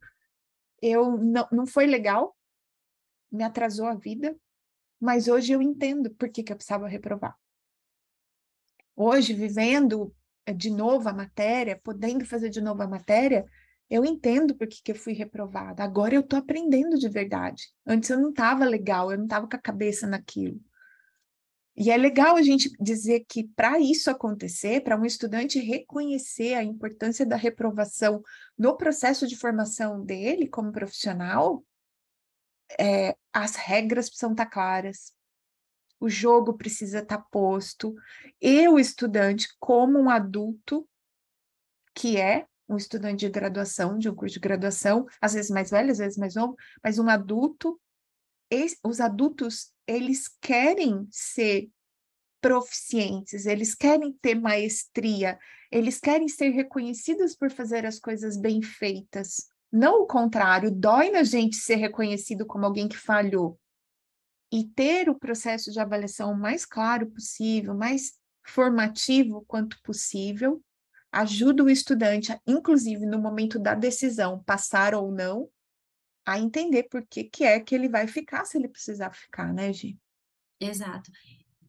eu 0.81 1.17
não, 1.17 1.47
não 1.51 1.67
foi 1.67 1.85
legal, 1.85 2.35
me 3.31 3.43
atrasou 3.43 3.85
a 3.85 3.95
vida, 3.95 4.35
mas 4.99 5.27
hoje 5.27 5.51
eu 5.51 5.61
entendo 5.61 6.09
por 6.11 6.29
que, 6.29 6.43
que 6.43 6.51
eu 6.51 6.55
precisava 6.55 6.87
reprovar. 6.87 7.37
Hoje, 8.95 9.33
vivendo 9.33 10.13
eh, 10.45 10.53
de 10.53 10.69
novo 10.69 11.07
a 11.09 11.13
matéria, 11.13 11.79
podendo 11.83 12.25
fazer 12.25 12.49
de 12.49 12.61
novo 12.61 12.81
a 12.81 12.87
matéria, 12.87 13.45
eu 13.89 14.05
entendo 14.05 14.55
por 14.55 14.67
que, 14.67 14.81
que 14.83 14.91
eu 14.91 14.95
fui 14.95 15.13
reprovada. 15.13 15.83
Agora 15.83 16.13
eu 16.13 16.21
estou 16.21 16.37
aprendendo 16.37 16.97
de 16.97 17.09
verdade. 17.09 17.69
Antes 17.85 18.09
eu 18.09 18.19
não 18.19 18.29
estava 18.29 18.63
legal, 18.63 19.11
eu 19.11 19.17
não 19.17 19.25
estava 19.25 19.47
com 19.47 19.55
a 19.55 19.59
cabeça 19.59 20.05
naquilo. 20.05 20.61
E 21.75 21.89
é 21.89 21.97
legal 21.97 22.35
a 22.35 22.41
gente 22.41 22.69
dizer 22.79 23.25
que 23.27 23.47
para 23.55 23.79
isso 23.79 24.11
acontecer, 24.11 24.81
para 24.83 24.99
um 24.99 25.05
estudante 25.05 25.59
reconhecer 25.59 26.55
a 26.55 26.63
importância 26.63 27.25
da 27.25 27.37
reprovação 27.37 28.21
no 28.57 28.75
processo 28.75 29.25
de 29.25 29.37
formação 29.37 30.03
dele 30.03 30.47
como 30.47 30.73
profissional, 30.73 31.63
é, 32.77 33.15
as 33.31 33.55
regras 33.55 34.09
precisam 34.09 34.31
estar 34.31 34.45
tá 34.45 34.51
claras, 34.51 35.13
o 35.99 36.09
jogo 36.09 36.53
precisa 36.53 36.99
estar 36.99 37.17
tá 37.17 37.25
posto, 37.31 37.95
e 38.41 38.67
o 38.67 38.77
estudante, 38.77 39.47
como 39.57 39.97
um 39.97 40.09
adulto, 40.09 40.87
que 41.95 42.17
é 42.17 42.45
um 42.69 42.77
estudante 42.77 43.25
de 43.25 43.29
graduação, 43.29 43.97
de 43.97 44.07
um 44.07 44.15
curso 44.15 44.35
de 44.35 44.39
graduação, 44.39 45.07
às 45.19 45.33
vezes 45.33 45.49
mais 45.49 45.71
velho, 45.71 45.91
às 45.91 45.97
vezes 45.97 46.17
mais 46.17 46.35
novo, 46.35 46.55
mas 46.83 46.99
um 46.99 47.09
adulto, 47.09 47.81
os 48.83 49.01
adultos, 49.01 49.71
eles 49.87 50.27
querem 50.39 51.07
ser 51.11 51.69
proficientes, 52.39 53.45
eles 53.45 53.73
querem 53.73 54.13
ter 54.21 54.35
maestria, 54.35 55.37
eles 55.71 55.99
querem 55.99 56.27
ser 56.27 56.49
reconhecidos 56.49 57.35
por 57.35 57.51
fazer 57.51 57.85
as 57.85 57.99
coisas 57.99 58.37
bem 58.37 58.61
feitas. 58.61 59.47
Não 59.71 60.03
o 60.03 60.07
contrário, 60.07 60.71
dói 60.71 61.09
na 61.09 61.23
gente 61.23 61.57
ser 61.57 61.75
reconhecido 61.75 62.45
como 62.45 62.65
alguém 62.65 62.87
que 62.87 62.97
falhou. 62.97 63.59
E 64.51 64.63
ter 64.63 65.09
o 65.09 65.19
processo 65.19 65.71
de 65.71 65.79
avaliação 65.79 66.35
mais 66.35 66.65
claro 66.65 67.11
possível, 67.11 67.75
mais 67.75 68.13
formativo 68.43 69.43
quanto 69.47 69.79
possível, 69.83 70.59
ajuda 71.11 71.63
o 71.63 71.69
estudante, 71.69 72.37
inclusive 72.45 73.05
no 73.05 73.19
momento 73.19 73.57
da 73.57 73.73
decisão, 73.73 74.43
passar 74.43 74.93
ou 74.93 75.11
não, 75.11 75.49
a 76.25 76.39
entender 76.39 76.83
por 76.83 77.05
que, 77.07 77.23
que 77.23 77.43
é 77.43 77.59
que 77.59 77.73
ele 77.73 77.89
vai 77.89 78.07
ficar 78.07 78.45
se 78.45 78.57
ele 78.57 78.67
precisar 78.67 79.11
ficar, 79.11 79.53
né, 79.53 79.73
Gi? 79.73 79.97
Exato. 80.59 81.11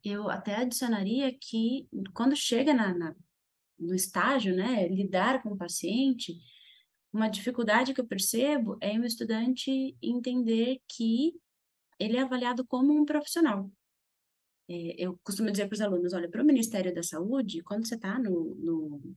Eu 0.05 0.29
até 0.29 0.57
adicionaria 0.57 1.33
que 1.33 1.89
quando 2.13 2.37
chega 2.37 2.75
na, 2.75 2.93
na, 2.93 3.15
no 3.79 3.95
estágio, 3.95 4.55
né, 4.55 4.89
lidar 4.89 5.43
com 5.43 5.51
o 5.51 5.57
paciente, 5.57 6.39
uma 7.13 7.29
dificuldade 7.29 7.95
que 7.95 8.01
eu 8.01 8.07
percebo 8.07 8.77
é 8.81 8.99
o 8.99 9.05
estudante 9.05 9.97
entender 10.03 10.81
que 10.87 11.35
ele 11.99 12.17
é 12.17 12.21
avaliado 12.21 12.65
como 12.67 12.93
um 12.93 13.05
profissional. 13.05 13.71
É, 14.69 14.95
eu 14.99 15.19
costumo 15.25 15.51
dizer 15.51 15.67
para 15.67 15.75
os 15.75 15.81
alunos, 15.81 16.13
olha, 16.13 16.31
para 16.31 16.43
o 16.43 16.47
Ministério 16.47 16.95
da 16.95 17.03
Saúde, 17.03 17.63
quando 17.63 17.87
você 17.87 17.97
está 17.97 18.19
no, 18.19 18.55
no, 18.55 19.17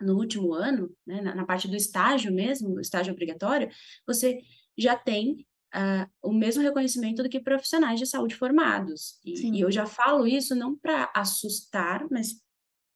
no 0.00 0.16
último 0.16 0.54
ano, 0.54 0.94
né, 1.06 1.20
na, 1.20 1.34
na, 1.34 1.44
parte 1.44 1.68
do 1.68 1.76
estágio 1.76 2.32
mesmo, 2.32 2.80
estágio 2.80 3.12
obrigatório, 3.12 3.68
você 4.06 4.40
já 4.76 4.96
tem 4.96 5.46
uh, 5.74 6.08
o 6.22 6.32
mesmo 6.32 6.62
reconhecimento 6.62 7.22
do 7.22 7.28
que 7.28 7.40
profissionais 7.40 7.98
de 7.98 8.06
saúde 8.06 8.34
formados. 8.34 9.18
E, 9.24 9.58
e 9.58 9.60
eu 9.60 9.70
já 9.70 9.86
falo 9.86 10.26
isso 10.26 10.54
não 10.54 10.76
para 10.76 11.10
assustar, 11.14 12.06
mas 12.10 12.40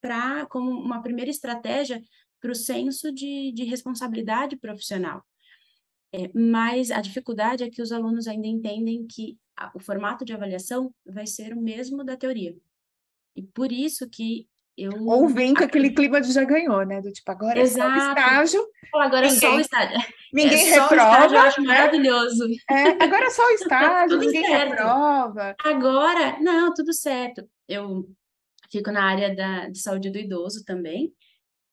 para 0.01 0.47
como 0.47 0.71
uma 0.71 1.03
primeira 1.03 1.31
estratégia 1.31 2.03
para 2.41 2.53
o 2.53 2.57
senso 2.57 3.13
de, 3.13 3.53
de 3.53 3.65
responsabilidade 3.65 4.57
profissional. 4.57 5.25
É, 6.13 6.31
mas 6.35 6.91
a 6.91 7.01
dificuldade 7.01 7.65
é 7.65 7.71
que 7.71 7.81
os 7.81 7.93
alunos 7.93 8.27
ainda 8.27 8.47
entendem 8.47 9.07
que 9.07 9.39
a, 9.57 9.73
o 9.75 9.81
formato 9.81 10.25
de 10.25 10.33
avaliação 10.33 10.93
vai 11.07 11.27
ser 11.27 11.55
o 11.55 11.61
mesmo 11.61 12.05
da 12.05 12.17
teoria. 12.17 12.55
E 13.35 13.43
por 13.43 13.73
isso 13.73 14.09
que 14.11 14.47
eu... 14.77 14.93
Ou 15.07 15.29
vem 15.29 15.55
com 15.55 15.65
aquele 15.65 15.91
clima 15.91 16.21
de 16.21 16.33
já 16.33 16.45
ganhou, 16.45 16.85
né? 16.85 17.01
Do 17.01 17.13
tipo, 17.13 17.31
agora 17.31 17.61
Exato. 17.61 17.91
é 17.91 18.01
só 18.01 18.07
o 18.07 18.09
estágio. 18.09 18.69
Agora 18.95 19.27
ninguém, 19.27 19.37
é 19.37 19.41
só 19.41 19.57
o 19.57 19.61
estágio. 19.61 20.01
Ninguém 20.33 20.69
é 20.69 20.81
reprova. 20.81 20.95
Estágio, 20.95 21.37
eu 21.37 21.41
acho 21.41 21.61
né? 21.61 21.67
maravilhoso. 21.67 22.49
É, 22.71 23.05
agora 23.05 23.25
é 23.27 23.31
só 23.31 23.47
o 23.47 23.51
estágio, 23.55 24.19
ninguém 24.19 24.45
certo. 24.45 24.71
reprova. 24.71 25.55
Agora, 25.65 26.39
não, 26.41 26.73
tudo 26.73 26.93
certo. 26.93 27.49
Eu 27.69 28.09
fico 28.71 28.91
na 28.91 29.05
área 29.05 29.35
da, 29.35 29.69
de 29.69 29.79
saúde 29.79 30.11
do 30.11 30.19
idoso 30.19 30.65
também. 30.65 31.13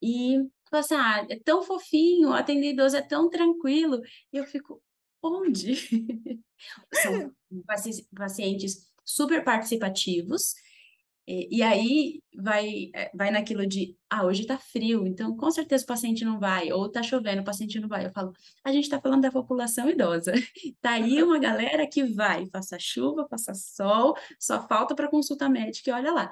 E 0.02 0.38
falo 0.70 0.84
assim, 0.84 0.96
ah, 0.96 1.26
é 1.30 1.40
tão 1.40 1.64
fofinho, 1.64 2.34
atender 2.34 2.72
idoso 2.72 2.96
é 2.96 3.02
tão 3.02 3.30
tranquilo. 3.30 4.02
E 4.32 4.38
eu 4.38 4.46
fico, 4.46 4.82
onde? 5.24 5.76
São 6.94 7.34
pacientes 8.16 8.90
super 9.04 9.44
participativos, 9.44 10.54
e, 11.32 11.58
e, 11.58 11.62
aí 11.62 12.24
vai, 12.36 12.90
é, 12.92 13.12
vai 13.14 13.30
naquilo 13.30 13.68
de, 13.68 13.96
ah, 14.10 14.26
hoje 14.26 14.48
tá 14.48 14.58
frio, 14.58 15.06
então 15.06 15.38
com 15.38 15.52
certeza 15.52 15.84
o 15.84 15.88
paciente 15.88 16.26
não 16.26 16.40
vai, 16.40 16.72
ou 16.72 16.90
tá 16.90 17.04
chovendo, 17.04 17.44
o 17.44 17.46
paciente 17.46 17.80
não 17.80 17.88
vai. 17.88 18.08
Eu 18.08 18.12
falo, 18.12 18.34
a 18.64 18.72
gente 18.72 18.90
tá 18.90 19.00
falando 19.00 19.22
da 19.22 19.32
população 19.32 19.88
idosa. 19.88 20.34
Tá 20.82 20.92
aí 20.94 21.22
uma 21.22 21.38
galera 21.38 21.86
que 21.88 22.04
vai, 22.04 22.48
faça 22.48 22.80
chuva, 22.80 23.28
faça 23.30 23.54
sol, 23.54 24.16
só 24.40 24.68
falta 24.68 24.96
para 24.96 25.08
consulta 25.08 25.48
médica 25.48 25.92
e 25.92 25.94
olha 25.94 26.12
lá. 26.12 26.32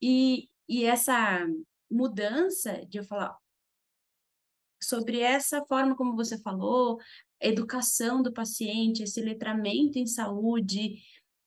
E, 0.00 0.48
e 0.66 0.84
essa 0.86 1.46
mudança 1.90 2.82
de 2.88 2.98
eu 2.98 3.04
falar 3.04 3.36
sobre 4.82 5.20
essa 5.20 5.62
forma 5.66 5.94
como 5.94 6.16
você 6.16 6.38
falou, 6.38 6.98
educação 7.38 8.22
do 8.22 8.32
paciente, 8.32 9.02
esse 9.02 9.20
letramento 9.20 9.98
em 9.98 10.06
saúde, 10.06 10.94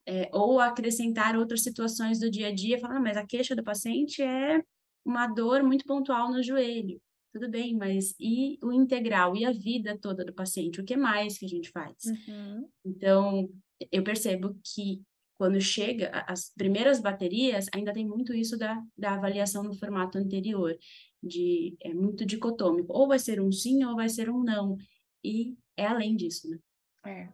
é, 0.07 0.29
ou 0.31 0.59
acrescentar 0.59 1.35
outras 1.35 1.61
situações 1.61 2.19
do 2.19 2.31
dia 2.31 2.47
a 2.47 2.53
dia, 2.53 2.79
falando, 2.79 2.97
ah, 2.97 3.01
mas 3.01 3.17
a 3.17 3.25
queixa 3.25 3.55
do 3.55 3.63
paciente 3.63 4.21
é 4.21 4.63
uma 5.05 5.27
dor 5.27 5.61
muito 5.63 5.85
pontual 5.85 6.31
no 6.31 6.41
joelho. 6.41 7.01
Tudo 7.33 7.49
bem, 7.49 7.75
mas 7.75 8.15
e 8.19 8.57
o 8.63 8.71
integral, 8.71 9.35
e 9.35 9.45
a 9.45 9.51
vida 9.51 9.97
toda 10.01 10.23
do 10.23 10.33
paciente? 10.33 10.79
O 10.79 10.85
que 10.85 10.95
mais 10.95 11.37
que 11.37 11.45
a 11.45 11.49
gente 11.49 11.69
faz? 11.69 11.95
Uhum. 12.05 12.69
Então, 12.85 13.49
eu 13.91 14.01
percebo 14.01 14.57
que 14.63 15.01
quando 15.37 15.61
chega 15.61 16.09
as 16.27 16.51
primeiras 16.55 16.99
baterias, 16.99 17.67
ainda 17.73 17.93
tem 17.93 18.07
muito 18.07 18.33
isso 18.33 18.57
da, 18.57 18.81
da 18.97 19.13
avaliação 19.13 19.61
no 19.61 19.73
formato 19.73 20.17
anterior, 20.17 20.75
de 21.21 21.75
é 21.81 21.93
muito 21.93 22.25
dicotômico, 22.25 22.91
ou 22.91 23.07
vai 23.07 23.19
ser 23.19 23.39
um 23.41 23.51
sim 23.51 23.83
ou 23.83 23.95
vai 23.95 24.09
ser 24.09 24.29
um 24.29 24.43
não, 24.43 24.77
e 25.23 25.55
é 25.75 25.85
além 25.85 26.15
disso, 26.15 26.49
né? 26.49 26.57
É, 27.05 27.29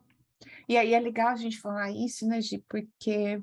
e 0.67 0.77
aí 0.77 0.93
é 0.93 0.99
legal 0.99 1.29
a 1.29 1.35
gente 1.35 1.59
falar 1.59 1.91
isso, 1.91 2.27
né, 2.27 2.41
Gi, 2.41 2.63
porque 2.67 3.41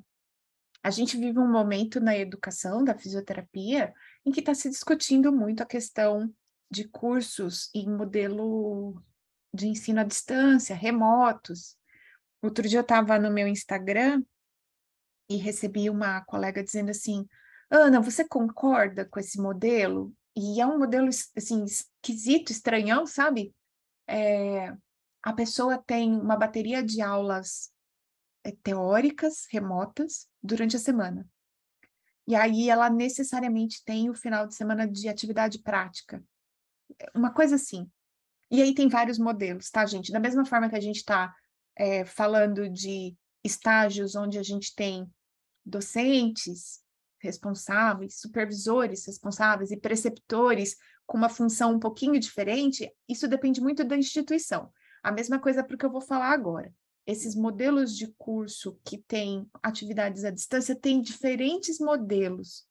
a 0.83 0.91
gente 0.91 1.17
vive 1.17 1.39
um 1.39 1.51
momento 1.51 2.01
na 2.01 2.17
educação 2.17 2.83
da 2.83 2.97
fisioterapia 2.97 3.93
em 4.25 4.31
que 4.31 4.41
está 4.41 4.55
se 4.55 4.71
discutindo 4.71 5.33
muito 5.33 5.63
a 5.63 5.67
questão 5.67 6.33
de 6.71 6.89
cursos 6.89 7.69
em 7.75 7.89
modelo 7.89 9.03
de 9.53 9.67
ensino 9.67 10.01
à 10.01 10.05
distância, 10.05 10.75
remotos. 10.75 11.77
Outro 12.43 12.67
dia 12.69 12.79
eu 12.79 12.83
estava 12.83 13.19
no 13.19 13.31
meu 13.31 13.47
Instagram 13.47 14.23
e 15.29 15.37
recebi 15.37 15.91
uma 15.91 16.23
colega 16.25 16.63
dizendo 16.63 16.91
assim: 16.91 17.27
Ana, 17.71 18.01
você 18.01 18.27
concorda 18.27 19.05
com 19.05 19.21
esse 19.21 19.39
modelo? 19.39 20.15
E 20.37 20.61
é 20.61 20.67
um 20.67 20.79
modelo 20.79 21.09
assim 21.37 21.65
esquisito, 21.65 22.51
estranhão, 22.51 23.07
sabe? 23.07 23.55
É, 24.07 24.75
a 25.23 25.33
pessoa 25.33 25.79
tem 25.79 26.13
uma 26.13 26.37
bateria 26.37 26.83
de 26.83 27.01
aulas 27.01 27.71
é, 28.45 28.53
teóricas, 28.63 29.47
remotas, 29.51 30.29
durante 30.43 30.77
a 30.77 30.79
semana. 30.79 31.29
E 32.27 32.35
aí 32.35 32.71
ela 32.71 32.89
necessariamente 32.89 33.83
tem 33.85 34.09
o 34.09 34.15
final 34.15 34.47
de 34.47 34.55
semana 34.55 34.87
de 34.87 35.09
atividade 35.09 35.59
prática. 35.59 36.23
Uma 37.15 37.33
coisa 37.33 37.57
assim. 37.57 37.91
E 38.51 38.63
aí 38.63 38.75
tem 38.75 38.89
vários 38.89 39.19
modelos, 39.19 39.71
tá, 39.71 39.85
gente? 39.87 40.13
Da 40.13 40.21
mesma 40.21 40.45
forma 40.45 40.69
que 40.69 40.77
a 40.77 40.81
gente 40.81 40.97
está 40.97 41.35
é, 41.77 42.05
falando 42.05 42.69
de 42.69 43.17
estágios 43.45 44.15
onde 44.15 44.39
a 44.39 44.43
gente 44.43 44.75
tem 44.75 45.11
docentes 45.65 46.81
responsáveis, 47.19 48.19
supervisores 48.19 49.07
responsáveis 49.07 49.71
e 49.71 49.77
preceptores 49.77 50.77
com 51.07 51.19
uma 51.19 51.29
função 51.29 51.75
um 51.75 51.79
pouquinho 51.79 52.19
diferente, 52.19 52.91
isso 53.09 53.29
depende 53.29 53.61
muito 53.61 53.85
da 53.85 53.97
instituição. 53.97 54.73
A 55.03 55.11
mesma 55.11 55.39
coisa 55.39 55.65
para 55.65 55.75
o 55.75 55.79
que 55.79 55.85
eu 55.85 55.91
vou 55.91 56.01
falar 56.01 56.31
agora. 56.33 56.73
Esses 57.07 57.35
modelos 57.35 57.97
de 57.97 58.07
curso 58.19 58.79
que 58.85 58.99
têm 58.99 59.49
atividades 59.63 60.25
à 60.25 60.31
distância 60.31 60.77
têm 60.77 61.01
diferentes 61.01 61.79
modelos. 61.79 62.67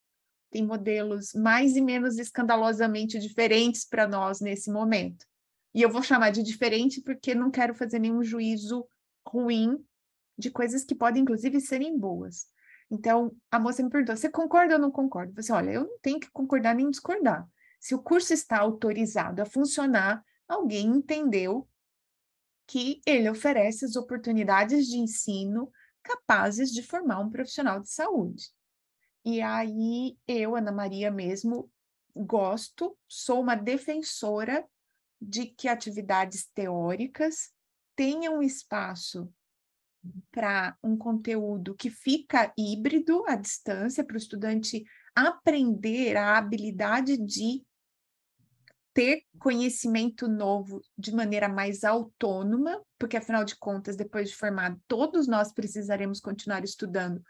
Tem 0.52 0.66
modelos 0.66 1.34
mais 1.34 1.76
e 1.76 1.82
menos 1.82 2.18
escandalosamente 2.18 3.20
diferentes 3.20 3.86
para 3.86 4.08
nós 4.08 4.40
nesse 4.40 4.72
momento. 4.72 5.26
E 5.74 5.82
eu 5.82 5.90
vou 5.90 6.02
chamar 6.02 6.32
de 6.32 6.42
diferente 6.42 7.02
porque 7.02 7.36
não 7.36 7.52
quero 7.52 7.76
fazer 7.76 8.00
nenhum 8.00 8.24
juízo 8.24 8.88
ruim 9.28 9.78
de 10.38 10.50
coisas 10.50 10.84
que 10.84 10.96
podem, 10.96 11.22
inclusive, 11.22 11.60
serem 11.60 11.98
boas. 11.98 12.48
Então, 12.90 13.36
a 13.52 13.60
moça 13.60 13.84
me 13.84 13.90
perguntou: 13.90 14.16
você 14.16 14.30
concorda 14.30 14.76
ou 14.76 14.80
não 14.80 14.90
concorda? 14.92 15.32
Eu 15.32 15.44
falei 15.44 15.44
assim, 15.44 15.68
olha, 15.70 15.76
eu 15.76 15.84
não 15.86 16.00
tenho 16.00 16.20
que 16.20 16.32
concordar 16.32 16.74
nem 16.74 16.90
discordar. 16.90 17.48
Se 17.80 17.94
o 17.94 18.00
curso 18.00 18.34
está 18.34 18.60
autorizado 18.60 19.42
a 19.42 19.46
funcionar, 19.46 20.24
alguém 20.48 20.88
entendeu 20.88 21.68
que 22.70 23.02
ele 23.04 23.28
oferece 23.28 23.84
as 23.84 23.96
oportunidades 23.96 24.86
de 24.86 25.00
ensino 25.00 25.72
capazes 26.04 26.72
de 26.72 26.84
formar 26.84 27.20
um 27.20 27.30
profissional 27.30 27.80
de 27.80 27.90
saúde. 27.90 28.44
E 29.26 29.42
aí 29.42 30.16
eu, 30.28 30.56
Ana 30.56 30.72
Maria 30.72 31.10
mesmo, 31.10 31.68
gosto, 32.16 32.96
sou 33.08 33.42
uma 33.42 33.56
defensora 33.56 34.64
de 35.20 35.48
que 35.48 35.68
atividades 35.68 36.48
teóricas 36.54 37.50
tenham 37.96 38.40
espaço 38.40 39.34
para 40.32 40.78
um 40.84 40.96
conteúdo 40.96 41.76
que 41.76 41.90
fica 41.90 42.54
híbrido 42.56 43.26
à 43.28 43.36
distância, 43.36 44.04
para 44.04 44.14
o 44.14 44.18
estudante 44.18 44.86
aprender 45.16 46.16
a 46.16 46.38
habilidade 46.38 47.18
de 47.18 47.64
ter 48.94 49.24
conhecimento 49.40 50.28
novo 50.28 50.82
de 50.98 51.14
maneira 51.14 51.48
mais 51.48 51.84
autônoma, 51.84 52.82
porque 52.98 53.18
afinal 53.18 53.44
de 53.44 53.56
contas, 53.56 53.96
depois 53.96 54.30
de 54.30 54.36
formado, 54.36 54.80
todos 54.88 55.28
nós 55.28 55.52
precisaremos 55.52 56.20
continuar 56.20 56.64
estudando 56.64 57.22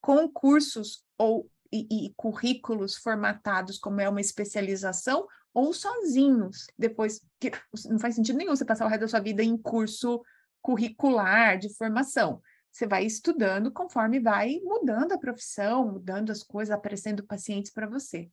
com 0.00 0.28
cursos 0.28 1.04
ou 1.18 1.50
e, 1.72 2.06
e 2.06 2.14
currículos 2.16 2.96
formatados 2.96 3.78
como 3.78 4.00
é 4.00 4.08
uma 4.08 4.20
especialização 4.20 5.26
ou 5.52 5.72
sozinhos, 5.72 6.66
depois 6.78 7.20
que 7.38 7.50
não 7.86 7.98
faz 7.98 8.14
sentido 8.14 8.36
nenhum 8.36 8.54
você 8.54 8.64
passar 8.64 8.86
o 8.86 8.88
resto 8.88 9.02
da 9.02 9.08
sua 9.08 9.20
vida 9.20 9.42
em 9.42 9.56
curso 9.56 10.22
curricular 10.62 11.58
de 11.58 11.74
formação. 11.74 12.40
Você 12.70 12.86
vai 12.86 13.04
estudando 13.04 13.72
conforme 13.72 14.20
vai 14.20 14.60
mudando 14.62 15.12
a 15.12 15.18
profissão, 15.18 15.92
mudando 15.92 16.30
as 16.30 16.42
coisas, 16.42 16.72
aparecendo 16.72 17.26
pacientes 17.26 17.72
para 17.72 17.88
você. 17.88 18.30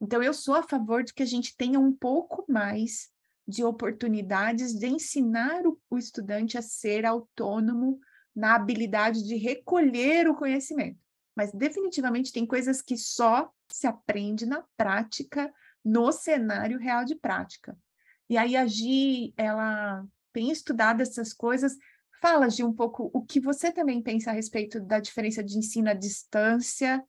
Então, 0.00 0.22
eu 0.22 0.32
sou 0.32 0.54
a 0.54 0.62
favor 0.62 1.04
de 1.04 1.12
que 1.12 1.22
a 1.22 1.26
gente 1.26 1.54
tenha 1.56 1.78
um 1.78 1.92
pouco 1.92 2.44
mais 2.48 3.10
de 3.46 3.62
oportunidades 3.62 4.72
de 4.72 4.86
ensinar 4.86 5.66
o, 5.66 5.78
o 5.90 5.98
estudante 5.98 6.56
a 6.56 6.62
ser 6.62 7.04
autônomo 7.04 7.98
na 8.34 8.54
habilidade 8.54 9.22
de 9.22 9.36
recolher 9.36 10.28
o 10.28 10.34
conhecimento. 10.34 10.98
Mas, 11.36 11.52
definitivamente, 11.52 12.32
tem 12.32 12.46
coisas 12.46 12.80
que 12.80 12.96
só 12.96 13.50
se 13.70 13.86
aprende 13.86 14.46
na 14.46 14.64
prática, 14.76 15.52
no 15.84 16.10
cenário 16.12 16.78
real 16.78 17.04
de 17.04 17.14
prática. 17.14 17.76
E 18.28 18.38
aí, 18.38 18.56
a 18.56 18.66
Gi, 18.66 19.34
ela 19.36 20.04
tem 20.32 20.50
estudado 20.50 21.02
essas 21.02 21.32
coisas. 21.32 21.76
Fala, 22.22 22.48
Gi, 22.48 22.64
um 22.64 22.72
pouco 22.72 23.10
o 23.12 23.22
que 23.22 23.40
você 23.40 23.70
também 23.70 24.02
pensa 24.02 24.30
a 24.30 24.34
respeito 24.34 24.80
da 24.80 24.98
diferença 24.98 25.42
de 25.42 25.58
ensino 25.58 25.90
à 25.90 25.94
distância 25.94 27.04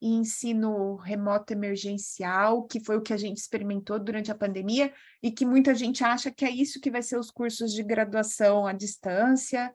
e 0.00 0.08
ensino 0.08 0.96
remoto 0.96 1.52
emergencial, 1.52 2.64
que 2.64 2.80
foi 2.80 2.96
o 2.96 3.02
que 3.02 3.12
a 3.12 3.16
gente 3.16 3.38
experimentou 3.38 3.98
durante 3.98 4.30
a 4.30 4.34
pandemia, 4.34 4.92
e 5.22 5.30
que 5.30 5.44
muita 5.44 5.74
gente 5.74 6.02
acha 6.02 6.30
que 6.30 6.44
é 6.44 6.50
isso 6.50 6.80
que 6.80 6.90
vai 6.90 7.02
ser 7.02 7.18
os 7.18 7.30
cursos 7.30 7.72
de 7.72 7.82
graduação 7.82 8.66
à 8.66 8.72
distância, 8.72 9.72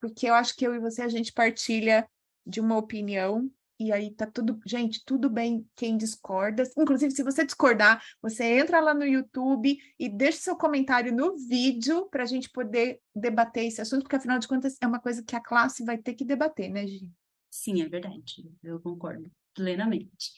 porque 0.00 0.28
eu 0.28 0.34
acho 0.34 0.56
que 0.56 0.66
eu 0.66 0.74
e 0.74 0.78
você 0.78 1.02
a 1.02 1.08
gente 1.08 1.32
partilha 1.32 2.08
de 2.46 2.60
uma 2.60 2.76
opinião 2.76 3.50
e 3.78 3.92
aí 3.92 4.10
tá 4.10 4.26
tudo, 4.26 4.58
gente, 4.64 5.04
tudo 5.04 5.28
bem 5.28 5.68
quem 5.76 5.96
discorda. 5.96 6.62
Inclusive, 6.78 7.12
se 7.12 7.22
você 7.22 7.44
discordar, 7.44 8.02
você 8.22 8.44
entra 8.44 8.80
lá 8.80 8.94
no 8.94 9.04
YouTube 9.04 9.78
e 9.98 10.08
deixa 10.08 10.38
seu 10.38 10.56
comentário 10.56 11.14
no 11.14 11.36
vídeo 11.36 12.06
para 12.06 12.22
a 12.22 12.26
gente 12.26 12.50
poder 12.50 13.00
debater 13.14 13.66
esse 13.66 13.80
assunto, 13.80 14.02
porque 14.02 14.16
afinal 14.16 14.38
de 14.38 14.48
contas 14.48 14.76
é 14.80 14.86
uma 14.86 15.00
coisa 15.00 15.22
que 15.22 15.36
a 15.36 15.42
classe 15.42 15.84
vai 15.84 15.98
ter 15.98 16.14
que 16.14 16.24
debater, 16.24 16.70
né, 16.70 16.86
Gi? 16.86 17.10
Sim, 17.50 17.82
é 17.82 17.88
verdade. 17.88 18.50
Eu 18.62 18.80
concordo 18.80 19.30
plenamente. 19.56 20.32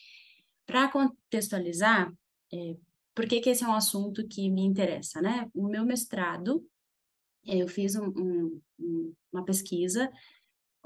Para 0.65 0.89
contextualizar, 0.89 2.13
é, 2.53 2.77
por 3.15 3.27
que, 3.27 3.41
que 3.41 3.51
esse 3.51 3.65
é 3.65 3.69
um 3.69 3.75
assunto 3.75 4.27
que 4.29 4.49
me 4.49 4.63
interessa, 4.63 5.21
né? 5.21 5.51
O 5.53 5.67
meu 5.67 5.85
mestrado, 5.85 6.65
eu 7.45 7.67
fiz 7.67 7.97
um, 7.97 8.61
um, 8.79 9.15
uma 9.33 9.45
pesquisa 9.45 10.11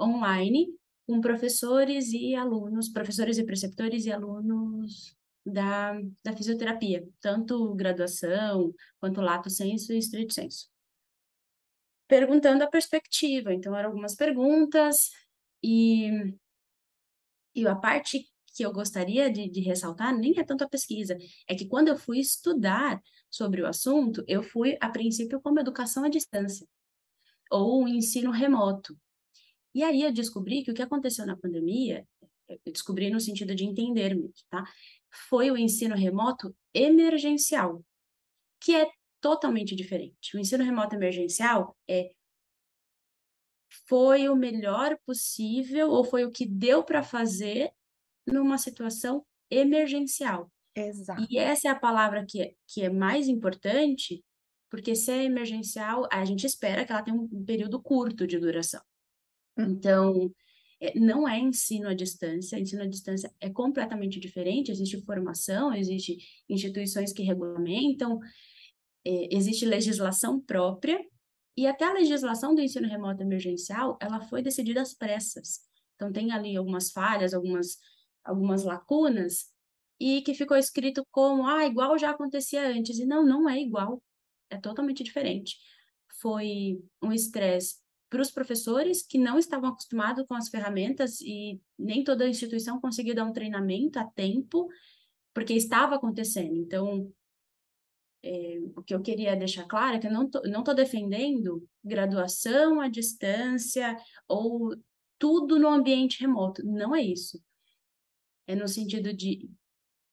online 0.00 0.74
com 1.06 1.20
professores 1.20 2.12
e 2.12 2.34
alunos, 2.34 2.88
professores 2.88 3.38
e 3.38 3.44
preceptores 3.44 4.06
e 4.06 4.12
alunos 4.12 5.14
da, 5.44 6.00
da 6.24 6.32
fisioterapia, 6.34 7.06
tanto 7.20 7.74
graduação 7.74 8.72
quanto 8.98 9.20
lato 9.20 9.50
senso 9.50 9.92
e 9.92 9.98
estrito 9.98 10.32
senso. 10.32 10.70
Perguntando 12.08 12.62
a 12.64 12.70
perspectiva, 12.70 13.52
então 13.52 13.76
eram 13.76 13.90
algumas 13.90 14.14
perguntas 14.14 15.10
e, 15.62 16.34
e 17.54 17.66
a 17.66 17.74
parte 17.74 18.26
que 18.54 18.64
eu 18.64 18.72
gostaria 18.72 19.30
de, 19.30 19.48
de 19.48 19.60
ressaltar 19.60 20.16
nem 20.16 20.38
é 20.38 20.44
tanto 20.44 20.64
a 20.64 20.68
pesquisa, 20.68 21.16
é 21.48 21.54
que 21.54 21.66
quando 21.66 21.88
eu 21.88 21.96
fui 21.96 22.18
estudar 22.18 23.02
sobre 23.30 23.62
o 23.62 23.66
assunto, 23.66 24.22
eu 24.28 24.42
fui, 24.42 24.76
a 24.80 24.90
princípio, 24.90 25.40
como 25.40 25.58
educação 25.58 26.04
à 26.04 26.08
distância, 26.08 26.66
ou 27.50 27.88
ensino 27.88 28.30
remoto. 28.30 28.96
E 29.74 29.82
aí 29.82 30.02
eu 30.02 30.12
descobri 30.12 30.62
que 30.62 30.70
o 30.70 30.74
que 30.74 30.82
aconteceu 30.82 31.26
na 31.26 31.36
pandemia, 31.36 32.06
eu 32.48 32.72
descobri 32.72 33.08
no 33.10 33.20
sentido 33.20 33.54
de 33.54 33.64
entender 33.64 34.14
mesmo, 34.14 34.32
tá? 34.50 34.64
Foi 35.28 35.50
o 35.50 35.56
ensino 35.56 35.94
remoto 35.94 36.54
emergencial, 36.74 37.82
que 38.60 38.74
é 38.74 38.90
totalmente 39.20 39.74
diferente. 39.74 40.36
O 40.36 40.38
ensino 40.40 40.62
remoto 40.62 40.94
emergencial 40.94 41.74
é 41.88 42.10
foi 43.88 44.28
o 44.28 44.36
melhor 44.36 44.96
possível 45.06 45.90
ou 45.90 46.04
foi 46.04 46.24
o 46.24 46.30
que 46.30 46.46
deu 46.46 46.82
para 46.82 47.02
fazer 47.02 47.70
numa 48.26 48.58
situação 48.58 49.24
emergencial. 49.50 50.50
Exato. 50.74 51.26
E 51.30 51.38
essa 51.38 51.68
é 51.68 51.70
a 51.70 51.78
palavra 51.78 52.24
que 52.26 52.40
é, 52.40 52.54
que 52.66 52.82
é 52.82 52.88
mais 52.88 53.28
importante, 53.28 54.24
porque 54.70 54.94
se 54.94 55.10
é 55.10 55.24
emergencial, 55.24 56.08
a 56.10 56.24
gente 56.24 56.46
espera 56.46 56.84
que 56.84 56.92
ela 56.92 57.02
tenha 57.02 57.16
um 57.16 57.44
período 57.44 57.80
curto 57.80 58.26
de 58.26 58.38
duração. 58.38 58.80
Hum. 59.58 59.64
Então, 59.68 60.34
é, 60.80 60.98
não 60.98 61.28
é 61.28 61.38
ensino 61.38 61.88
à 61.88 61.94
distância, 61.94 62.58
ensino 62.58 62.82
à 62.82 62.86
distância 62.86 63.32
é 63.40 63.50
completamente 63.50 64.18
diferente, 64.18 64.72
existe 64.72 65.00
formação, 65.02 65.74
existe 65.74 66.16
instituições 66.48 67.12
que 67.12 67.22
regulamentam, 67.22 68.18
é, 69.04 69.34
existe 69.34 69.66
legislação 69.66 70.40
própria, 70.40 70.98
e 71.56 71.66
até 71.66 71.84
a 71.84 71.92
legislação 71.92 72.54
do 72.54 72.60
ensino 72.60 72.88
remoto 72.88 73.22
emergencial, 73.22 73.98
ela 74.00 74.20
foi 74.20 74.42
decidida 74.42 74.80
às 74.80 74.94
pressas. 74.94 75.60
Então, 75.96 76.12
tem 76.12 76.32
ali 76.32 76.56
algumas 76.56 76.90
falhas, 76.90 77.34
algumas 77.34 77.78
algumas 78.24 78.64
lacunas 78.64 79.46
e 79.98 80.22
que 80.22 80.34
ficou 80.34 80.56
escrito 80.56 81.06
como, 81.10 81.46
ah, 81.46 81.66
igual 81.66 81.98
já 81.98 82.10
acontecia 82.10 82.66
antes. 82.68 82.98
E 82.98 83.06
não, 83.06 83.24
não 83.24 83.48
é 83.48 83.60
igual. 83.60 84.02
É 84.50 84.56
totalmente 84.58 85.02
diferente. 85.02 85.56
Foi 86.20 86.80
um 87.02 87.12
estresse 87.12 87.76
para 88.10 88.20
os 88.20 88.30
professores 88.30 89.02
que 89.02 89.18
não 89.18 89.38
estavam 89.38 89.70
acostumados 89.70 90.26
com 90.26 90.34
as 90.34 90.48
ferramentas 90.48 91.20
e 91.20 91.60
nem 91.78 92.04
toda 92.04 92.28
instituição 92.28 92.80
conseguiu 92.80 93.14
dar 93.14 93.24
um 93.24 93.32
treinamento 93.32 93.98
a 93.98 94.04
tempo, 94.04 94.68
porque 95.32 95.54
estava 95.54 95.94
acontecendo. 95.94 96.56
Então, 96.56 97.10
é, 98.22 98.58
o 98.76 98.82
que 98.82 98.94
eu 98.94 99.02
queria 99.02 99.36
deixar 99.36 99.64
claro 99.66 99.96
é 99.96 99.98
que 99.98 100.06
eu 100.06 100.12
não 100.12 100.26
estou 100.26 100.74
defendendo 100.74 101.66
graduação 101.84 102.80
à 102.80 102.88
distância 102.88 103.96
ou 104.28 104.76
tudo 105.18 105.58
no 105.58 105.68
ambiente 105.68 106.20
remoto. 106.20 106.64
Não 106.64 106.94
é 106.94 107.02
isso 107.02 107.40
é 108.46 108.54
no 108.54 108.68
sentido 108.68 109.12
de, 109.12 109.50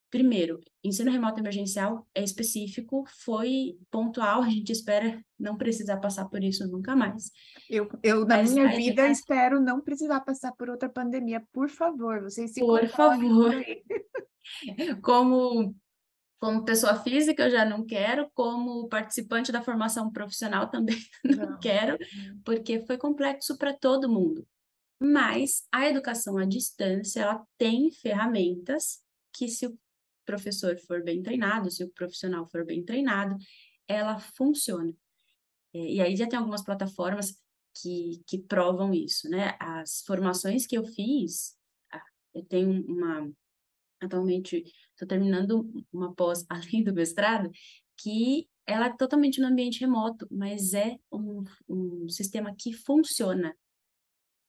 primeiro, 0.10 0.60
ensino 0.84 1.12
remoto 1.12 1.40
emergencial 1.40 2.08
é 2.14 2.24
específico, 2.24 3.04
foi 3.24 3.78
pontual, 3.92 4.44
a 4.44 4.50
gente 4.50 4.72
espera 4.72 5.24
não 5.38 5.58
precisar 5.58 5.98
passar 5.98 6.26
por 6.26 6.44
isso 6.44 6.68
nunca 6.68 6.96
mais. 6.96 7.32
Eu, 7.70 7.90
eu 8.04 8.26
na 8.26 8.38
Mas, 8.38 8.54
minha 8.54 8.70
vida, 8.70 9.08
espero 9.08 9.60
não 9.60 9.82
precisar 9.82 10.22
passar 10.22 10.52
por 10.54 10.70
outra 10.70 10.90
pandemia, 10.90 11.44
por 11.52 11.70
favor, 11.70 12.22
vocês 12.22 12.54
se 12.54 12.60
Por 12.60 12.88
favor. 12.88 13.54
como 15.04 15.76
como 16.40 16.64
pessoa 16.64 16.96
física 17.04 17.44
eu 17.44 17.52
já 17.52 17.66
não 17.66 17.86
quero, 17.86 18.30
como 18.34 18.88
participante 18.88 19.52
da 19.52 19.62
formação 19.62 20.12
profissional 20.12 20.70
também 20.70 20.98
não, 21.24 21.52
não. 21.52 21.60
quero, 21.60 21.98
porque 22.46 22.86
foi 22.86 22.98
complexo 22.98 23.58
para 23.58 23.74
todo 23.74 24.10
mundo. 24.10 24.48
Mas 25.02 25.64
a 25.72 25.88
educação 25.88 26.38
à 26.38 26.46
distância, 26.46 27.22
ela 27.22 27.46
tem 27.58 27.92
ferramentas 27.92 29.00
que 29.34 29.48
se 29.48 29.68
o 29.68 29.78
professor 30.26 30.78
for 30.80 31.04
bem 31.04 31.22
treinado, 31.22 31.72
se 31.72 31.84
o 31.84 31.90
profissional 31.90 32.46
for 32.48 32.66
bem 32.66 32.84
treinado, 32.84 33.36
ela 33.88 34.20
funciona. 34.20 34.94
É, 35.74 35.80
e 35.80 36.02
aí 36.02 36.16
já 36.16 36.28
tem 36.28 36.38
algumas 36.38 36.64
plataformas 36.64 37.38
que, 37.82 38.22
que 38.28 38.38
provam 38.38 38.94
isso, 38.94 39.30
né? 39.30 39.56
As 39.60 40.02
formações 40.06 40.66
que 40.66 40.78
eu 40.78 40.86
fiz, 40.86 41.58
eu 42.34 42.44
tenho 42.46 42.86
uma, 42.86 43.32
atualmente, 44.02 44.64
estou 44.92 45.08
terminando 45.08 45.70
uma 45.92 46.14
pós 46.14 46.46
além 46.50 46.84
do 46.84 46.94
mestrado, 46.94 47.50
que 47.98 48.48
ela 48.66 48.86
é 48.86 48.96
totalmente 48.96 49.42
no 49.42 49.48
ambiente 49.48 49.80
remoto, 49.80 50.28
mas 50.30 50.74
é 50.74 50.96
um, 51.12 51.44
um 51.68 52.08
sistema 52.08 52.56
que 52.58 52.72
funciona. 52.72 53.56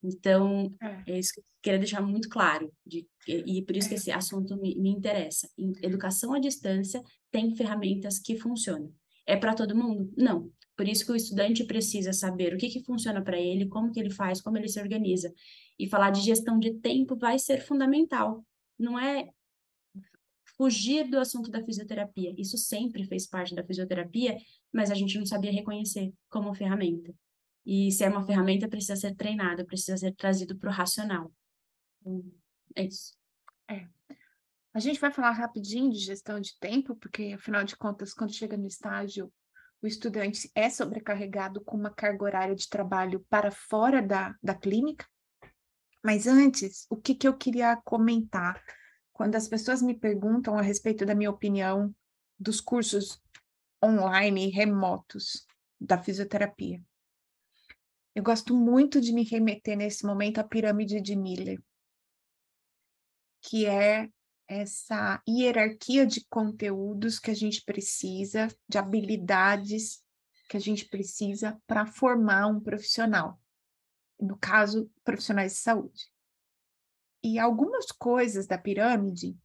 Então, 0.03 0.75
é. 0.83 1.13
é 1.13 1.19
isso 1.19 1.33
que 1.35 1.41
eu 1.41 1.45
queria 1.63 1.79
deixar 1.79 2.01
muito 2.03 2.29
claro, 2.29 2.73
de, 2.87 3.07
e 3.27 3.63
por 3.63 3.77
isso 3.77 3.89
que 3.89 3.95
é. 3.95 3.99
esse 3.99 4.11
assunto 4.11 4.57
me, 4.57 4.75
me 4.77 4.91
interessa. 4.91 5.49
Em 5.59 5.73
educação 5.83 6.33
à 6.33 6.39
distância 6.39 7.03
tem 7.31 7.55
ferramentas 7.55 8.19
que 8.19 8.37
funcionam. 8.37 8.93
É 9.27 9.37
para 9.37 9.55
todo 9.55 9.77
mundo? 9.77 10.13
Não. 10.17 10.51
Por 10.77 10.89
isso 10.89 11.05
que 11.05 11.13
o 11.13 11.17
estudante 11.17 11.65
precisa 11.65 12.13
saber 12.13 12.55
o 12.55 12.57
que, 12.57 12.71
que 12.71 12.83
funciona 12.83 13.23
para 13.23 13.39
ele, 13.39 13.69
como 13.69 13.93
que 13.93 14.01
ele 14.01 14.11
faz, 14.11 14.41
como 14.41 14.57
ele 14.57 14.69
se 14.69 14.81
organiza. 14.81 15.33
E 15.79 15.87
falar 15.87 16.11
de 16.11 16.23
gestão 16.23 16.59
de 16.59 16.73
tempo 16.75 17.17
vai 17.17 17.39
ser 17.39 17.61
fundamental. 17.61 18.45
Não 18.79 18.99
é 18.99 19.29
fugir 20.61 21.09
do 21.09 21.19
assunto 21.19 21.51
da 21.51 21.65
fisioterapia. 21.65 22.35
Isso 22.37 22.59
sempre 22.59 23.07
fez 23.07 23.27
parte 23.27 23.55
da 23.55 23.65
fisioterapia, 23.65 24.37
mas 24.71 24.91
a 24.91 24.95
gente 24.95 25.19
não 25.19 25.25
sabia 25.25 25.51
reconhecer 25.51 26.13
como 26.29 26.55
ferramenta. 26.55 27.15
E 27.65 27.91
se 27.91 28.05
é 28.05 28.11
uma 28.11 28.27
ferramenta, 28.27 28.69
precisa 28.69 28.95
ser 28.95 29.15
treinada, 29.15 29.65
precisa 29.65 29.97
ser 29.97 30.15
trazido 30.15 30.55
para 30.59 30.69
o 30.69 30.73
racional. 30.73 31.33
Então, 31.99 32.23
é 32.77 32.85
isso. 32.85 33.17
É. 33.71 33.89
A 34.75 34.79
gente 34.81 35.01
vai 35.01 35.11
falar 35.11 35.31
rapidinho 35.31 35.91
de 35.91 35.99
gestão 35.99 36.39
de 36.39 36.55
tempo, 36.61 36.95
porque, 36.95 37.33
afinal 37.33 37.65
de 37.65 37.75
contas, 37.75 38.13
quando 38.13 38.35
chega 38.35 38.59
no 38.59 38.67
estágio, 38.67 39.33
o 39.81 39.87
estudante 39.87 40.51
é 40.55 40.69
sobrecarregado 40.69 41.65
com 41.65 41.79
uma 41.79 41.91
carga 41.91 42.23
horária 42.23 42.55
de 42.55 42.69
trabalho 42.69 43.25
para 43.31 43.51
fora 43.51 44.03
da, 44.03 44.35
da 44.43 44.55
clínica. 44.55 45.07
Mas 46.05 46.27
antes, 46.27 46.87
o 46.91 46.99
que, 46.99 47.15
que 47.15 47.27
eu 47.27 47.35
queria 47.35 47.77
comentar? 47.83 48.63
Quando 49.21 49.37
as 49.37 49.47
pessoas 49.47 49.83
me 49.83 49.93
perguntam 49.93 50.57
a 50.57 50.63
respeito 50.63 51.05
da 51.05 51.15
minha 51.15 51.29
opinião 51.29 51.95
dos 52.39 52.59
cursos 52.59 53.23
online 53.85 54.49
remotos 54.49 55.47
da 55.79 56.03
fisioterapia. 56.03 56.83
Eu 58.15 58.23
gosto 58.23 58.57
muito 58.57 58.99
de 58.99 59.13
me 59.13 59.23
remeter 59.23 59.77
nesse 59.77 60.07
momento 60.07 60.39
à 60.39 60.43
pirâmide 60.43 61.03
de 61.03 61.15
Miller, 61.15 61.63
que 63.43 63.67
é 63.67 64.09
essa 64.49 65.23
hierarquia 65.29 66.07
de 66.07 66.25
conteúdos 66.25 67.19
que 67.19 67.31
a 67.31 67.37
gente 67.37 67.63
precisa, 67.63 68.49
de 68.67 68.79
habilidades 68.79 70.03
que 70.49 70.57
a 70.57 70.61
gente 70.61 70.87
precisa 70.87 71.61
para 71.67 71.85
formar 71.85 72.47
um 72.47 72.59
profissional. 72.59 73.39
No 74.19 74.39
caso, 74.39 74.91
profissionais 75.05 75.53
de 75.53 75.59
saúde. 75.59 76.11
E 77.23 77.39
algumas 77.39 77.87
coisas 77.87 78.47
da 78.47 78.57
pirâmide, 78.57 79.37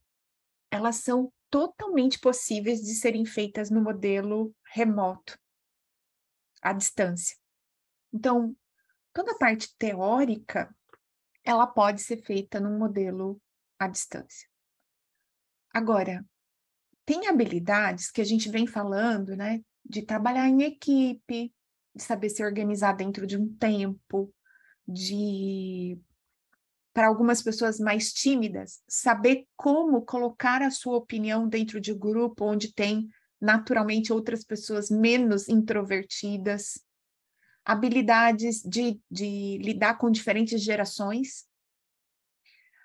elas 0.71 0.97
são 0.97 1.31
totalmente 1.49 2.19
possíveis 2.19 2.81
de 2.81 2.93
serem 2.95 3.25
feitas 3.25 3.69
no 3.69 3.81
modelo 3.81 4.53
remoto, 4.73 5.37
à 6.61 6.73
distância. 6.73 7.37
Então, 8.13 8.55
toda 9.13 9.31
a 9.31 9.37
parte 9.37 9.75
teórica, 9.77 10.73
ela 11.43 11.67
pode 11.67 12.01
ser 12.01 12.17
feita 12.23 12.59
num 12.59 12.77
modelo 12.77 13.41
à 13.77 13.87
distância. 13.87 14.49
Agora, 15.73 16.25
tem 17.05 17.27
habilidades 17.27 18.09
que 18.09 18.21
a 18.21 18.25
gente 18.25 18.49
vem 18.49 18.65
falando, 18.65 19.35
né, 19.35 19.61
de 19.83 20.01
trabalhar 20.01 20.47
em 20.47 20.63
equipe, 20.63 21.53
de 21.93 22.03
saber 22.03 22.29
se 22.29 22.43
organizar 22.43 22.93
dentro 22.93 23.27
de 23.27 23.37
um 23.37 23.55
tempo, 23.55 24.33
de 24.87 25.99
para 26.95 27.07
algumas 27.07 27.43
pessoas 27.43 27.77
mais 27.77 28.13
tímidas, 28.13 28.81
saber 28.87 29.45
como 29.57 30.05
colocar 30.05 30.61
a 30.61 30.71
sua 30.71 30.95
opinião 30.95 31.45
dentro 31.45 31.81
de 31.81 31.91
um 31.91 31.99
grupo 31.99 32.45
onde 32.45 32.73
tem 32.73 33.09
naturalmente 33.39 34.13
outras 34.13 34.45
pessoas 34.45 34.89
menos 34.89 35.49
introvertidas, 35.49 36.81
habilidades 37.65 38.61
de, 38.61 38.97
de 39.11 39.57
lidar 39.57 39.97
com 39.97 40.09
diferentes 40.09 40.63
gerações. 40.63 41.45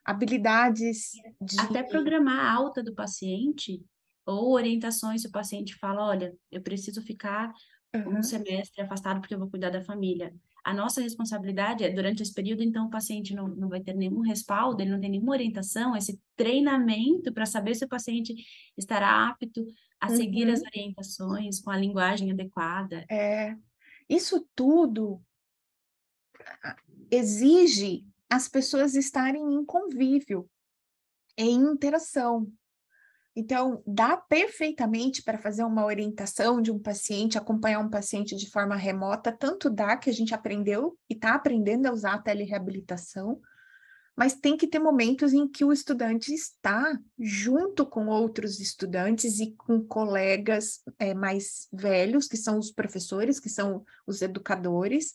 habilidades 0.05 1.13
de... 1.41 1.61
Até 1.61 1.85
programar 1.85 2.41
a 2.41 2.53
alta 2.53 2.83
do 2.83 2.93
paciente 2.93 3.81
ou 4.27 4.55
orientações 4.55 5.23
se 5.23 5.29
o 5.29 5.31
paciente 5.31 5.77
fala, 5.77 6.09
olha, 6.09 6.37
eu 6.51 6.61
preciso 6.61 7.01
ficar 7.01 7.55
uhum. 7.95 8.19
um 8.19 8.23
semestre 8.25 8.83
afastado 8.83 9.21
porque 9.21 9.35
eu 9.35 9.39
vou 9.39 9.49
cuidar 9.49 9.71
da 9.71 9.85
família. 9.85 10.35
A 10.65 10.75
nossa 10.75 11.01
responsabilidade 11.01 11.85
é, 11.85 11.91
durante 11.91 12.23
esse 12.23 12.33
período, 12.33 12.63
então, 12.63 12.87
o 12.87 12.91
paciente 12.91 13.35
não, 13.35 13.49
não 13.49 13.69
vai 13.69 13.81
ter 13.81 13.95
nenhum 13.95 14.21
respaldo, 14.21 14.83
ele 14.83 14.91
não 14.91 15.01
tem 15.01 15.11
nenhuma 15.11 15.33
orientação, 15.33 15.97
esse 15.97 16.21
treinamento 16.37 17.33
para 17.33 17.47
saber 17.47 17.75
se 17.75 17.85
o 17.85 17.89
paciente 17.89 18.35
estará 18.77 19.29
apto 19.29 19.67
a 20.01 20.09
uhum. 20.09 20.17
seguir 20.17 20.49
as 20.51 20.63
orientações 20.63 21.61
com 21.61 21.71
a 21.71 21.77
linguagem 21.77 22.31
adequada. 22.31 23.05
É, 23.11 23.57
isso 24.09 24.47
tudo 24.55 25.23
exige 27.11 28.05
as 28.29 28.49
pessoas 28.49 28.95
estarem 28.95 29.43
em 29.43 29.65
convívio, 29.65 30.49
em 31.37 31.57
interação. 31.57 32.51
Então, 33.35 33.83
dá 33.87 34.17
perfeitamente 34.17 35.23
para 35.23 35.39
fazer 35.39 35.63
uma 35.63 35.85
orientação 35.85 36.61
de 36.61 36.73
um 36.73 36.79
paciente, 36.79 37.39
acompanhar 37.39 37.79
um 37.79 37.89
paciente 37.89 38.35
de 38.35 38.51
forma 38.51 38.75
remota, 38.75 39.31
tanto 39.31 39.71
dá 39.71 39.97
que 39.97 40.11
a 40.11 40.13
gente 40.13 40.35
aprendeu 40.35 40.99
e 41.09 41.15
está 41.15 41.35
aprendendo 41.35 41.87
a 41.87 41.93
usar 41.93 42.15
a 42.15 42.23
telereabilitação, 42.23 43.41
mas 44.17 44.35
tem 44.35 44.57
que 44.57 44.67
ter 44.67 44.81
momentos 44.81 45.33
em 45.33 45.49
que 45.49 45.65
o 45.65 45.73
estudante 45.73 46.35
está 46.35 46.99
junto 47.19 47.87
com 47.87 48.09
outros 48.09 48.59
estudantes 48.59 49.39
e 49.39 49.53
com 49.53 49.81
colegas 49.81 50.81
é, 50.99 51.15
mais 51.15 51.69
velhos, 51.73 52.27
que 52.27 52.37
são 52.37 52.59
os 52.59 52.73
professores, 52.73 53.39
que 53.39 53.49
são 53.49 53.85
os 54.07 54.21
educadores. 54.21 55.15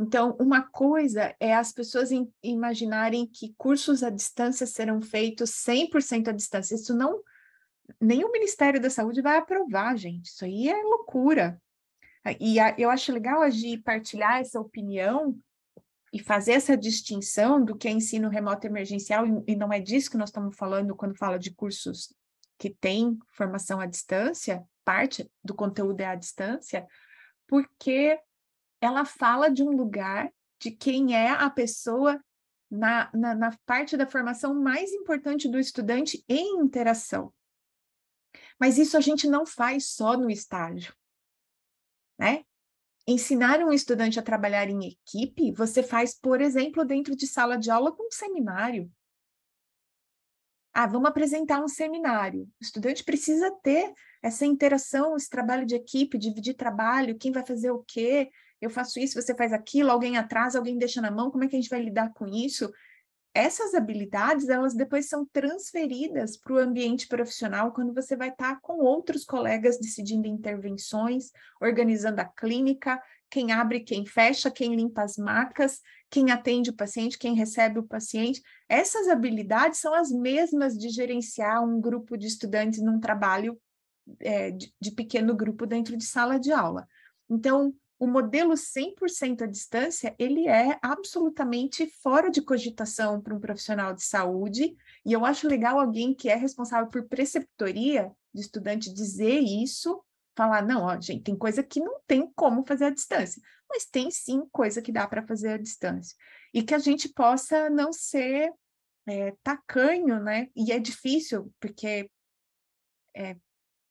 Então, 0.00 0.34
uma 0.40 0.62
coisa 0.62 1.34
é 1.38 1.54
as 1.54 1.72
pessoas 1.72 2.08
imaginarem 2.42 3.26
que 3.26 3.54
cursos 3.58 4.02
à 4.02 4.08
distância 4.08 4.66
serão 4.66 5.00
feitos 5.00 5.50
100% 5.50 6.28
à 6.28 6.32
distância. 6.32 6.74
Isso 6.74 6.94
não 6.94 7.20
nem 8.00 8.24
o 8.24 8.32
Ministério 8.32 8.80
da 8.80 8.90
Saúde 8.90 9.22
vai 9.22 9.38
aprovar, 9.38 9.96
gente. 9.96 10.26
Isso 10.26 10.44
aí 10.44 10.68
é 10.68 10.82
loucura. 10.82 11.60
E 12.38 12.60
a, 12.60 12.74
eu 12.78 12.90
acho 12.90 13.12
legal 13.12 13.40
a 13.40 13.48
Gi 13.48 13.78
partilhar 13.78 14.40
essa 14.40 14.60
opinião 14.60 15.38
e 16.12 16.18
fazer 16.18 16.52
essa 16.52 16.76
distinção 16.76 17.64
do 17.64 17.76
que 17.76 17.88
é 17.88 17.90
ensino 17.90 18.28
remoto 18.28 18.66
emergencial, 18.66 19.26
e, 19.26 19.52
e 19.52 19.56
não 19.56 19.72
é 19.72 19.80
disso 19.80 20.10
que 20.10 20.16
nós 20.16 20.28
estamos 20.28 20.56
falando 20.56 20.94
quando 20.94 21.16
fala 21.16 21.38
de 21.38 21.52
cursos 21.52 22.12
que 22.58 22.68
têm 22.68 23.18
formação 23.28 23.80
à 23.80 23.86
distância, 23.86 24.62
parte 24.84 25.30
do 25.42 25.54
conteúdo 25.54 26.00
é 26.00 26.06
à 26.06 26.14
distância, 26.14 26.86
porque 27.46 28.18
ela 28.80 29.04
fala 29.04 29.48
de 29.48 29.62
um 29.62 29.70
lugar 29.70 30.30
de 30.60 30.70
quem 30.70 31.14
é 31.14 31.30
a 31.30 31.48
pessoa 31.48 32.20
na, 32.70 33.10
na, 33.14 33.34
na 33.34 33.58
parte 33.64 33.96
da 33.96 34.06
formação 34.06 34.54
mais 34.54 34.92
importante 34.92 35.48
do 35.48 35.58
estudante 35.58 36.22
em 36.28 36.60
interação. 36.60 37.32
Mas 38.60 38.76
isso 38.76 38.96
a 38.98 39.00
gente 39.00 39.26
não 39.26 39.46
faz 39.46 39.86
só 39.86 40.18
no 40.18 40.30
estágio, 40.30 40.94
né? 42.18 42.44
Ensinar 43.06 43.60
um 43.60 43.72
estudante 43.72 44.18
a 44.20 44.22
trabalhar 44.22 44.68
em 44.68 44.86
equipe, 44.86 45.50
você 45.52 45.82
faz, 45.82 46.14
por 46.14 46.42
exemplo, 46.42 46.84
dentro 46.84 47.16
de 47.16 47.26
sala 47.26 47.56
de 47.56 47.70
aula 47.70 47.90
com 47.90 48.06
um 48.06 48.10
seminário. 48.10 48.92
Ah, 50.72 50.86
vamos 50.86 51.08
apresentar 51.08 51.64
um 51.64 51.66
seminário. 51.66 52.42
O 52.60 52.62
estudante 52.62 53.02
precisa 53.02 53.50
ter 53.62 53.92
essa 54.22 54.44
interação, 54.44 55.16
esse 55.16 55.28
trabalho 55.28 55.64
de 55.64 55.74
equipe, 55.74 56.18
dividir 56.18 56.54
trabalho, 56.54 57.18
quem 57.18 57.32
vai 57.32 57.44
fazer 57.44 57.70
o 57.70 57.82
quê? 57.82 58.30
Eu 58.60 58.68
faço 58.68 59.00
isso, 59.00 59.20
você 59.20 59.34
faz 59.34 59.54
aquilo, 59.54 59.90
alguém 59.90 60.18
atrasa, 60.18 60.58
alguém 60.58 60.76
deixa 60.76 61.00
na 61.00 61.10
mão, 61.10 61.30
como 61.30 61.44
é 61.44 61.48
que 61.48 61.56
a 61.56 61.60
gente 61.60 61.70
vai 61.70 61.82
lidar 61.82 62.12
com 62.12 62.26
isso? 62.28 62.70
Essas 63.32 63.74
habilidades 63.74 64.48
elas 64.48 64.74
depois 64.74 65.08
são 65.08 65.24
transferidas 65.24 66.36
para 66.36 66.54
o 66.54 66.58
ambiente 66.58 67.06
profissional 67.06 67.72
quando 67.72 67.94
você 67.94 68.16
vai 68.16 68.30
estar 68.30 68.56
tá 68.56 68.60
com 68.60 68.84
outros 68.84 69.24
colegas 69.24 69.78
decidindo 69.78 70.26
intervenções, 70.26 71.30
organizando 71.60 72.20
a 72.20 72.24
clínica, 72.24 73.00
quem 73.30 73.52
abre, 73.52 73.80
quem 73.80 74.04
fecha, 74.04 74.50
quem 74.50 74.74
limpa 74.74 75.02
as 75.02 75.16
macas, 75.16 75.80
quem 76.10 76.32
atende 76.32 76.70
o 76.70 76.76
paciente, 76.76 77.18
quem 77.18 77.34
recebe 77.34 77.78
o 77.78 77.86
paciente. 77.86 78.42
Essas 78.68 79.08
habilidades 79.08 79.78
são 79.78 79.94
as 79.94 80.10
mesmas 80.10 80.76
de 80.76 80.88
gerenciar 80.88 81.64
um 81.64 81.80
grupo 81.80 82.16
de 82.16 82.26
estudantes 82.26 82.82
num 82.82 82.98
trabalho 82.98 83.56
é, 84.18 84.50
de, 84.50 84.74
de 84.80 84.90
pequeno 84.90 85.36
grupo 85.36 85.66
dentro 85.66 85.96
de 85.96 86.04
sala 86.04 86.40
de 86.40 86.50
aula. 86.50 86.88
Então, 87.28 87.72
o 88.00 88.06
modelo 88.06 88.54
100% 88.54 89.42
à 89.42 89.46
distância, 89.46 90.14
ele 90.18 90.48
é 90.48 90.78
absolutamente 90.80 91.86
fora 92.02 92.30
de 92.30 92.40
cogitação 92.40 93.20
para 93.20 93.34
um 93.34 93.38
profissional 93.38 93.92
de 93.92 94.02
saúde, 94.02 94.74
e 95.04 95.12
eu 95.12 95.26
acho 95.26 95.46
legal 95.46 95.78
alguém 95.78 96.14
que 96.14 96.30
é 96.30 96.34
responsável 96.34 96.88
por 96.88 97.06
preceptoria 97.06 98.10
de 98.32 98.40
estudante 98.40 98.90
dizer 98.90 99.40
isso, 99.40 100.02
falar, 100.34 100.62
não, 100.62 100.84
ó, 100.84 100.98
gente, 100.98 101.24
tem 101.24 101.36
coisa 101.36 101.62
que 101.62 101.78
não 101.78 102.00
tem 102.06 102.26
como 102.34 102.64
fazer 102.66 102.86
à 102.86 102.90
distância, 102.90 103.42
mas 103.68 103.84
tem 103.84 104.10
sim 104.10 104.48
coisa 104.50 104.80
que 104.80 104.90
dá 104.90 105.06
para 105.06 105.26
fazer 105.26 105.50
à 105.50 105.58
distância. 105.58 106.16
E 106.54 106.62
que 106.62 106.74
a 106.74 106.78
gente 106.78 107.06
possa 107.06 107.68
não 107.68 107.92
ser 107.92 108.50
é, 109.06 109.34
tacanho, 109.42 110.18
né? 110.22 110.48
E 110.56 110.72
é 110.72 110.78
difícil, 110.78 111.52
porque 111.60 112.10
é, 113.14 113.36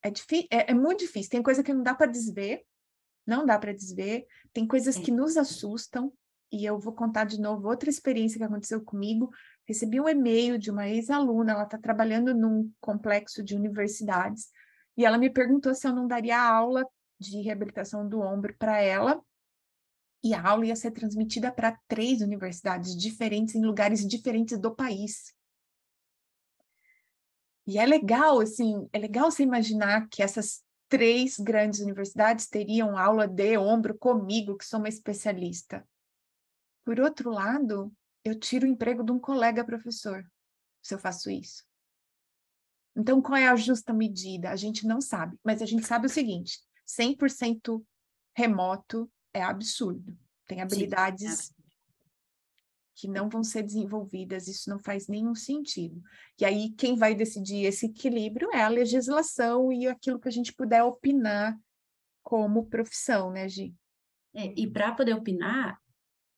é, 0.03 0.09
é, 0.49 0.71
é 0.71 0.73
muito 0.73 1.01
difícil, 1.01 1.29
tem 1.29 1.43
coisa 1.43 1.61
que 1.61 1.73
não 1.73 1.83
dá 1.83 1.93
para 1.93 2.11
desver, 2.11 2.65
não 3.29 3.45
dá 3.45 3.57
para 3.57 3.73
desver. 3.73 4.25
Tem 4.51 4.67
coisas 4.67 4.97
que 4.97 5.11
nos 5.11 5.37
assustam, 5.37 6.11
e 6.51 6.65
eu 6.65 6.79
vou 6.79 6.93
contar 6.93 7.25
de 7.25 7.39
novo 7.39 7.67
outra 7.67 7.89
experiência 7.89 8.39
que 8.39 8.43
aconteceu 8.43 8.83
comigo. 8.83 9.29
Recebi 9.67 10.01
um 10.01 10.09
e-mail 10.09 10.57
de 10.57 10.71
uma 10.71 10.89
ex-aluna, 10.89 11.53
ela 11.53 11.63
está 11.63 11.77
trabalhando 11.77 12.33
num 12.33 12.71
complexo 12.81 13.43
de 13.43 13.55
universidades, 13.55 14.49
e 14.97 15.05
ela 15.05 15.17
me 15.17 15.29
perguntou 15.29 15.73
se 15.73 15.87
eu 15.87 15.93
não 15.93 16.07
daria 16.07 16.41
aula 16.41 16.85
de 17.19 17.41
reabilitação 17.41 18.07
do 18.07 18.19
ombro 18.19 18.55
para 18.57 18.81
ela, 18.81 19.21
e 20.23 20.33
a 20.33 20.41
aula 20.41 20.65
ia 20.65 20.75
ser 20.75 20.91
transmitida 20.91 21.51
para 21.51 21.79
três 21.87 22.21
universidades 22.21 22.97
diferentes, 22.97 23.55
em 23.55 23.63
lugares 23.63 24.05
diferentes 24.05 24.57
do 24.57 24.75
país. 24.75 25.33
E 27.65 27.77
é 27.77 27.85
legal, 27.85 28.39
assim, 28.41 28.89
é 28.91 28.97
legal 28.97 29.29
você 29.29 29.43
imaginar 29.43 30.09
que 30.09 30.23
essas 30.23 30.63
três 30.89 31.37
grandes 31.37 31.79
universidades 31.79 32.47
teriam 32.47 32.97
aula 32.97 33.27
de 33.27 33.57
ombro 33.57 33.97
comigo, 33.97 34.57
que 34.57 34.65
sou 34.65 34.79
uma 34.79 34.89
especialista. 34.89 35.87
Por 36.83 36.99
outro 36.99 37.29
lado, 37.29 37.93
eu 38.23 38.37
tiro 38.37 38.65
o 38.65 38.69
emprego 38.69 39.03
de 39.03 39.11
um 39.11 39.19
colega 39.19 39.63
professor 39.63 40.25
se 40.81 40.93
eu 40.93 40.99
faço 40.99 41.29
isso. 41.29 41.63
Então, 42.95 43.21
qual 43.21 43.37
é 43.37 43.47
a 43.47 43.55
justa 43.55 43.93
medida? 43.93 44.49
A 44.49 44.55
gente 44.55 44.85
não 44.85 44.99
sabe, 44.99 45.37
mas 45.43 45.61
a 45.61 45.65
gente 45.65 45.85
sabe 45.85 46.07
o 46.07 46.09
seguinte: 46.09 46.59
100% 46.87 47.83
remoto 48.35 49.09
é 49.33 49.41
absurdo. 49.41 50.17
Tem 50.47 50.61
habilidades 50.61 51.45
Sim, 51.45 51.53
é 51.53 51.58
que 52.99 53.07
não 53.07 53.29
vão 53.29 53.41
ser 53.41 53.63
desenvolvidas, 53.63 54.49
isso 54.49 54.69
não 54.69 54.77
faz 54.77 55.07
nenhum 55.07 55.33
sentido. 55.33 56.01
E 56.37 56.43
aí, 56.43 56.71
quem 56.71 56.97
vai 56.97 57.15
decidir 57.15 57.63
esse 57.63 57.85
equilíbrio 57.85 58.49
é 58.51 58.61
a 58.61 58.67
legislação 58.67 59.71
e 59.71 59.87
aquilo 59.87 60.19
que 60.19 60.27
a 60.27 60.31
gente 60.31 60.53
puder 60.53 60.83
opinar 60.83 61.57
como 62.21 62.65
profissão, 62.65 63.31
né, 63.31 63.47
Gi? 63.47 63.73
É, 64.35 64.53
e 64.53 64.69
para 64.69 64.93
poder 64.93 65.13
opinar, 65.13 65.79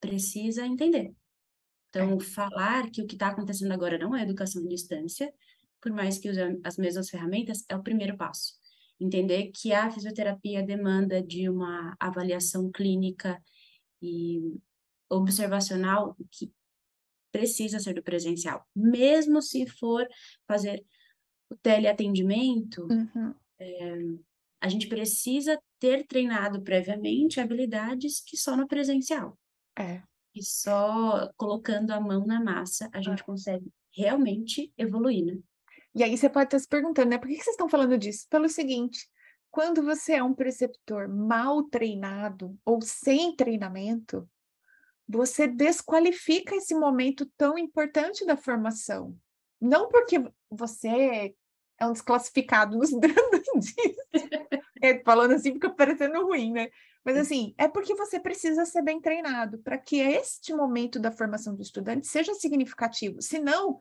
precisa 0.00 0.64
entender. 0.64 1.12
Então, 1.88 2.16
é. 2.16 2.20
falar 2.20 2.88
que 2.90 3.02
o 3.02 3.06
que 3.08 3.16
está 3.16 3.28
acontecendo 3.28 3.72
agora 3.72 3.98
não 3.98 4.14
é 4.14 4.22
educação 4.22 4.62
à 4.62 4.68
distância, 4.68 5.34
por 5.80 5.90
mais 5.90 6.16
que 6.18 6.30
use 6.30 6.40
as 6.62 6.76
mesmas 6.76 7.10
ferramentas, 7.10 7.64
é 7.68 7.74
o 7.74 7.82
primeiro 7.82 8.16
passo. 8.16 8.54
Entender 9.00 9.50
que 9.52 9.72
a 9.72 9.90
fisioterapia 9.90 10.62
demanda 10.62 11.20
de 11.20 11.48
uma 11.48 11.96
avaliação 11.98 12.70
clínica 12.70 13.42
e 14.00 14.60
observacional 15.16 16.16
que 16.30 16.52
precisa 17.30 17.78
ser 17.78 17.94
do 17.94 18.02
presencial. 18.02 18.66
Mesmo 18.74 19.40
se 19.40 19.66
for 19.66 20.06
fazer 20.46 20.84
o 21.50 21.56
teleatendimento, 21.56 22.86
uhum. 22.90 23.34
é, 23.58 23.98
a 24.60 24.68
gente 24.68 24.86
precisa 24.86 25.60
ter 25.78 26.06
treinado 26.06 26.62
previamente 26.62 27.40
habilidades 27.40 28.20
que 28.20 28.36
só 28.36 28.56
no 28.56 28.68
presencial. 28.68 29.38
É. 29.78 30.02
E 30.34 30.42
só 30.42 31.30
colocando 31.36 31.90
a 31.90 32.00
mão 32.00 32.26
na 32.26 32.42
massa 32.42 32.88
a 32.92 33.00
gente 33.00 33.22
é. 33.22 33.24
consegue 33.24 33.72
realmente 33.94 34.72
evoluir, 34.76 35.24
né? 35.24 35.38
E 35.94 36.02
aí 36.02 36.16
você 36.16 36.28
pode 36.28 36.46
estar 36.46 36.58
se 36.58 36.68
perguntando, 36.68 37.10
né? 37.10 37.18
Por 37.18 37.28
que 37.28 37.34
vocês 37.34 37.48
estão 37.48 37.68
falando 37.68 37.98
disso? 37.98 38.26
Pelo 38.30 38.48
seguinte, 38.48 39.06
quando 39.50 39.82
você 39.82 40.14
é 40.14 40.22
um 40.22 40.32
preceptor 40.32 41.06
mal 41.06 41.62
treinado 41.64 42.58
ou 42.64 42.80
sem 42.80 43.36
treinamento, 43.36 44.26
você 45.08 45.46
desqualifica 45.46 46.56
esse 46.56 46.74
momento 46.74 47.30
tão 47.36 47.58
importante 47.58 48.24
da 48.24 48.36
formação. 48.36 49.16
Não 49.60 49.88
porque 49.88 50.22
você 50.50 51.34
é 51.78 51.86
um 51.86 51.92
desclassificado 51.92 52.76
nos 52.76 52.90
é, 54.82 55.02
falando 55.04 55.32
assim 55.32 55.52
fica 55.52 55.70
parecendo 55.70 56.24
ruim, 56.26 56.52
né? 56.52 56.68
Mas 57.04 57.16
assim, 57.16 57.54
é 57.58 57.66
porque 57.66 57.94
você 57.94 58.20
precisa 58.20 58.64
ser 58.64 58.82
bem 58.82 59.00
treinado 59.00 59.58
para 59.58 59.76
que 59.76 59.96
este 59.98 60.54
momento 60.54 61.00
da 61.00 61.10
formação 61.10 61.54
do 61.54 61.62
estudante 61.62 62.06
seja 62.06 62.32
significativo. 62.34 63.20
Senão, 63.20 63.80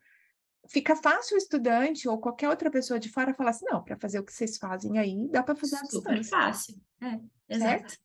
fica 0.67 0.95
fácil 0.95 1.35
o 1.35 1.37
estudante 1.37 2.07
ou 2.07 2.19
qualquer 2.19 2.49
outra 2.49 2.71
pessoa 2.71 2.99
de 2.99 3.09
fora 3.09 3.33
falar 3.33 3.51
assim, 3.51 3.65
não, 3.65 3.83
para 3.83 3.97
fazer 3.97 4.19
o 4.19 4.23
que 4.23 4.33
vocês 4.33 4.57
fazem 4.57 4.97
aí, 4.97 5.27
dá 5.29 5.43
para 5.43 5.55
fazer 5.55 5.77
Super 5.87 6.13
à 6.13 6.19
distância. 6.19 6.29
fácil, 6.29 6.81
é, 7.01 7.19
exato. 7.53 7.89
Certo? 7.89 7.97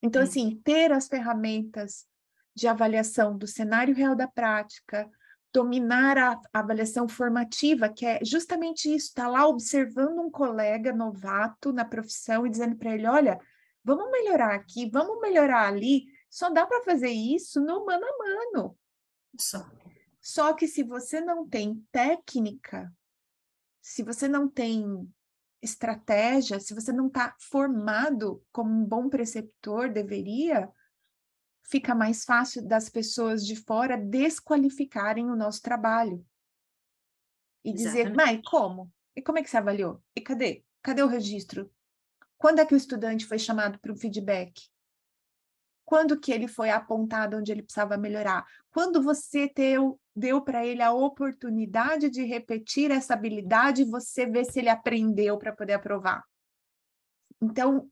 Então, 0.00 0.22
é. 0.22 0.24
assim, 0.24 0.60
ter 0.64 0.92
as 0.92 1.08
ferramentas 1.08 2.06
de 2.54 2.68
avaliação 2.68 3.36
do 3.36 3.46
cenário 3.46 3.94
real 3.94 4.14
da 4.14 4.28
prática, 4.28 5.08
dominar 5.52 6.16
a 6.16 6.40
avaliação 6.52 7.06
formativa, 7.06 7.88
que 7.88 8.06
é 8.06 8.24
justamente 8.24 8.92
isso, 8.92 9.08
estar 9.08 9.24
tá 9.24 9.28
lá 9.28 9.46
observando 9.46 10.18
um 10.18 10.30
colega 10.30 10.92
novato 10.92 11.72
na 11.72 11.84
profissão 11.84 12.46
e 12.46 12.50
dizendo 12.50 12.76
para 12.76 12.94
ele, 12.94 13.06
olha, 13.06 13.38
vamos 13.84 14.10
melhorar 14.10 14.54
aqui, 14.54 14.88
vamos 14.90 15.20
melhorar 15.20 15.68
ali, 15.68 16.06
só 16.30 16.48
dá 16.48 16.66
para 16.66 16.82
fazer 16.82 17.10
isso 17.10 17.60
no 17.60 17.84
mano 17.84 18.04
a 18.04 18.18
mano. 18.18 18.78
Só. 19.38 19.68
Só 20.20 20.52
que 20.54 20.66
se 20.66 20.82
você 20.82 21.20
não 21.20 21.46
tem 21.46 21.84
técnica, 21.90 22.90
se 23.80 24.02
você 24.02 24.28
não 24.28 24.48
tem 24.48 25.12
estratégia, 25.60 26.60
se 26.60 26.74
você 26.74 26.92
não 26.92 27.08
está 27.08 27.34
formado 27.38 28.42
como 28.52 28.70
um 28.70 28.84
bom 28.84 29.08
preceptor 29.08 29.92
deveria, 29.92 30.70
fica 31.62 31.94
mais 31.94 32.24
fácil 32.24 32.66
das 32.66 32.88
pessoas 32.88 33.46
de 33.46 33.56
fora 33.56 33.96
desqualificarem 33.96 35.30
o 35.30 35.36
nosso 35.36 35.62
trabalho. 35.62 36.24
E 37.64 37.70
Exatamente. 37.70 38.04
dizer, 38.04 38.16
mas 38.16 38.40
como? 38.44 38.90
E 39.14 39.22
como 39.22 39.38
é 39.38 39.42
que 39.42 39.50
você 39.50 39.56
avaliou? 39.56 40.02
E 40.16 40.20
cadê? 40.20 40.64
Cadê 40.82 41.02
o 41.02 41.06
registro? 41.06 41.70
Quando 42.36 42.58
é 42.58 42.66
que 42.66 42.74
o 42.74 42.76
estudante 42.76 43.24
foi 43.24 43.38
chamado 43.38 43.78
para 43.78 43.92
o 43.92 43.96
feedback? 43.96 44.52
Quando 45.84 46.18
que 46.18 46.32
ele 46.32 46.48
foi 46.48 46.70
apontado 46.70 47.36
onde 47.36 47.52
ele 47.52 47.62
precisava 47.62 47.96
melhorar? 47.96 48.44
Quando 48.70 49.02
você 49.02 49.46
teu, 49.46 50.00
deu 50.16 50.42
para 50.42 50.66
ele 50.66 50.82
a 50.82 50.92
oportunidade 50.92 52.08
de 52.08 52.24
repetir 52.24 52.90
essa 52.90 53.14
habilidade, 53.14 53.84
você 53.84 54.26
vê 54.26 54.44
se 54.44 54.58
ele 54.58 54.70
aprendeu 54.70 55.38
para 55.38 55.52
poder 55.52 55.74
aprovar. 55.74 56.24
Então, 57.40 57.90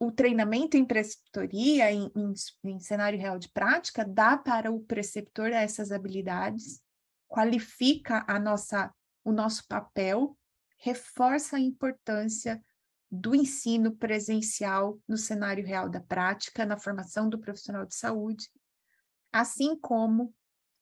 o 0.00 0.10
treinamento 0.10 0.78
em 0.78 0.84
preceptoria, 0.84 1.92
em, 1.92 2.10
em, 2.16 2.32
em, 2.64 2.80
cenário 2.80 3.18
real 3.18 3.38
de 3.38 3.50
prática, 3.50 4.02
dá 4.02 4.34
para 4.34 4.72
o 4.72 4.80
preceptor 4.80 5.52
essas 5.52 5.92
habilidades, 5.92 6.80
qualifica 7.28 8.24
a 8.26 8.38
nossa, 8.38 8.90
o 9.22 9.30
nosso 9.30 9.68
papel, 9.68 10.36
reforça 10.78 11.56
a 11.56 11.60
importância 11.60 12.64
do 13.10 13.34
ensino 13.34 13.94
presencial 13.94 14.98
no 15.06 15.18
cenário 15.18 15.66
real 15.66 15.86
da 15.90 16.00
prática, 16.00 16.64
na 16.64 16.78
formação 16.78 17.28
do 17.28 17.38
profissional 17.38 17.84
de 17.84 17.94
saúde, 17.94 18.48
assim 19.30 19.78
como 19.78 20.34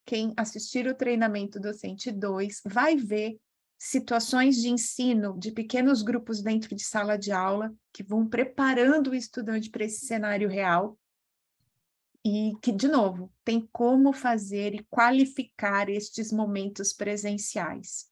quem 0.06 0.32
assistir 0.36 0.86
o 0.86 0.94
treinamento 0.94 1.58
docente 1.58 2.12
2 2.12 2.62
vai 2.64 2.96
ver 2.96 3.36
situações 3.78 4.56
de 4.56 4.68
ensino 4.68 5.38
de 5.38 5.52
pequenos 5.52 6.02
grupos 6.02 6.42
dentro 6.42 6.74
de 6.74 6.82
sala 6.82 7.16
de 7.16 7.30
aula 7.30 7.72
que 7.92 8.02
vão 8.02 8.28
preparando 8.28 9.10
o 9.10 9.14
estudante 9.14 9.70
para 9.70 9.84
esse 9.84 10.04
cenário 10.06 10.48
real 10.48 10.98
e 12.24 12.52
que, 12.60 12.72
de 12.72 12.88
novo, 12.88 13.32
tem 13.44 13.68
como 13.72 14.12
fazer 14.12 14.74
e 14.74 14.84
qualificar 14.90 15.88
estes 15.88 16.32
momentos 16.32 16.92
presenciais. 16.92 18.10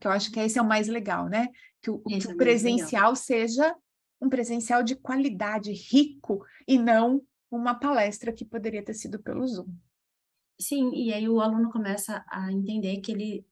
Que 0.00 0.06
eu 0.06 0.12
acho 0.12 0.30
que 0.30 0.38
esse 0.38 0.58
é 0.58 0.62
o 0.62 0.68
mais 0.68 0.86
legal, 0.86 1.28
né? 1.28 1.48
que 1.84 1.90
o, 1.90 1.98
que 1.98 2.26
o 2.28 2.30
é 2.30 2.36
presencial 2.36 3.14
seja 3.14 3.76
um 4.20 4.30
presencial 4.30 4.82
de 4.82 4.96
qualidade, 4.96 5.70
rico, 5.70 6.42
e 6.66 6.78
não 6.78 7.22
uma 7.50 7.74
palestra 7.74 8.32
que 8.32 8.44
poderia 8.44 8.82
ter 8.82 8.94
sido 8.94 9.22
pelo 9.22 9.46
Zoom. 9.46 9.68
Sim, 10.58 10.92
e 10.94 11.12
aí 11.12 11.28
o 11.28 11.40
aluno 11.40 11.70
começa 11.70 12.24
a 12.30 12.50
entender 12.50 13.00
que 13.00 13.12
ele 13.12 13.46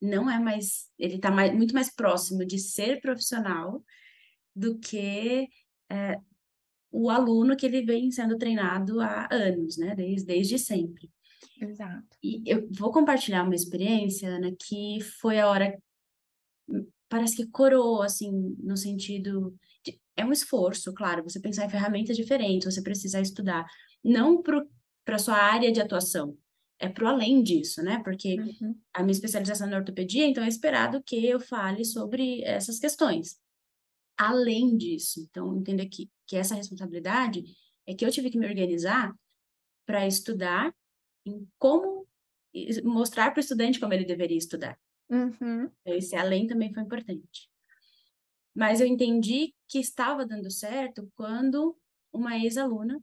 não 0.00 0.30
é 0.30 0.38
mais, 0.38 0.90
ele 0.98 1.16
está 1.16 1.30
muito 1.30 1.74
mais 1.74 1.94
próximo 1.94 2.44
de 2.44 2.58
ser 2.58 3.00
profissional 3.00 3.82
do 4.54 4.78
que 4.78 5.48
é, 5.90 6.20
o 6.90 7.10
aluno 7.10 7.56
que 7.56 7.66
ele 7.66 7.82
vem 7.82 8.10
sendo 8.10 8.38
treinado 8.38 9.00
há 9.00 9.28
anos, 9.30 9.76
né? 9.76 9.94
Desde, 9.94 10.26
desde 10.26 10.58
sempre. 10.58 11.10
Exato. 11.60 12.16
E 12.22 12.42
eu 12.46 12.68
vou 12.70 12.90
compartilhar 12.90 13.42
uma 13.42 13.54
experiência, 13.54 14.28
Ana, 14.28 14.54
que 14.58 15.00
foi 15.20 15.38
a 15.38 15.48
hora 15.48 15.76
parece 17.08 17.36
que 17.36 17.46
coroou, 17.46 18.02
assim, 18.02 18.56
no 18.58 18.76
sentido. 18.76 19.56
De, 19.84 20.00
é 20.16 20.24
um 20.24 20.32
esforço, 20.32 20.92
claro, 20.92 21.22
você 21.22 21.40
pensar 21.40 21.66
em 21.66 21.70
ferramentas 21.70 22.16
diferentes, 22.16 22.72
você 22.74 22.82
precisa 22.82 23.20
estudar, 23.20 23.66
não 24.02 24.42
para 24.42 25.16
a 25.16 25.18
sua 25.18 25.36
área 25.36 25.70
de 25.70 25.80
atuação, 25.80 26.36
é 26.78 26.88
para 26.88 27.10
além 27.10 27.42
disso, 27.42 27.82
né? 27.82 28.02
Porque 28.04 28.38
uhum. 28.38 28.78
a 28.92 29.02
minha 29.02 29.12
especialização 29.12 29.66
na 29.66 29.78
ortopedia, 29.78 30.26
então 30.26 30.44
é 30.44 30.48
esperado 30.48 31.02
que 31.02 31.26
eu 31.26 31.40
fale 31.40 31.84
sobre 31.84 32.42
essas 32.42 32.78
questões. 32.78 33.38
Além 34.16 34.76
disso, 34.76 35.20
então, 35.20 35.56
entenda 35.56 35.86
que, 35.86 36.10
que 36.26 36.36
essa 36.36 36.54
responsabilidade 36.54 37.44
é 37.86 37.94
que 37.94 38.04
eu 38.04 38.10
tive 38.10 38.30
que 38.30 38.38
me 38.38 38.46
organizar 38.46 39.14
para 39.86 40.06
estudar 40.06 40.74
em 41.24 41.46
como 41.58 42.06
mostrar 42.84 43.30
para 43.30 43.40
o 43.40 43.40
estudante 43.40 43.78
como 43.78 43.92
ele 43.92 44.04
deveria 44.04 44.38
estudar. 44.38 44.78
Uhum. 45.10 45.70
Esse 45.84 46.16
além 46.16 46.46
também 46.46 46.72
foi 46.72 46.82
importante. 46.82 47.50
Mas 48.54 48.80
eu 48.80 48.86
entendi 48.86 49.54
que 49.68 49.78
estava 49.78 50.24
dando 50.24 50.50
certo 50.50 51.10
quando 51.14 51.76
uma 52.12 52.38
ex-aluna 52.38 53.02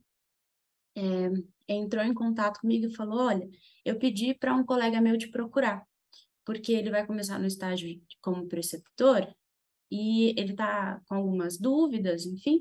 é, 0.96 1.30
entrou 1.68 2.04
em 2.04 2.14
contato 2.14 2.60
comigo 2.60 2.86
e 2.86 2.96
falou: 2.96 3.20
Olha, 3.20 3.50
eu 3.86 3.98
pedi 3.98 4.34
para 4.34 4.56
um 4.56 4.66
colega 4.66 5.02
meu 5.02 5.18
te 5.18 5.30
procurar, 5.30 5.86
porque 6.46 6.74
ele 6.74 6.92
vai 6.92 7.06
começar 7.06 7.40
no 7.40 7.46
estágio 7.46 8.02
como 8.22 8.48
preceptor 8.48 9.28
e 9.92 10.30
ele 10.40 10.52
está 10.52 11.02
com 11.08 11.16
algumas 11.16 11.58
dúvidas, 11.58 12.26
enfim. 12.26 12.60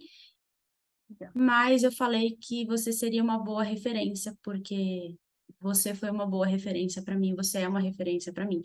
Mas 1.34 1.82
eu 1.82 1.92
falei 1.92 2.36
que 2.40 2.64
você 2.66 2.92
seria 2.92 3.22
uma 3.22 3.38
boa 3.38 3.62
referência, 3.62 4.36
porque 4.42 5.16
você 5.60 5.94
foi 5.94 6.10
uma 6.10 6.26
boa 6.26 6.46
referência 6.46 7.02
para 7.02 7.16
mim, 7.18 7.34
você 7.34 7.60
é 7.60 7.68
uma 7.68 7.80
referência 7.80 8.32
para 8.32 8.46
mim 8.46 8.62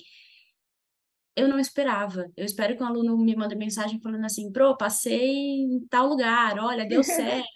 eu 1.37 1.47
não 1.47 1.59
esperava. 1.59 2.31
Eu 2.35 2.43
espero 2.43 2.75
que 2.75 2.81
um 2.81 2.87
aluno 2.87 3.15
me 3.15 3.35
mande 3.35 3.55
mensagem 3.55 4.01
falando 4.01 4.25
assim, 4.25 4.51
pro, 4.51 4.75
passei 4.75 5.61
em 5.61 5.85
tal 5.87 6.07
lugar, 6.07 6.57
olha, 6.59 6.87
deu 6.87 7.03
certo. 7.05 7.47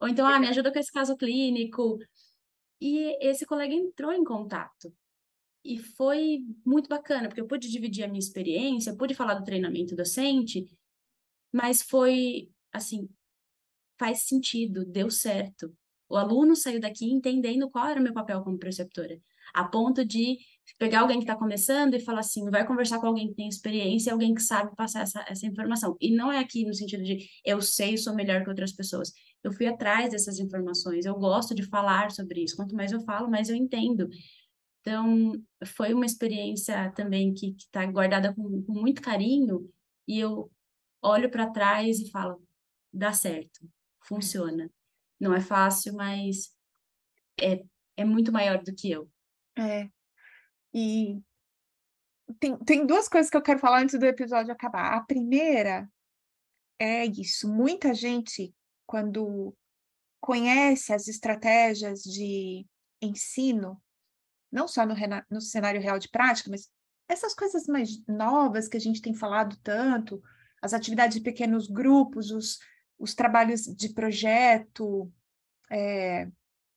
Ou 0.00 0.08
então, 0.08 0.24
ah, 0.24 0.38
me 0.38 0.46
ajuda 0.46 0.72
com 0.72 0.78
esse 0.78 0.92
caso 0.92 1.16
clínico. 1.16 1.98
E 2.80 3.18
esse 3.26 3.44
colega 3.44 3.74
entrou 3.74 4.12
em 4.12 4.22
contato. 4.22 4.94
E 5.64 5.76
foi 5.78 6.38
muito 6.64 6.88
bacana, 6.88 7.26
porque 7.28 7.40
eu 7.40 7.48
pude 7.48 7.68
dividir 7.68 8.04
a 8.04 8.08
minha 8.08 8.20
experiência, 8.20 8.96
pude 8.96 9.14
falar 9.14 9.34
do 9.34 9.44
treinamento 9.44 9.96
docente, 9.96 10.64
mas 11.52 11.82
foi, 11.82 12.48
assim, 12.72 13.08
faz 13.98 14.20
sentido, 14.22 14.84
deu 14.84 15.10
certo. 15.10 15.76
O 16.08 16.16
aluno 16.16 16.54
saiu 16.54 16.80
daqui 16.80 17.10
entendendo 17.10 17.68
qual 17.68 17.88
era 17.88 17.98
o 17.98 18.02
meu 18.02 18.14
papel 18.14 18.40
como 18.44 18.56
preceptora, 18.58 19.20
a 19.56 19.64
ponto 19.64 20.04
de 20.04 20.36
pegar 20.78 21.00
alguém 21.00 21.18
que 21.18 21.24
está 21.24 21.34
começando 21.34 21.94
e 21.94 22.00
falar 22.00 22.20
assim, 22.20 22.48
vai 22.50 22.66
conversar 22.66 23.00
com 23.00 23.06
alguém 23.06 23.28
que 23.28 23.34
tem 23.34 23.48
experiência, 23.48 24.12
alguém 24.12 24.34
que 24.34 24.42
sabe 24.42 24.74
passar 24.76 25.00
essa, 25.02 25.24
essa 25.26 25.46
informação. 25.46 25.96
E 25.98 26.14
não 26.14 26.30
é 26.30 26.38
aqui 26.38 26.66
no 26.66 26.74
sentido 26.74 27.02
de 27.02 27.26
eu 27.44 27.62
sei, 27.62 27.96
sou 27.96 28.14
melhor 28.14 28.42
que 28.42 28.50
outras 28.50 28.72
pessoas. 28.72 29.12
Eu 29.42 29.52
fui 29.52 29.66
atrás 29.66 30.10
dessas 30.10 30.38
informações, 30.38 31.06
eu 31.06 31.14
gosto 31.14 31.54
de 31.54 31.62
falar 31.62 32.10
sobre 32.10 32.42
isso. 32.44 32.56
Quanto 32.56 32.74
mais 32.76 32.92
eu 32.92 33.00
falo, 33.00 33.30
mais 33.30 33.48
eu 33.48 33.56
entendo. 33.56 34.08
Então, 34.82 35.32
foi 35.64 35.94
uma 35.94 36.04
experiência 36.04 36.92
também 36.92 37.32
que 37.32 37.54
está 37.56 37.86
guardada 37.86 38.34
com, 38.34 38.62
com 38.62 38.72
muito 38.74 39.00
carinho 39.00 39.68
e 40.06 40.18
eu 40.18 40.50
olho 41.02 41.30
para 41.30 41.50
trás 41.50 41.98
e 41.98 42.10
falo, 42.10 42.42
dá 42.92 43.12
certo, 43.12 43.66
funciona. 44.02 44.70
Não 45.18 45.32
é 45.34 45.40
fácil, 45.40 45.94
mas 45.94 46.50
é, 47.40 47.64
é 47.96 48.04
muito 48.04 48.30
maior 48.30 48.62
do 48.62 48.74
que 48.74 48.90
eu. 48.90 49.10
É, 49.58 49.88
e 50.74 51.22
tem, 52.38 52.56
tem 52.58 52.86
duas 52.86 53.08
coisas 53.08 53.30
que 53.30 53.36
eu 53.36 53.42
quero 53.42 53.58
falar 53.58 53.82
antes 53.82 53.98
do 53.98 54.04
episódio 54.04 54.52
acabar. 54.52 54.94
A 54.94 55.00
primeira 55.00 55.88
é 56.78 57.06
isso: 57.06 57.48
muita 57.48 57.94
gente, 57.94 58.54
quando 58.86 59.54
conhece 60.20 60.92
as 60.92 61.08
estratégias 61.08 62.02
de 62.02 62.66
ensino, 63.00 63.80
não 64.50 64.66
só 64.66 64.84
no, 64.84 64.94
no 65.30 65.40
cenário 65.40 65.80
real 65.80 65.98
de 65.98 66.08
prática, 66.08 66.50
mas 66.50 66.68
essas 67.08 67.34
coisas 67.34 67.66
mais 67.66 68.04
novas 68.06 68.68
que 68.68 68.76
a 68.76 68.80
gente 68.80 69.00
tem 69.00 69.14
falado 69.14 69.56
tanto, 69.62 70.22
as 70.60 70.74
atividades 70.74 71.16
de 71.16 71.22
pequenos 71.22 71.68
grupos, 71.68 72.30
os, 72.30 72.58
os 72.98 73.14
trabalhos 73.14 73.62
de 73.62 73.90
projeto, 73.90 75.12
é, 75.70 76.28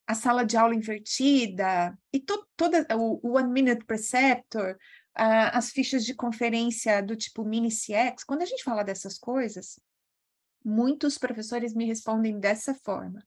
a 0.09 0.15
sala 0.15 0.43
de 0.43 0.57
aula 0.57 0.73
invertida 0.73 1.95
e 2.11 2.19
to, 2.19 2.43
toda 2.57 2.83
o, 2.97 3.35
One 3.35 3.51
Minute 3.51 3.85
Preceptor, 3.85 4.75
as 5.13 5.69
fichas 5.69 6.03
de 6.03 6.15
conferência 6.15 7.03
do 7.03 7.15
tipo 7.15 7.45
Mini 7.45 7.69
CX, 7.69 8.23
quando 8.23 8.41
a 8.41 8.45
gente 8.45 8.63
fala 8.63 8.81
dessas 8.81 9.19
coisas, 9.19 9.79
muitos 10.65 11.19
professores 11.19 11.75
me 11.75 11.85
respondem 11.85 12.39
dessa 12.39 12.73
forma. 12.73 13.23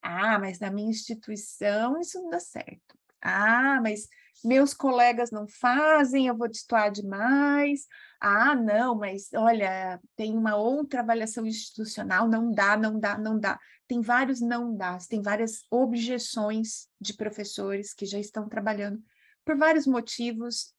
Ah, 0.00 0.38
mas 0.38 0.58
na 0.58 0.70
minha 0.70 0.88
instituição 0.88 2.00
isso 2.00 2.18
não 2.22 2.30
dá 2.30 2.40
certo. 2.40 2.98
Ah, 3.20 3.78
mas 3.82 4.08
meus 4.42 4.72
colegas 4.72 5.30
não 5.30 5.46
fazem, 5.46 6.28
eu 6.28 6.36
vou 6.36 6.48
destoar 6.48 6.90
demais. 6.90 7.86
Ah, 8.18 8.54
não, 8.54 8.94
mas 8.94 9.28
olha, 9.34 10.00
tem 10.16 10.34
uma 10.34 10.56
outra 10.56 11.00
avaliação 11.00 11.44
institucional, 11.44 12.26
não 12.26 12.50
dá, 12.50 12.74
não 12.74 12.98
dá, 12.98 13.18
não 13.18 13.38
dá. 13.38 13.60
Tem 13.92 14.00
vários 14.00 14.40
não 14.40 14.74
dá, 14.74 14.96
tem 15.06 15.20
várias 15.20 15.66
objeções 15.70 16.88
de 16.98 17.12
professores 17.12 17.92
que 17.92 18.06
já 18.06 18.18
estão 18.18 18.48
trabalhando 18.48 19.04
por 19.44 19.54
vários 19.54 19.86
motivos, 19.86 20.74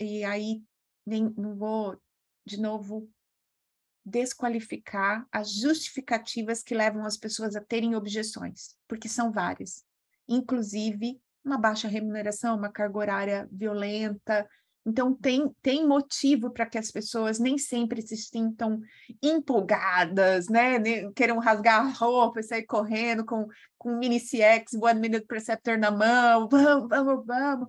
e 0.00 0.24
aí 0.24 0.60
nem, 1.06 1.32
não 1.36 1.54
vou, 1.54 1.96
de 2.44 2.60
novo, 2.60 3.08
desqualificar 4.04 5.24
as 5.30 5.52
justificativas 5.52 6.60
que 6.60 6.74
levam 6.74 7.04
as 7.04 7.16
pessoas 7.16 7.54
a 7.54 7.60
terem 7.60 7.94
objeções, 7.94 8.76
porque 8.88 9.08
são 9.08 9.30
várias, 9.30 9.84
inclusive 10.28 11.22
uma 11.44 11.56
baixa 11.56 11.86
remuneração, 11.86 12.56
uma 12.56 12.72
carga 12.72 12.98
horária 12.98 13.48
violenta. 13.52 14.50
Então, 14.84 15.14
tem, 15.14 15.54
tem 15.60 15.86
motivo 15.86 16.50
para 16.50 16.64
que 16.64 16.78
as 16.78 16.90
pessoas 16.90 17.38
nem 17.38 17.58
sempre 17.58 18.00
se 18.00 18.16
sintam 18.16 18.80
empolgadas, 19.22 20.48
né? 20.48 20.78
Queiram 21.12 21.38
rasgar 21.38 21.86
a 21.86 21.90
roupa 21.90 22.40
e 22.40 22.42
sair 22.42 22.64
correndo 22.64 23.24
com, 23.24 23.46
com 23.76 23.96
mini 23.98 24.18
CX, 24.18 24.72
One 24.82 25.00
Minute 25.00 25.26
Preceptor 25.26 25.78
na 25.78 25.90
mão, 25.90 26.48
vamos, 26.50 26.88
vamos, 26.88 27.26
vamos. 27.26 27.68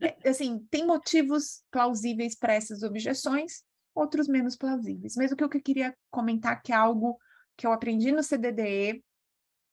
É, 0.00 0.28
assim, 0.28 0.58
tem 0.70 0.86
motivos 0.86 1.64
plausíveis 1.70 2.36
para 2.36 2.54
essas 2.54 2.82
objeções, 2.82 3.64
outros 3.94 4.28
menos 4.28 4.56
plausíveis. 4.56 5.16
Mas 5.16 5.32
o 5.32 5.36
que 5.36 5.44
eu 5.44 5.48
queria 5.48 5.96
comentar 6.10 6.62
que 6.62 6.72
é 6.72 6.76
algo 6.76 7.18
que 7.56 7.66
eu 7.66 7.72
aprendi 7.72 8.12
no 8.12 8.22
CDDE 8.22 9.02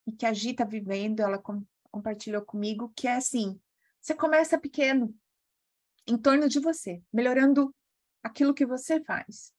e 0.08 0.12
que 0.18 0.26
a 0.26 0.32
Gi 0.34 0.52
está 0.52 0.64
vivendo, 0.64 1.20
ela 1.20 1.42
compartilhou 1.92 2.42
comigo, 2.42 2.92
que 2.96 3.08
é 3.08 3.16
assim: 3.16 3.60
você 4.02 4.14
começa 4.14 4.58
pequeno, 4.58 5.14
em 6.08 6.18
torno 6.18 6.48
de 6.50 6.60
você, 6.60 7.02
melhorando 7.12 7.74
aquilo 8.24 8.54
que 8.54 8.66
você 8.66 9.04
faz. 9.04 9.54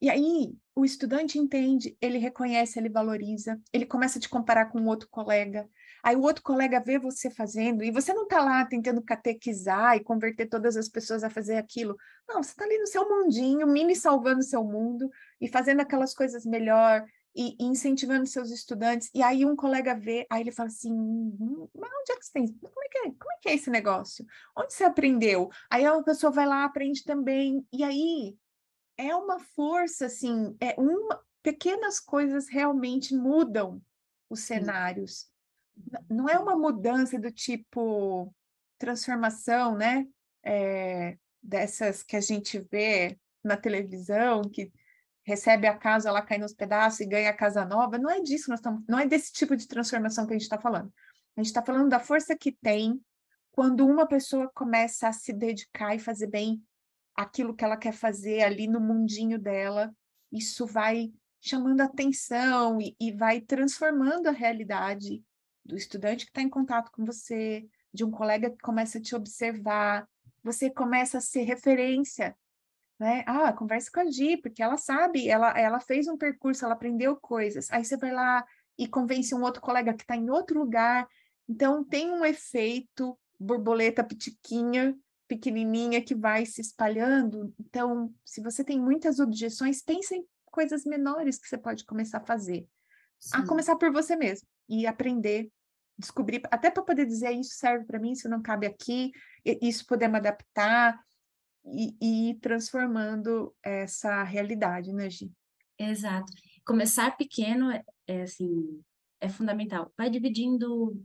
E 0.00 0.10
aí 0.10 0.52
o 0.74 0.84
estudante 0.84 1.38
entende, 1.38 1.96
ele 2.00 2.18
reconhece, 2.18 2.78
ele 2.78 2.88
valoriza, 2.88 3.60
ele 3.72 3.86
começa 3.86 4.18
a 4.18 4.20
te 4.20 4.28
comparar 4.28 4.66
com 4.66 4.84
outro 4.86 5.08
colega. 5.08 5.68
Aí 6.02 6.16
o 6.16 6.22
outro 6.22 6.42
colega 6.42 6.80
vê 6.80 6.98
você 6.98 7.30
fazendo, 7.30 7.84
e 7.84 7.90
você 7.92 8.12
não 8.12 8.24
está 8.24 8.42
lá 8.42 8.64
tentando 8.64 9.00
catequizar 9.00 9.96
e 9.96 10.02
converter 10.02 10.46
todas 10.46 10.76
as 10.76 10.88
pessoas 10.88 11.22
a 11.22 11.30
fazer 11.30 11.56
aquilo. 11.56 11.96
Não, 12.28 12.42
você 12.42 12.50
está 12.50 12.64
ali 12.64 12.76
no 12.78 12.86
seu 12.88 13.08
mundinho, 13.08 13.66
mini 13.68 13.94
salvando 13.94 14.40
o 14.40 14.44
seu 14.44 14.64
mundo 14.64 15.08
e 15.40 15.46
fazendo 15.46 15.80
aquelas 15.80 16.12
coisas 16.12 16.44
melhor, 16.44 17.04
e, 17.34 17.56
incentivando 17.60 18.26
seus 18.26 18.50
estudantes. 18.50 19.10
E 19.14 19.22
aí 19.22 19.44
um 19.44 19.56
colega 19.56 19.94
vê, 19.94 20.26
aí 20.30 20.42
ele 20.42 20.52
fala 20.52 20.68
assim, 20.68 20.92
hum, 20.92 21.68
mas 21.74 21.90
onde 22.00 22.12
é 22.12 22.16
que 22.16 22.26
você 22.26 22.32
tem? 22.32 22.48
Como 22.48 22.84
é 22.84 22.88
que 22.88 22.98
é? 22.98 23.02
Como 23.02 23.32
é 23.32 23.38
que 23.40 23.48
é 23.48 23.54
esse 23.54 23.70
negócio? 23.70 24.26
Onde 24.56 24.72
você 24.72 24.84
aprendeu? 24.84 25.50
Aí 25.70 25.84
a 25.84 26.02
pessoa 26.02 26.30
vai 26.30 26.46
lá, 26.46 26.64
aprende 26.64 27.04
também. 27.04 27.66
E 27.72 27.82
aí 27.82 28.36
é 28.96 29.14
uma 29.14 29.38
força, 29.38 30.06
assim, 30.06 30.56
é 30.60 30.74
uma, 30.78 31.20
pequenas 31.42 31.98
coisas 31.98 32.48
realmente 32.48 33.14
mudam 33.14 33.82
os 34.28 34.40
cenários. 34.40 35.26
Não 36.08 36.28
é 36.28 36.38
uma 36.38 36.56
mudança 36.56 37.18
do 37.18 37.30
tipo 37.30 38.34
transformação, 38.78 39.76
né? 39.76 40.06
É, 40.44 41.16
dessas 41.42 42.02
que 42.02 42.16
a 42.16 42.20
gente 42.20 42.58
vê 42.58 43.18
na 43.42 43.56
televisão, 43.56 44.42
que 44.42 44.72
recebe 45.24 45.66
a 45.66 45.76
casa, 45.76 46.08
ela 46.08 46.22
cai 46.22 46.38
nos 46.38 46.52
pedaços 46.52 47.00
e 47.00 47.06
ganha 47.06 47.30
a 47.30 47.36
casa 47.36 47.64
nova. 47.64 47.98
Não 47.98 48.10
é 48.10 48.20
disso 48.20 48.50
nós 48.50 48.58
estamos, 48.58 48.82
não 48.88 48.98
é 48.98 49.06
desse 49.06 49.32
tipo 49.32 49.56
de 49.56 49.66
transformação 49.66 50.26
que 50.26 50.32
a 50.32 50.34
gente 50.34 50.42
está 50.42 50.58
falando. 50.58 50.92
A 51.36 51.40
gente 51.40 51.46
está 51.46 51.62
falando 51.62 51.88
da 51.88 52.00
força 52.00 52.36
que 52.36 52.52
tem 52.52 53.00
quando 53.50 53.86
uma 53.86 54.06
pessoa 54.06 54.50
começa 54.54 55.08
a 55.08 55.12
se 55.12 55.32
dedicar 55.32 55.94
e 55.94 55.98
fazer 55.98 56.26
bem 56.26 56.62
aquilo 57.14 57.54
que 57.54 57.64
ela 57.64 57.76
quer 57.76 57.92
fazer 57.92 58.42
ali 58.42 58.66
no 58.66 58.80
mundinho 58.80 59.38
dela. 59.38 59.94
Isso 60.30 60.66
vai 60.66 61.12
chamando 61.40 61.80
atenção 61.80 62.80
e, 62.80 62.96
e 63.00 63.12
vai 63.12 63.40
transformando 63.40 64.28
a 64.28 64.32
realidade 64.32 65.22
do 65.64 65.76
estudante 65.76 66.24
que 66.24 66.30
está 66.30 66.42
em 66.42 66.48
contato 66.48 66.90
com 66.92 67.04
você, 67.04 67.66
de 67.92 68.04
um 68.04 68.10
colega 68.10 68.50
que 68.50 68.58
começa 68.58 68.98
a 68.98 69.00
te 69.00 69.14
observar, 69.14 70.08
você 70.42 70.70
começa 70.70 71.18
a 71.18 71.20
ser 71.20 71.42
referência 71.42 72.36
né? 73.02 73.24
Ah, 73.26 73.52
converse 73.52 73.90
com 73.90 73.98
a 73.98 74.08
Gi, 74.08 74.36
porque 74.36 74.62
ela 74.62 74.76
sabe, 74.76 75.28
ela, 75.28 75.58
ela 75.58 75.80
fez 75.80 76.06
um 76.06 76.16
percurso, 76.16 76.64
ela 76.64 76.74
aprendeu 76.74 77.16
coisas. 77.16 77.68
Aí 77.72 77.84
você 77.84 77.96
vai 77.96 78.12
lá 78.12 78.46
e 78.78 78.86
convence 78.86 79.34
um 79.34 79.42
outro 79.42 79.60
colega 79.60 79.92
que 79.92 80.04
está 80.04 80.16
em 80.16 80.30
outro 80.30 80.56
lugar. 80.56 81.08
Então, 81.48 81.82
tem 81.82 82.12
um 82.12 82.24
efeito 82.24 83.18
borboleta 83.40 84.04
pitiquinha, 84.04 84.96
pequenininha, 85.26 86.00
que 86.00 86.14
vai 86.14 86.46
se 86.46 86.60
espalhando. 86.60 87.52
Então, 87.58 88.14
se 88.24 88.40
você 88.40 88.62
tem 88.62 88.80
muitas 88.80 89.18
objeções, 89.18 89.82
pense 89.82 90.14
em 90.14 90.24
coisas 90.44 90.84
menores 90.84 91.40
que 91.40 91.48
você 91.48 91.58
pode 91.58 91.84
começar 91.84 92.18
a 92.18 92.24
fazer. 92.24 92.68
Sim. 93.18 93.38
A 93.38 93.46
começar 93.48 93.74
por 93.74 93.92
você 93.92 94.14
mesmo 94.14 94.46
e 94.68 94.86
aprender, 94.86 95.50
descobrir, 95.98 96.40
até 96.52 96.70
para 96.70 96.84
poder 96.84 97.04
dizer 97.04 97.32
isso 97.32 97.56
serve 97.56 97.84
para 97.84 97.98
mim, 97.98 98.12
isso 98.12 98.28
não 98.28 98.40
cabe 98.40 98.64
aqui, 98.64 99.10
isso 99.44 99.84
podemos 99.86 100.18
adaptar 100.18 101.00
e, 101.64 101.94
e 102.00 102.30
ir 102.30 102.34
transformando 102.40 103.54
essa 103.62 104.22
realidade, 104.22 104.92
né, 104.92 105.08
Gi? 105.08 105.30
Exato. 105.78 106.32
Começar 106.64 107.16
pequeno 107.16 107.70
é, 107.70 107.82
é 108.06 108.22
assim, 108.22 108.82
é 109.20 109.28
fundamental. 109.28 109.92
Vai 109.96 110.10
dividindo. 110.10 111.00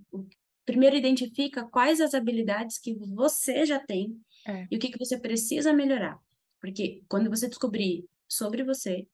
Primeiro 0.65 0.95
identifica 0.95 1.65
quais 1.65 2.01
as 2.01 2.13
habilidades 2.13 2.77
que 2.77 2.93
você 2.93 3.65
já 3.65 3.79
tem 3.79 4.19
é. 4.45 4.67
e 4.69 4.75
o 4.75 4.79
que, 4.79 4.89
que 4.89 4.99
você 4.99 5.17
precisa 5.17 5.71
melhorar. 5.73 6.19
Porque 6.59 7.03
quando 7.07 7.29
você 7.29 7.47
descobrir 7.47 8.05
sobre 8.27 8.63
você 8.63 9.07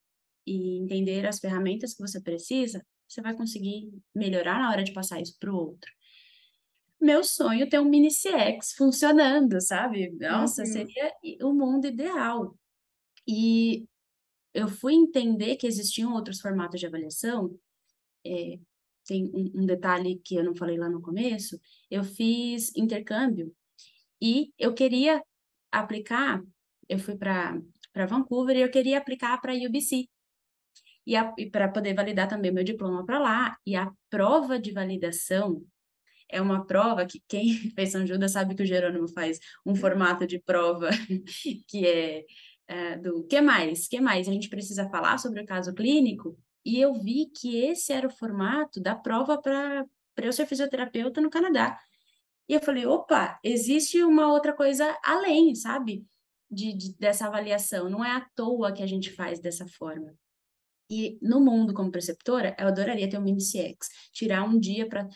e 0.47 0.79
entender 0.79 1.25
as 1.27 1.39
ferramentas 1.39 1.93
que 1.93 2.01
você 2.01 2.19
precisa, 2.19 2.83
você 3.07 3.21
vai 3.21 3.35
conseguir 3.35 3.91
melhorar 4.15 4.59
na 4.59 4.71
hora 4.71 4.83
de 4.83 4.91
passar 4.91 5.21
isso 5.21 5.37
para 5.39 5.53
o 5.53 5.55
outro 5.55 5.91
meu 7.03 7.23
sonho 7.23 7.69
ter 7.69 7.79
um 7.79 7.85
mini 7.85 8.09
CX 8.09 8.73
funcionando, 8.73 9.59
sabe? 9.61 10.11
Nossa, 10.19 10.61
uhum. 10.61 10.67
seria 10.67 11.13
o 11.41 11.53
mundo 11.53 11.87
ideal. 11.87 12.57
E 13.27 13.85
eu 14.53 14.67
fui 14.67 14.93
entender 14.93 15.55
que 15.57 15.67
existiam 15.67 16.13
outros 16.13 16.39
formatos 16.39 16.79
de 16.79 16.87
avaliação. 16.87 17.57
É, 18.25 18.57
tem 19.05 19.29
um, 19.33 19.61
um, 19.61 19.65
detalhe 19.65 20.21
que 20.23 20.35
eu 20.35 20.43
não 20.43 20.55
falei 20.55 20.77
lá 20.77 20.89
no 20.89 21.01
começo. 21.01 21.59
Eu 21.91 22.03
fiz 22.03 22.75
intercâmbio 22.75 23.53
e 24.21 24.53
eu 24.57 24.73
queria 24.73 25.21
aplicar. 25.71 26.41
Eu 26.87 26.99
fui 26.99 27.15
para 27.15 27.59
para 27.93 28.07
Vancouver 28.07 28.57
e 28.57 28.61
eu 28.61 28.71
queria 28.71 28.97
aplicar 28.97 29.39
para 29.39 29.53
a 29.53 29.55
UBC 29.55 30.09
e, 31.05 31.15
e 31.37 31.49
para 31.51 31.69
poder 31.69 31.93
validar 31.93 32.27
também 32.27 32.51
meu 32.51 32.63
diploma 32.63 33.05
para 33.05 33.19
lá. 33.19 33.57
E 33.65 33.75
a 33.75 33.91
prova 34.09 34.59
de 34.59 34.71
validação 34.71 35.63
é 36.33 36.41
uma 36.41 36.65
prova 36.65 37.05
que 37.05 37.21
quem 37.27 37.53
fez 37.75 37.91
São 37.91 38.05
Judas 38.05 38.31
sabe 38.31 38.55
que 38.55 38.63
o 38.63 38.65
Jerônimo 38.65 39.07
faz 39.07 39.39
um 39.65 39.75
formato 39.75 40.25
de 40.25 40.39
prova 40.39 40.89
que 41.67 41.85
é, 41.85 42.25
é 42.67 42.97
do 42.97 43.23
que 43.25 43.39
mais? 43.39 43.87
que 43.87 44.01
mais? 44.01 44.27
A 44.27 44.31
gente 44.31 44.49
precisa 44.49 44.89
falar 44.89 45.17
sobre 45.19 45.41
o 45.41 45.45
caso 45.45 45.73
clínico 45.73 46.37
e 46.65 46.79
eu 46.79 46.93
vi 46.95 47.27
que 47.27 47.57
esse 47.57 47.93
era 47.93 48.07
o 48.07 48.11
formato 48.11 48.81
da 48.81 48.95
prova 48.95 49.39
para 49.39 49.85
eu 50.17 50.33
ser 50.33 50.45
fisioterapeuta 50.45 51.21
no 51.21 51.29
Canadá. 51.29 51.77
E 52.47 52.53
eu 52.53 52.61
falei, 52.61 52.85
opa, 52.85 53.39
existe 53.43 54.03
uma 54.03 54.31
outra 54.31 54.53
coisa 54.53 54.97
além, 55.03 55.55
sabe? 55.55 56.05
De, 56.49 56.73
de, 56.73 56.97
dessa 56.97 57.27
avaliação. 57.27 57.89
Não 57.89 58.03
é 58.03 58.11
à 58.11 58.25
toa 58.35 58.71
que 58.71 58.83
a 58.83 58.87
gente 58.87 59.11
faz 59.11 59.39
dessa 59.39 59.67
forma. 59.67 60.13
E 60.89 61.17
no 61.21 61.39
mundo 61.39 61.73
como 61.73 61.91
preceptora, 61.91 62.55
eu 62.59 62.67
adoraria 62.67 63.09
ter 63.09 63.17
um 63.17 63.21
mini 63.21 63.39
CX, 63.39 63.89
tirar 64.11 64.43
um 64.43 64.59
dia 64.59 64.87
para 64.87 65.07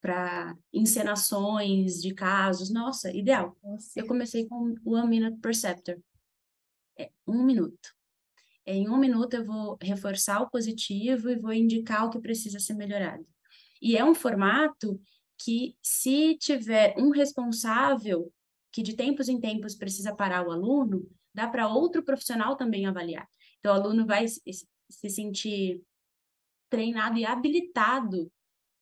para 0.00 0.56
encenações 0.72 2.00
de 2.00 2.14
casos. 2.14 2.70
Nossa, 2.70 3.14
ideal. 3.14 3.56
Nossa. 3.62 3.98
Eu 3.98 4.06
comecei 4.06 4.46
com 4.46 4.74
o 4.84 4.94
One 4.94 5.08
Minute 5.08 5.38
Perceptor. 5.40 5.98
É 6.98 7.10
um 7.26 7.42
minuto. 7.44 7.94
Em 8.66 8.88
um 8.88 8.98
minuto 8.98 9.34
eu 9.34 9.44
vou 9.44 9.78
reforçar 9.80 10.42
o 10.42 10.50
positivo 10.50 11.30
e 11.30 11.38
vou 11.38 11.52
indicar 11.52 12.06
o 12.06 12.10
que 12.10 12.20
precisa 12.20 12.58
ser 12.60 12.74
melhorado. 12.74 13.26
E 13.80 13.96
é 13.96 14.04
um 14.04 14.14
formato 14.14 15.00
que, 15.38 15.76
se 15.80 16.36
tiver 16.36 16.94
um 16.98 17.10
responsável 17.10 18.32
que 18.72 18.82
de 18.82 18.94
tempos 18.94 19.28
em 19.28 19.40
tempos 19.40 19.74
precisa 19.74 20.14
parar 20.14 20.46
o 20.46 20.50
aluno, 20.50 21.08
dá 21.32 21.48
para 21.48 21.68
outro 21.68 22.02
profissional 22.02 22.56
também 22.56 22.86
avaliar. 22.86 23.26
Então, 23.58 23.72
o 23.72 23.80
aluno 23.80 24.06
vai 24.06 24.26
se 24.28 25.10
sentir 25.10 25.82
treinado 26.68 27.16
e 27.16 27.24
habilitado 27.24 28.30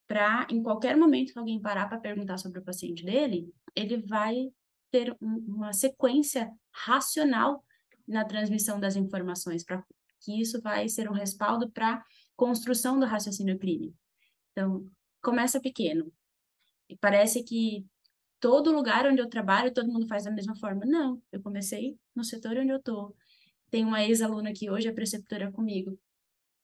para, 0.07 0.47
em 0.51 0.63
qualquer 0.63 0.97
momento 0.97 1.33
que 1.33 1.39
alguém 1.39 1.61
parar 1.61 1.89
para 1.89 1.99
perguntar 1.99 2.39
sobre 2.39 2.61
o 2.61 2.65
paciente 2.65 3.05
dele, 3.05 3.53
ele 3.75 3.99
vai 3.99 4.51
ter 4.91 5.17
um, 5.21 5.37
uma 5.49 5.73
sequência 5.73 6.51
racional 6.73 7.65
na 8.07 8.25
transmissão 8.25 8.79
das 8.79 8.95
informações, 8.97 9.65
para 9.65 9.85
que 10.21 10.41
isso 10.41 10.61
vai 10.61 10.89
ser 10.89 11.11
um 11.11 11.15
respaldo 11.15 11.71
para 11.71 12.03
construção 12.37 12.99
do 12.99 13.07
raciocínio 13.07 13.59
clínico. 13.59 13.97
Então, 14.53 14.89
começa 15.23 15.61
pequeno. 15.61 16.13
E 16.89 16.97
parece 16.97 17.43
que 17.43 17.85
todo 18.39 18.73
lugar 18.73 19.07
onde 19.07 19.21
eu 19.21 19.29
trabalho, 19.29 19.75
todo 19.75 19.93
mundo 19.93 20.07
faz 20.07 20.25
da 20.25 20.31
mesma 20.31 20.55
forma. 20.57 20.85
Não, 20.87 21.21
eu 21.33 21.43
comecei 21.43 21.99
no 22.15 22.23
setor 22.23 22.57
onde 22.57 22.71
eu 22.71 22.81
tô. 22.81 23.15
Tem 23.71 23.85
uma 23.85 24.05
ex-aluna 24.05 24.53
que 24.53 24.71
hoje 24.71 24.89
é 24.89 24.93
preceptora 24.93 25.51
comigo. 25.51 25.99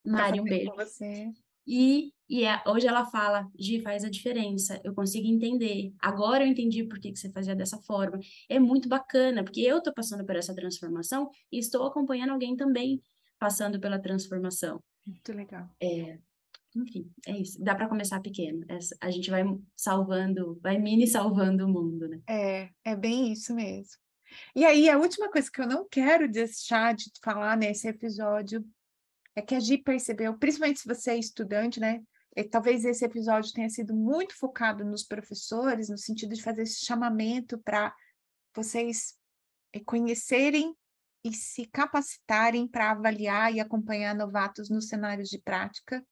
Mari, 0.05 0.41
um 0.41 0.45
beijo. 0.45 0.73
Você. 0.77 1.33
E, 1.67 2.13
e 2.33 2.47
é, 2.47 2.63
hoje 2.67 2.87
ela 2.87 3.05
fala, 3.05 3.47
Gi, 3.59 3.83
faz 3.83 4.05
a 4.05 4.09
diferença, 4.09 4.81
eu 4.83 4.95
consigo 4.95 5.29
entender. 5.29 5.93
Agora 5.99 6.43
eu 6.43 6.49
entendi 6.49 6.83
por 6.83 6.99
que, 6.99 7.13
que 7.13 7.19
você 7.19 7.31
fazia 7.31 7.55
dessa 7.55 7.77
forma. 7.83 8.19
É 8.49 8.59
muito 8.59 8.89
bacana, 8.89 9.45
porque 9.45 9.61
eu 9.61 9.77
estou 9.77 9.93
passando 9.93 10.25
por 10.25 10.35
essa 10.35 10.55
transformação 10.55 11.29
e 11.53 11.59
estou 11.59 11.87
acompanhando 11.87 12.31
alguém 12.31 12.57
também 12.57 13.03
passando 13.39 13.79
pela 13.79 13.99
transformação. 13.99 14.83
Muito 15.07 15.31
legal. 15.31 15.69
É, 15.79 16.19
enfim, 16.75 17.13
é 17.27 17.37
isso. 17.37 17.63
Dá 17.63 17.75
para 17.75 17.87
começar 17.87 18.19
pequeno. 18.23 18.65
a 18.99 19.11
gente 19.11 19.31
vai 19.31 19.45
salvando, 19.77 20.59
vai 20.63 20.79
mini 20.79 21.07
salvando 21.07 21.67
o 21.67 21.69
mundo, 21.69 22.09
né? 22.09 22.23
É, 22.27 22.71
é 22.83 22.97
bem 22.97 23.31
isso 23.31 23.55
mesmo. 23.55 24.01
E 24.57 24.65
aí, 24.65 24.89
a 24.89 24.97
última 24.97 25.31
coisa 25.31 25.51
que 25.53 25.61
eu 25.61 25.67
não 25.67 25.87
quero 25.87 26.27
deixar 26.27 26.95
de 26.95 27.11
falar 27.23 27.59
nesse 27.59 27.87
episódio 27.89 28.65
é 29.37 29.43
que 29.43 29.55
a 29.55 29.61
Gi 29.61 29.77
percebeu, 29.77 30.39
principalmente 30.39 30.81
se 30.81 30.89
você 30.89 31.11
é 31.11 31.19
estudante, 31.19 31.79
né? 31.79 32.03
E 32.35 32.45
talvez 32.45 32.85
esse 32.85 33.05
episódio 33.05 33.53
tenha 33.53 33.69
sido 33.69 33.95
muito 33.95 34.35
focado 34.37 34.85
nos 34.85 35.03
professores, 35.03 35.91
no 35.91 35.99
sentido 35.99 36.35
de 36.35 36.43
fazer 36.43 36.63
esse 36.63 36.85
chamamento 36.85 37.59
para 37.59 37.95
vocês 38.55 39.19
eh, 39.73 39.81
conhecerem 39.81 40.75
e 41.23 41.33
se 41.35 41.67
capacitarem 41.67 42.67
para 42.67 42.91
avaliar 42.91 43.55
e 43.55 43.61
acompanhar 43.61 44.15
novatos 44.15 44.71
nos 44.71 44.89
cenários 44.89 45.29
de 45.29 45.39
prática. 45.39 46.05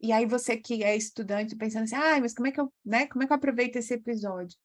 E 0.00 0.12
aí 0.12 0.26
você 0.26 0.56
que 0.56 0.84
é 0.84 0.96
estudante 0.96 1.56
pensando 1.56 1.84
assim, 1.84 1.94
ah, 1.94 2.20
mas 2.20 2.34
como 2.34 2.48
é 2.48 2.52
que 2.52 2.60
eu, 2.60 2.72
né, 2.84 3.06
como 3.06 3.22
é 3.22 3.26
que 3.26 3.32
eu 3.32 3.36
aproveito 3.36 3.76
esse 3.76 3.94
episódio? 3.94 4.58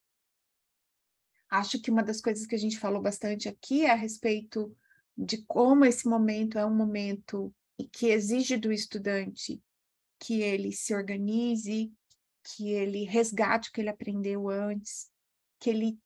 Acho 1.50 1.82
que 1.82 1.90
uma 1.90 2.04
das 2.04 2.20
coisas 2.20 2.46
que 2.46 2.56
a 2.56 2.60
gente 2.60 2.78
falou 2.78 3.02
bastante 3.02 3.48
aqui 3.48 3.86
é 3.86 3.92
a 3.92 3.96
respeito 3.96 4.76
de 5.18 5.44
como 5.46 5.86
esse 5.86 6.08
momento 6.08 6.60
é 6.60 6.66
um 6.66 6.76
momento 6.76 7.54
que 7.92 8.08
exige 8.08 8.58
do 8.58 8.72
estudante 8.72 9.62
que 10.20 10.42
ele 10.42 10.72
se 10.72 10.94
organize, 10.94 11.92
que 12.44 12.72
ele 12.72 13.04
resgate 13.04 13.70
o 13.70 13.72
que 13.72 13.82
ele 13.82 13.90
aprendeu 13.90 14.50
antes, 14.50 15.10
que 15.60 15.70
ele 15.70 15.98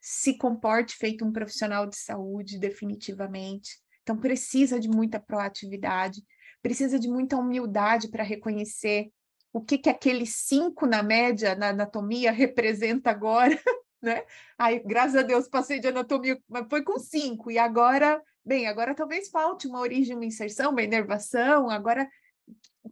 se 0.00 0.34
comporte 0.38 0.96
feito 0.96 1.24
um 1.24 1.32
profissional 1.32 1.86
de 1.86 1.96
saúde, 1.96 2.58
definitivamente. 2.58 3.78
Então, 4.02 4.16
precisa 4.16 4.80
de 4.80 4.88
muita 4.88 5.20
proatividade, 5.20 6.22
precisa 6.62 6.98
de 6.98 7.08
muita 7.08 7.36
humildade 7.36 8.08
para 8.08 8.24
reconhecer 8.24 9.10
o 9.52 9.60
que, 9.60 9.78
que 9.78 9.90
aquele 9.90 10.26
cinco 10.26 10.86
na 10.86 11.02
média 11.02 11.54
na 11.54 11.68
anatomia 11.68 12.30
representa 12.32 13.10
agora, 13.10 13.58
né? 14.00 14.24
Aí, 14.56 14.80
graças 14.80 15.16
a 15.16 15.22
Deus, 15.22 15.48
passei 15.48 15.80
de 15.80 15.88
anatomia, 15.88 16.40
mas 16.48 16.66
foi 16.70 16.82
com 16.82 16.98
cinco, 16.98 17.50
e 17.50 17.58
agora, 17.58 18.22
bem, 18.44 18.66
agora 18.66 18.94
talvez 18.94 19.28
falte 19.28 19.66
uma 19.66 19.80
origem, 19.80 20.16
uma 20.16 20.24
inserção, 20.24 20.70
uma 20.70 20.82
inervação, 20.82 21.68
agora 21.68 22.08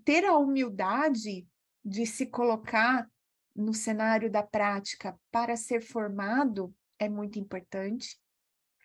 ter 0.05 0.25
a 0.25 0.37
humildade 0.37 1.47
de 1.85 2.07
se 2.07 2.27
colocar 2.27 3.09
no 3.55 3.73
cenário 3.73 4.31
da 4.31 4.43
prática 4.43 5.19
para 5.31 5.57
ser 5.57 5.81
formado 5.81 6.75
é 6.99 7.09
muito 7.09 7.39
importante. 7.39 8.19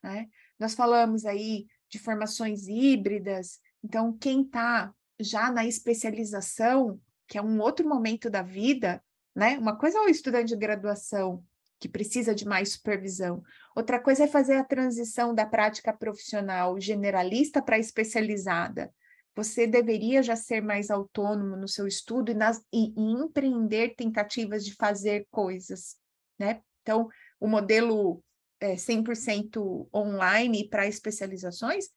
Né? 0.04 0.28
Nós 0.60 0.74
falamos 0.74 1.26
aí 1.26 1.68
de 1.90 2.00
formações 2.00 2.68
híbridas, 2.68 3.60
então 3.84 4.18
quem 4.18 4.44
está 4.44 4.94
já 5.20 5.52
na 5.52 5.66
especialização, 5.66 7.00
que 7.28 7.38
é 7.38 7.42
um 7.42 7.60
outro 7.60 7.88
momento 7.88 8.30
da 8.30 8.42
vida, 8.42 9.04
né? 9.36 9.58
Uma 9.58 9.78
coisa 9.78 9.98
é 9.98 10.02
o 10.02 10.10
estudante 10.10 10.50
de 10.50 10.58
graduação, 10.58 11.44
que 11.80 11.88
precisa 11.88 12.36
de 12.36 12.46
mais 12.46 12.74
supervisão. 12.74 13.44
Outra 13.76 14.00
coisa 14.00 14.26
é 14.26 14.28
fazer 14.28 14.56
a 14.56 14.64
transição 14.64 15.34
da 15.34 15.46
prática 15.46 15.94
profissional 15.94 16.80
generalista 16.80 17.62
para 17.62 17.80
especializada. 17.80 18.94
Você 19.36 19.66
deveria 19.66 20.22
já 20.22 20.36
ser 20.36 20.62
mais 20.62 20.90
autônomo 20.90 21.56
no 21.56 21.68
seu 21.68 21.88
estudo 21.88 22.32
e, 22.32 22.34
nas, 22.34 22.60
e, 22.72 22.94
e 22.96 23.12
empreender 23.14 23.96
tentativas 23.96 24.66
de 24.66 24.76
fazer 24.76 25.26
coisas, 25.32 25.98
né? 26.38 26.62
Então, 26.82 27.08
o 27.40 27.48
modelo 27.48 28.24
é, 28.60 28.76
100% 28.76 29.88
online 29.94 30.68
para 30.70 30.88
especializações 30.88 31.90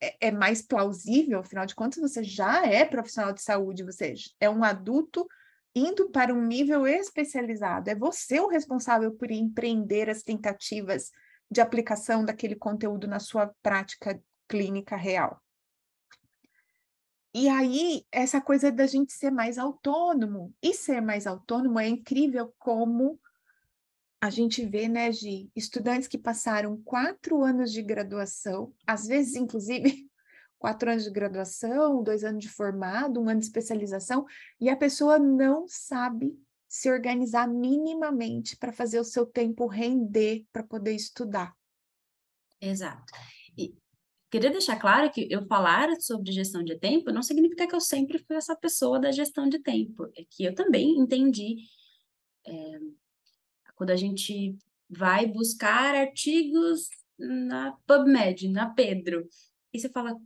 é, 0.00 0.28
é, 0.28 0.30
mais 0.30 0.62
plausível, 0.62 1.40
afinal 1.40 1.64
de 1.64 1.74
contas, 1.74 2.00
você 2.00 2.22
já 2.22 2.66
é 2.66 2.84
profissional 2.84 3.32
de 3.32 3.42
saúde, 3.42 3.84
você 3.84 4.14
é 4.38 4.48
um 4.48 4.62
adulto 4.62 5.26
indo 5.74 6.10
para 6.10 6.32
um 6.32 6.42
nível 6.42 6.86
especializado. 6.86 7.90
É 7.90 7.94
você 7.94 8.40
o 8.40 8.48
responsável 8.48 9.12
por 9.12 9.30
empreender 9.30 10.08
as 10.08 10.22
tentativas 10.22 11.10
de 11.50 11.60
aplicação 11.60 12.24
daquele 12.24 12.56
conteúdo 12.56 13.06
na 13.06 13.18
sua 13.18 13.52
prática 13.62 14.20
clínica 14.48 14.96
real. 14.96 15.40
E 17.38 17.50
aí, 17.50 18.02
essa 18.10 18.40
coisa 18.40 18.72
da 18.72 18.86
gente 18.86 19.12
ser 19.12 19.30
mais 19.30 19.58
autônomo. 19.58 20.54
E 20.62 20.72
ser 20.72 21.02
mais 21.02 21.26
autônomo 21.26 21.78
é 21.78 21.86
incrível 21.86 22.54
como 22.58 23.20
a 24.18 24.30
gente 24.30 24.64
vê, 24.64 24.88
né, 24.88 25.10
de 25.10 25.50
estudantes 25.54 26.08
que 26.08 26.16
passaram 26.16 26.80
quatro 26.82 27.44
anos 27.44 27.70
de 27.70 27.82
graduação, 27.82 28.72
às 28.86 29.06
vezes, 29.06 29.34
inclusive, 29.34 30.10
quatro 30.58 30.90
anos 30.90 31.04
de 31.04 31.10
graduação, 31.10 32.02
dois 32.02 32.24
anos 32.24 32.42
de 32.42 32.48
formado, 32.48 33.20
um 33.20 33.28
ano 33.28 33.40
de 33.40 33.44
especialização, 33.44 34.24
e 34.58 34.70
a 34.70 34.76
pessoa 34.76 35.18
não 35.18 35.68
sabe 35.68 36.42
se 36.66 36.90
organizar 36.90 37.46
minimamente 37.46 38.56
para 38.56 38.72
fazer 38.72 38.98
o 38.98 39.04
seu 39.04 39.26
tempo 39.26 39.66
render 39.66 40.46
para 40.50 40.62
poder 40.62 40.94
estudar. 40.94 41.54
Exato. 42.62 43.12
Queria 44.30 44.50
deixar 44.50 44.76
claro 44.76 45.10
que 45.10 45.26
eu 45.30 45.46
falar 45.46 45.88
sobre 46.00 46.32
gestão 46.32 46.62
de 46.62 46.76
tempo 46.78 47.12
não 47.12 47.22
significa 47.22 47.66
que 47.66 47.74
eu 47.74 47.80
sempre 47.80 48.18
fui 48.18 48.36
essa 48.36 48.56
pessoa 48.56 48.98
da 48.98 49.12
gestão 49.12 49.48
de 49.48 49.60
tempo, 49.60 50.10
é 50.16 50.24
que 50.28 50.44
eu 50.44 50.54
também 50.54 50.98
entendi 50.98 51.58
é, 52.46 52.78
quando 53.76 53.90
a 53.90 53.96
gente 53.96 54.56
vai 54.88 55.26
buscar 55.26 55.94
artigos 55.94 56.88
na 57.18 57.72
PubMed, 57.86 58.48
na 58.48 58.68
Pedro, 58.70 59.28
e 59.72 59.78
você 59.78 59.88
fala, 59.88 60.16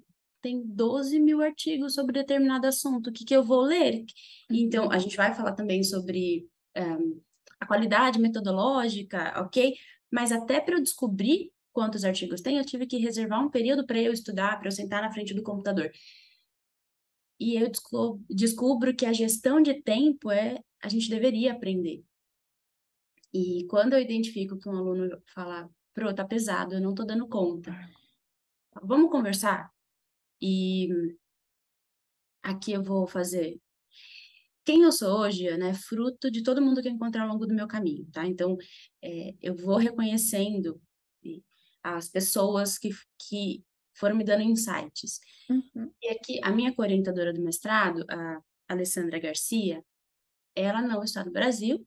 tem 0.40 0.62
12 0.64 1.18
mil 1.20 1.42
artigos 1.42 1.94
sobre 1.94 2.12
determinado 2.12 2.66
assunto, 2.66 3.10
o 3.10 3.12
que, 3.12 3.24
que 3.24 3.36
eu 3.36 3.44
vou 3.44 3.62
ler? 3.62 4.04
Então, 4.50 4.90
a 4.90 4.98
gente 4.98 5.16
vai 5.16 5.34
falar 5.34 5.52
também 5.52 5.82
sobre 5.82 6.48
um, 6.76 7.20
a 7.58 7.66
qualidade 7.66 8.18
metodológica, 8.18 9.40
ok? 9.40 9.74
Mas 10.10 10.32
até 10.32 10.60
para 10.60 10.76
eu 10.76 10.82
descobrir 10.82 11.52
quantos 11.80 12.04
artigos 12.04 12.42
tem, 12.42 12.58
eu 12.58 12.64
tive 12.66 12.86
que 12.86 12.98
reservar 12.98 13.42
um 13.42 13.48
período 13.48 13.86
para 13.86 13.98
eu 13.98 14.12
estudar, 14.12 14.58
para 14.58 14.68
eu 14.68 14.72
sentar 14.72 15.00
na 15.00 15.10
frente 15.10 15.32
do 15.32 15.42
computador. 15.42 15.90
E 17.38 17.56
eu 17.56 17.72
descubro 18.28 18.94
que 18.94 19.06
a 19.06 19.14
gestão 19.14 19.62
de 19.62 19.80
tempo 19.82 20.30
é 20.30 20.62
a 20.82 20.90
gente 20.90 21.08
deveria 21.08 21.52
aprender. 21.52 22.04
E 23.32 23.66
quando 23.66 23.94
eu 23.94 23.98
identifico 23.98 24.58
que 24.58 24.68
um 24.68 24.76
aluno 24.76 25.22
fala, 25.32 25.70
pro, 25.94 26.14
tá 26.14 26.22
pesado, 26.22 26.74
eu 26.74 26.82
não 26.82 26.94
tô 26.94 27.02
dando 27.02 27.26
conta. 27.26 27.72
Vamos 28.82 29.10
conversar? 29.10 29.70
E 30.38 30.86
aqui 32.42 32.72
eu 32.72 32.82
vou 32.82 33.06
fazer. 33.06 33.58
Quem 34.66 34.82
eu 34.82 34.92
sou 34.92 35.20
hoje, 35.20 35.56
né, 35.56 35.72
fruto 35.72 36.30
de 36.30 36.42
todo 36.42 36.60
mundo 36.60 36.82
que 36.82 36.88
eu 36.88 36.92
encontrar 36.92 37.22
ao 37.22 37.28
longo 37.30 37.46
do 37.46 37.54
meu 37.54 37.66
caminho, 37.66 38.06
tá? 38.12 38.26
Então, 38.26 38.58
é, 39.02 39.34
eu 39.40 39.56
vou 39.56 39.78
reconhecendo 39.78 40.78
as 41.82 42.08
pessoas 42.08 42.78
que, 42.78 42.90
que 43.18 43.64
foram 43.94 44.16
me 44.16 44.24
dando 44.24 44.42
insights. 44.42 45.20
Uhum. 45.48 45.92
E 46.02 46.08
aqui, 46.08 46.40
a 46.42 46.50
minha 46.50 46.72
orientadora 46.76 47.32
do 47.32 47.42
mestrado, 47.42 48.04
a 48.08 48.40
Alessandra 48.68 49.18
Garcia, 49.18 49.84
ela 50.54 50.82
não 50.82 51.02
está 51.02 51.24
no 51.24 51.32
Brasil, 51.32 51.86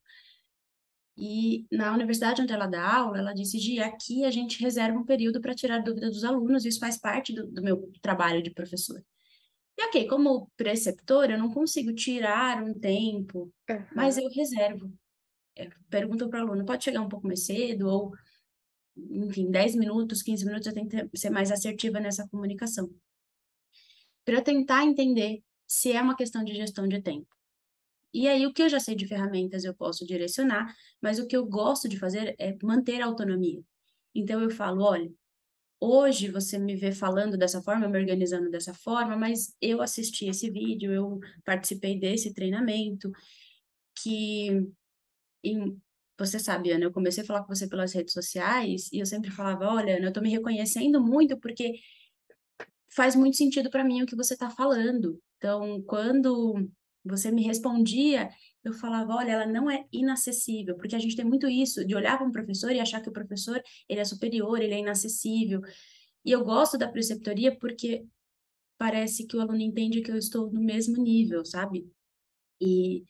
e 1.18 1.68
na 1.72 1.94
universidade 1.94 2.42
onde 2.42 2.54
ela 2.54 2.66
dá 2.66 2.96
aula, 2.96 3.20
ela 3.20 3.34
disse: 3.34 3.60
Gi, 3.60 3.80
aqui 3.80 4.26
a 4.26 4.32
gente 4.32 4.62
reserva 4.62 4.98
um 4.98 5.06
período 5.06 5.40
para 5.40 5.54
tirar 5.54 5.80
dúvida 5.80 6.10
dos 6.10 6.24
alunos, 6.24 6.66
isso 6.66 6.80
faz 6.80 6.98
parte 6.98 7.34
do, 7.34 7.46
do 7.48 7.62
meu 7.62 7.92
trabalho 8.02 8.42
de 8.42 8.50
professor. 8.50 9.04
E 9.78 9.84
ok, 9.86 10.08
como 10.08 10.52
preceptor, 10.58 11.30
eu 11.30 11.38
não 11.38 11.52
consigo 11.52 11.94
tirar 11.94 12.64
um 12.64 12.74
tempo, 12.74 13.52
uhum. 13.70 13.86
mas 13.96 14.18
eu 14.18 14.28
reservo. 14.30 14.92
Eu 15.56 15.70
pergunto 15.90 16.28
para 16.30 16.40
o 16.40 16.48
aluno: 16.48 16.66
pode 16.66 16.84
chegar 16.84 17.02
um 17.02 17.10
pouco 17.10 17.28
mais 17.28 17.46
cedo? 17.46 17.88
Ou, 17.88 18.12
enfim, 18.96 19.50
10 19.50 19.76
minutos, 19.76 20.22
15 20.22 20.46
minutos, 20.46 20.68
eu 20.68 20.74
tenho 20.74 20.88
que 20.88 21.18
ser 21.18 21.30
mais 21.30 21.52
assertiva 21.52 22.00
nessa 22.00 22.28
comunicação. 22.28 22.90
Para 24.26 24.42
tentar 24.42 24.84
entender 24.86 25.44
se 25.68 25.92
é 25.92 26.02
uma 26.02 26.16
questão 26.16 26.44
de 26.44 26.54
gestão 26.54 26.88
de 26.88 27.02
tempo. 27.02 27.28
E 28.14 28.28
aí, 28.28 28.46
o 28.46 28.54
que 28.54 28.62
eu 28.62 28.70
já 28.70 28.80
sei 28.80 28.96
de 28.96 29.08
ferramentas 29.08 29.64
eu 29.64 29.74
posso 29.74 30.06
direcionar, 30.06 30.76
mas 31.02 31.18
o 31.18 31.26
que 31.28 31.36
eu 31.36 31.46
gosto 31.46 31.90
de 31.90 31.98
fazer 31.98 32.36
é 32.38 32.56
manter 32.62 33.02
a 33.02 33.08
autonomia. 33.08 33.64
Então, 34.14 34.40
eu 34.42 34.52
falo: 34.52 34.84
olha, 34.84 35.12
hoje 35.80 36.30
você 36.30 36.60
me 36.60 36.76
vê 36.76 36.92
falando 36.92 37.38
dessa 37.38 37.62
forma, 37.62 37.90
me 37.90 38.00
organizando 38.00 38.50
dessa 38.52 38.74
forma, 38.74 39.18
mas 39.18 39.56
eu 39.60 39.82
assisti 39.82 40.28
esse 40.28 40.50
vídeo, 40.52 40.92
eu 40.94 41.20
participei 41.44 42.00
desse 42.00 42.34
treinamento, 42.34 43.12
que 43.96 44.66
em, 45.44 45.82
você 46.18 46.40
sabe, 46.40 46.72
Ana, 46.72 46.86
eu 46.86 46.92
comecei 46.92 47.24
a 47.24 47.26
falar 47.26 47.44
com 47.44 47.54
você 47.54 47.68
pelas 47.68 47.94
redes 47.94 48.14
sociais 48.14 48.90
e 48.92 49.00
eu 49.00 49.06
sempre 49.06 49.32
falava, 49.32 49.68
olha, 49.68 49.98
Ana, 49.98 50.08
eu 50.08 50.14
tô 50.14 50.22
me 50.22 50.30
reconhecendo 50.30 51.02
muito 51.02 51.38
porque 51.40 51.74
faz 52.96 53.16
muito 53.16 53.38
sentido 53.38 53.70
para 53.70 53.84
mim 53.84 54.04
o 54.04 54.06
que 54.06 54.16
você 54.16 54.34
está 54.34 54.50
falando. 54.50 55.20
Então, 55.38 55.82
quando 55.84 56.70
você 57.04 57.32
me 57.32 57.44
respondia, 57.44 58.30
eu 58.64 58.74
falava, 58.74 59.16
olha, 59.16 59.32
ela 59.32 59.46
não 59.46 59.70
é 59.70 59.86
inacessível, 59.92 60.76
porque 60.78 60.96
a 60.96 61.00
gente 61.00 61.16
tem 61.16 61.26
muito 61.26 61.48
isso 61.50 61.86
de 61.86 61.96
olhar 61.96 62.18
para 62.18 62.28
um 62.28 62.32
professor 62.32 62.72
e 62.72 62.80
achar 62.80 63.02
que 63.02 63.10
o 63.10 63.14
professor 63.14 63.62
ele 63.90 64.00
é 64.00 64.06
superior, 64.06 64.62
ele 64.62 64.74
é 64.74 64.80
inacessível. 64.80 65.62
E 66.24 66.32
eu 66.32 66.44
gosto 66.46 66.78
da 66.78 66.88
preceptoria 66.88 67.58
porque 67.58 68.06
parece 68.78 69.26
que 69.28 69.36
o 69.36 69.42
aluno 69.42 69.62
entende 69.62 70.02
que 70.02 70.12
eu 70.12 70.18
estou 70.18 70.52
no 70.52 70.62
mesmo 70.62 71.02
nível, 71.02 71.44
sabe? 71.44 71.90
E 72.62 73.04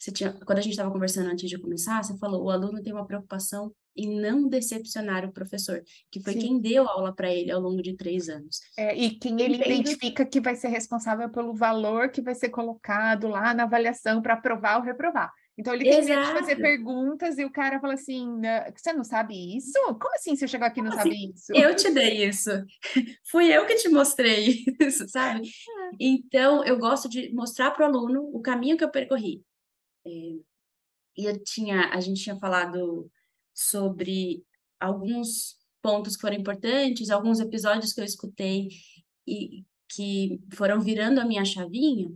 você 0.00 0.10
tinha, 0.10 0.32
quando 0.32 0.58
a 0.58 0.62
gente 0.62 0.72
estava 0.72 0.90
conversando 0.90 1.28
antes 1.28 1.48
de 1.48 1.58
começar, 1.58 2.02
você 2.02 2.16
falou, 2.16 2.44
o 2.44 2.50
aluno 2.50 2.82
tem 2.82 2.90
uma 2.90 3.06
preocupação 3.06 3.70
em 3.94 4.18
não 4.18 4.48
decepcionar 4.48 5.26
o 5.26 5.32
professor, 5.32 5.82
que 6.10 6.22
foi 6.22 6.32
Sim. 6.32 6.38
quem 6.38 6.60
deu 6.60 6.88
aula 6.88 7.14
para 7.14 7.30
ele 7.30 7.50
ao 7.50 7.60
longo 7.60 7.82
de 7.82 7.94
três 7.94 8.30
anos. 8.30 8.60
É, 8.78 8.96
e 8.96 9.10
quem 9.10 9.38
ele 9.42 9.56
Entendo... 9.56 9.72
identifica 9.72 10.24
que 10.24 10.40
vai 10.40 10.56
ser 10.56 10.68
responsável 10.68 11.28
pelo 11.28 11.52
valor 11.52 12.08
que 12.08 12.22
vai 12.22 12.34
ser 12.34 12.48
colocado 12.48 13.28
lá 13.28 13.52
na 13.52 13.64
avaliação 13.64 14.22
para 14.22 14.34
aprovar 14.34 14.78
ou 14.78 14.82
reprovar. 14.82 15.30
Então 15.58 15.74
ele 15.74 15.84
tem 15.84 16.00
de 16.00 16.14
fazer 16.14 16.56
perguntas 16.56 17.36
e 17.36 17.44
o 17.44 17.50
cara 17.50 17.78
fala 17.78 17.92
assim: 17.92 18.26
você 18.74 18.94
não 18.94 19.04
sabe 19.04 19.58
isso? 19.58 19.72
Como 20.00 20.14
assim 20.14 20.34
você 20.34 20.48
chegou 20.48 20.66
aqui 20.66 20.80
e 20.80 20.82
não 20.82 20.90
Como 20.90 21.02
sabe 21.02 21.14
assim? 21.14 21.32
isso? 21.34 21.52
Eu 21.52 21.76
te 21.76 21.90
dei 21.90 22.24
isso. 22.24 22.50
Fui 23.30 23.54
eu 23.54 23.66
que 23.66 23.74
te 23.74 23.90
mostrei 23.90 24.64
isso, 24.80 25.06
sabe? 25.06 25.46
É. 25.46 25.96
Então 26.00 26.64
eu 26.64 26.78
gosto 26.78 27.10
de 27.10 27.30
mostrar 27.34 27.72
para 27.72 27.84
o 27.84 27.88
aluno 27.90 28.30
o 28.32 28.40
caminho 28.40 28.78
que 28.78 28.84
eu 28.84 28.90
percorri. 28.90 29.42
É, 30.06 30.10
e 30.10 31.24
eu 31.24 31.42
tinha, 31.42 31.90
a 31.90 32.00
gente 32.00 32.22
tinha 32.22 32.36
falado 32.36 33.10
sobre 33.54 34.44
alguns 34.78 35.58
pontos 35.82 36.16
que 36.16 36.22
foram 36.22 36.36
importantes, 36.36 37.10
alguns 37.10 37.40
episódios 37.40 37.92
que 37.92 38.00
eu 38.00 38.04
escutei 38.04 38.68
e 39.26 39.64
que 39.88 40.40
foram 40.52 40.80
virando 40.80 41.20
a 41.20 41.24
minha 41.24 41.44
chavinha. 41.44 42.10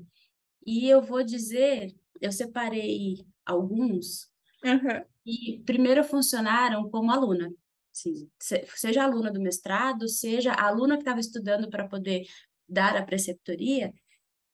E 0.65 0.89
eu 0.89 1.03
vou 1.03 1.23
dizer, 1.23 1.95
eu 2.21 2.33
separei 2.33 3.27
alguns 3.45 4.31
uhum. 4.65 5.05
e 5.27 5.63
primeiro 5.67 6.03
funcionaram 6.05 6.89
como 6.91 7.11
aluna. 7.11 7.53
Assim, 7.93 8.29
seja 8.75 9.05
aluna 9.05 9.31
do 9.31 9.41
mestrado, 9.41 10.09
seja 10.09 10.53
aluna 10.53 10.97
que 10.97 11.03
estava 11.03 11.21
estudando 11.21 11.69
para 11.69 11.87
poder 11.87 12.27
dar 12.69 12.97
a 12.97 13.05
preceptoria, 13.05 13.93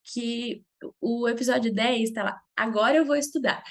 que 0.03 0.63
o 0.99 1.27
episódio 1.27 1.73
10 1.73 2.09
está 2.09 2.23
lá, 2.23 2.41
agora 2.55 2.97
eu 2.97 3.05
vou 3.05 3.15
estudar. 3.15 3.63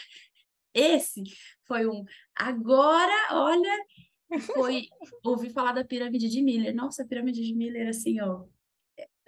Esse 0.74 1.22
foi 1.66 1.86
um 1.86 2.04
agora, 2.34 3.12
olha, 3.32 3.84
foi 4.54 4.86
ouvir 5.24 5.50
falar 5.50 5.72
da 5.72 5.84
pirâmide 5.84 6.28
de 6.28 6.42
Miller. 6.42 6.74
Nossa, 6.74 7.02
a 7.02 7.06
pirâmide 7.06 7.42
de 7.44 7.54
Miller, 7.54 7.88
assim, 7.88 8.20
ó, 8.20 8.44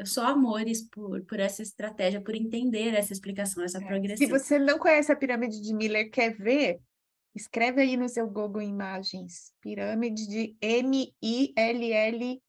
só 0.05 0.27
amores 0.27 0.89
por, 0.89 1.25
por 1.25 1.41
essa 1.41 1.63
estratégia, 1.63 2.21
por 2.21 2.35
entender 2.35 2.95
essa 2.95 3.13
explicação, 3.13 3.63
essa 3.63 3.79
é, 3.79 3.87
progressão. 3.87 4.27
Se 4.27 4.27
você 4.27 4.59
não 4.59 4.79
conhece 4.79 5.11
a 5.13 5.17
pirâmide 5.17 5.61
de 5.61 5.75
Miller, 5.75 6.11
quer 6.11 6.37
ver? 6.37 6.81
Escreve 7.35 7.81
aí 7.81 7.97
no 7.97 8.09
seu 8.09 8.29
Google 8.29 8.63
Imagens, 8.63 9.53
pirâmide 9.61 10.29
de 10.29 10.57
M-I-L-L-E-R. 10.61 12.43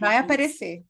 Vai 0.00 0.18
aparecer. 0.18 0.84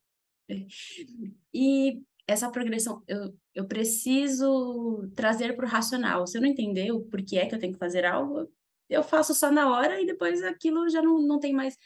E 1.52 2.00
essa 2.30 2.50
progressão, 2.50 3.02
eu, 3.08 3.36
eu 3.54 3.66
preciso 3.66 5.10
trazer 5.14 5.56
para 5.56 5.66
o 5.66 5.68
racional. 5.68 6.26
Se 6.26 6.38
eu 6.38 6.42
não 6.42 6.48
entender 6.48 6.92
o 6.92 7.00
porquê 7.00 7.38
é 7.38 7.46
que 7.46 7.54
eu 7.54 7.58
tenho 7.58 7.72
que 7.72 7.78
fazer 7.78 8.04
algo, 8.04 8.48
eu 8.88 9.02
faço 9.02 9.34
só 9.34 9.50
na 9.50 9.70
hora 9.70 10.00
e 10.00 10.06
depois 10.06 10.42
aquilo 10.42 10.88
já 10.88 11.02
não, 11.02 11.20
não 11.20 11.38
tem 11.38 11.52
mais 11.52 11.76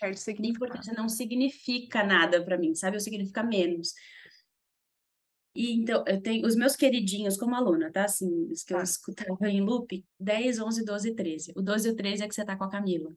importância, 0.42 0.92
não 0.94 1.08
significa 1.08 2.04
nada 2.04 2.44
para 2.44 2.58
mim, 2.58 2.74
sabe? 2.74 2.96
Ou 2.96 3.00
significa 3.00 3.42
menos. 3.42 3.92
E 5.54 5.72
então, 5.72 6.04
eu 6.06 6.20
tenho 6.20 6.46
os 6.46 6.56
meus 6.56 6.74
queridinhos 6.74 7.36
como 7.36 7.54
aluna, 7.54 7.90
tá? 7.92 8.04
Assim, 8.04 8.48
os 8.50 8.62
que 8.62 8.74
tá. 8.74 8.80
eu 8.80 8.82
escutava 8.82 9.48
em 9.48 9.60
loop, 9.60 10.04
10, 10.18 10.60
11, 10.60 10.84
12 10.84 11.14
13. 11.14 11.52
O 11.56 11.62
12 11.62 11.88
e 11.88 11.92
o 11.92 11.96
13 11.96 12.22
é 12.24 12.28
que 12.28 12.34
você 12.34 12.44
tá 12.44 12.56
com 12.56 12.64
a 12.64 12.70
Camila. 12.70 13.14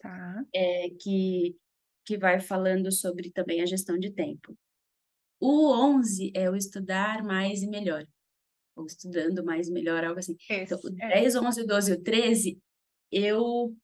Tá. 0.00 0.44
É, 0.54 0.90
que, 1.00 1.56
que 2.04 2.18
vai 2.18 2.40
falando 2.40 2.92
sobre 2.92 3.30
também 3.30 3.62
a 3.62 3.66
gestão 3.66 3.98
de 3.98 4.10
tempo. 4.10 4.56
O 5.40 5.72
11 5.72 6.32
é 6.34 6.50
o 6.50 6.54
estudar 6.54 7.24
mais 7.24 7.62
e 7.62 7.66
melhor. 7.66 8.06
Ou 8.76 8.86
estudando 8.86 9.42
mais 9.44 9.68
e 9.68 9.72
melhor, 9.72 10.04
algo 10.04 10.18
assim. 10.18 10.36
Esse, 10.48 10.74
então, 10.74 10.78
o 10.84 10.90
10, 10.90 11.34
é. 11.34 11.40
11, 11.40 11.66
12 11.66 11.90
e 11.90 11.94
o 11.94 12.02
13, 12.02 12.62
eu, 13.10 13.76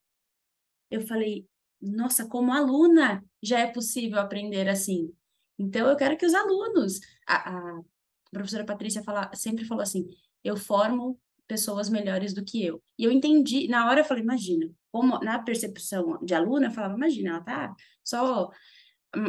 eu 0.90 1.00
falei, 1.06 1.46
nossa, 1.80 2.28
como 2.28 2.52
aluna 2.52 3.24
já 3.42 3.60
é 3.60 3.66
possível 3.66 4.20
aprender 4.20 4.68
assim. 4.68 5.12
Então, 5.58 5.88
eu 5.88 5.96
quero 5.96 6.16
que 6.16 6.26
os 6.26 6.34
alunos... 6.34 7.00
A, 7.26 7.56
a 7.56 7.82
professora 8.30 8.64
Patrícia 8.64 9.02
fala, 9.02 9.30
sempre 9.34 9.64
falou 9.64 9.82
assim, 9.82 10.06
eu 10.44 10.56
formo 10.56 11.18
pessoas 11.46 11.88
melhores 11.88 12.34
do 12.34 12.44
que 12.44 12.64
eu. 12.64 12.82
E 12.98 13.04
eu 13.04 13.10
entendi, 13.10 13.68
na 13.68 13.88
hora 13.88 14.00
eu 14.00 14.04
falei, 14.04 14.22
imagina, 14.22 14.68
como 14.90 15.18
na 15.20 15.38
percepção 15.38 16.18
de 16.22 16.34
aluna, 16.34 16.66
eu 16.66 16.70
falava, 16.70 16.94
imagina, 16.94 17.30
ela 17.30 17.40
tá 17.40 17.74
só 18.04 18.50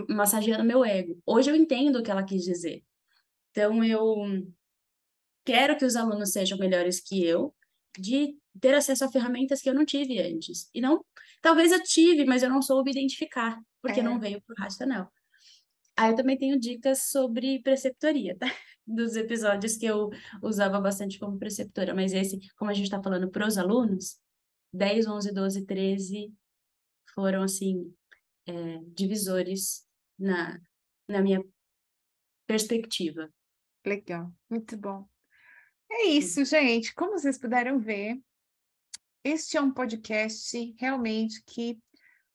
massageando 0.09 0.63
meu 0.63 0.83
ego. 0.83 1.21
Hoje 1.25 1.49
eu 1.49 1.55
entendo 1.55 1.99
o 1.99 2.03
que 2.03 2.11
ela 2.11 2.23
quis 2.23 2.43
dizer. 2.43 2.83
Então, 3.51 3.83
eu 3.83 4.15
quero 5.45 5.77
que 5.77 5.85
os 5.85 5.95
alunos 5.95 6.31
sejam 6.31 6.57
melhores 6.57 6.99
que 6.99 7.23
eu, 7.23 7.55
de 7.97 8.35
ter 8.59 8.73
acesso 8.73 9.05
a 9.05 9.11
ferramentas 9.11 9.61
que 9.61 9.69
eu 9.69 9.73
não 9.73 9.85
tive 9.85 10.19
antes. 10.19 10.69
E 10.73 10.81
não, 10.81 11.03
talvez 11.41 11.71
eu 11.71 11.81
tive, 11.81 12.25
mas 12.25 12.43
eu 12.43 12.49
não 12.49 12.61
soube 12.61 12.91
identificar, 12.91 13.59
porque 13.81 13.99
é. 13.99 14.03
não 14.03 14.19
veio 14.19 14.41
para 14.41 14.53
o 14.53 14.61
racional. 14.61 15.11
Aí 15.95 16.11
eu 16.11 16.15
também 16.15 16.37
tenho 16.37 16.59
dicas 16.59 17.09
sobre 17.09 17.59
preceptoria, 17.61 18.37
tá? 18.37 18.45
Dos 18.85 19.15
episódios 19.15 19.75
que 19.75 19.85
eu 19.85 20.09
usava 20.41 20.79
bastante 20.79 21.17
como 21.19 21.39
preceptora, 21.39 21.93
mas 21.93 22.13
esse, 22.13 22.39
como 22.55 22.69
a 22.69 22.73
gente 22.73 22.85
está 22.85 23.01
falando 23.01 23.29
para 23.29 23.47
os 23.47 23.57
alunos, 23.57 24.17
10, 24.71 25.07
11, 25.07 25.33
12, 25.33 25.65
13 25.65 26.33
foram, 27.15 27.41
assim, 27.41 27.91
é, 28.47 28.79
divisores 28.93 29.85
na, 30.17 30.59
na 31.07 31.21
minha 31.21 31.43
perspectiva. 32.47 33.31
Legal, 33.85 34.33
muito 34.49 34.77
bom. 34.77 35.07
É 35.89 36.05
isso, 36.05 36.43
gente. 36.43 36.93
Como 36.93 37.13
vocês 37.13 37.37
puderam 37.37 37.79
ver, 37.79 38.19
este 39.23 39.57
é 39.57 39.61
um 39.61 39.73
podcast 39.73 40.75
realmente 40.79 41.43
que 41.45 41.79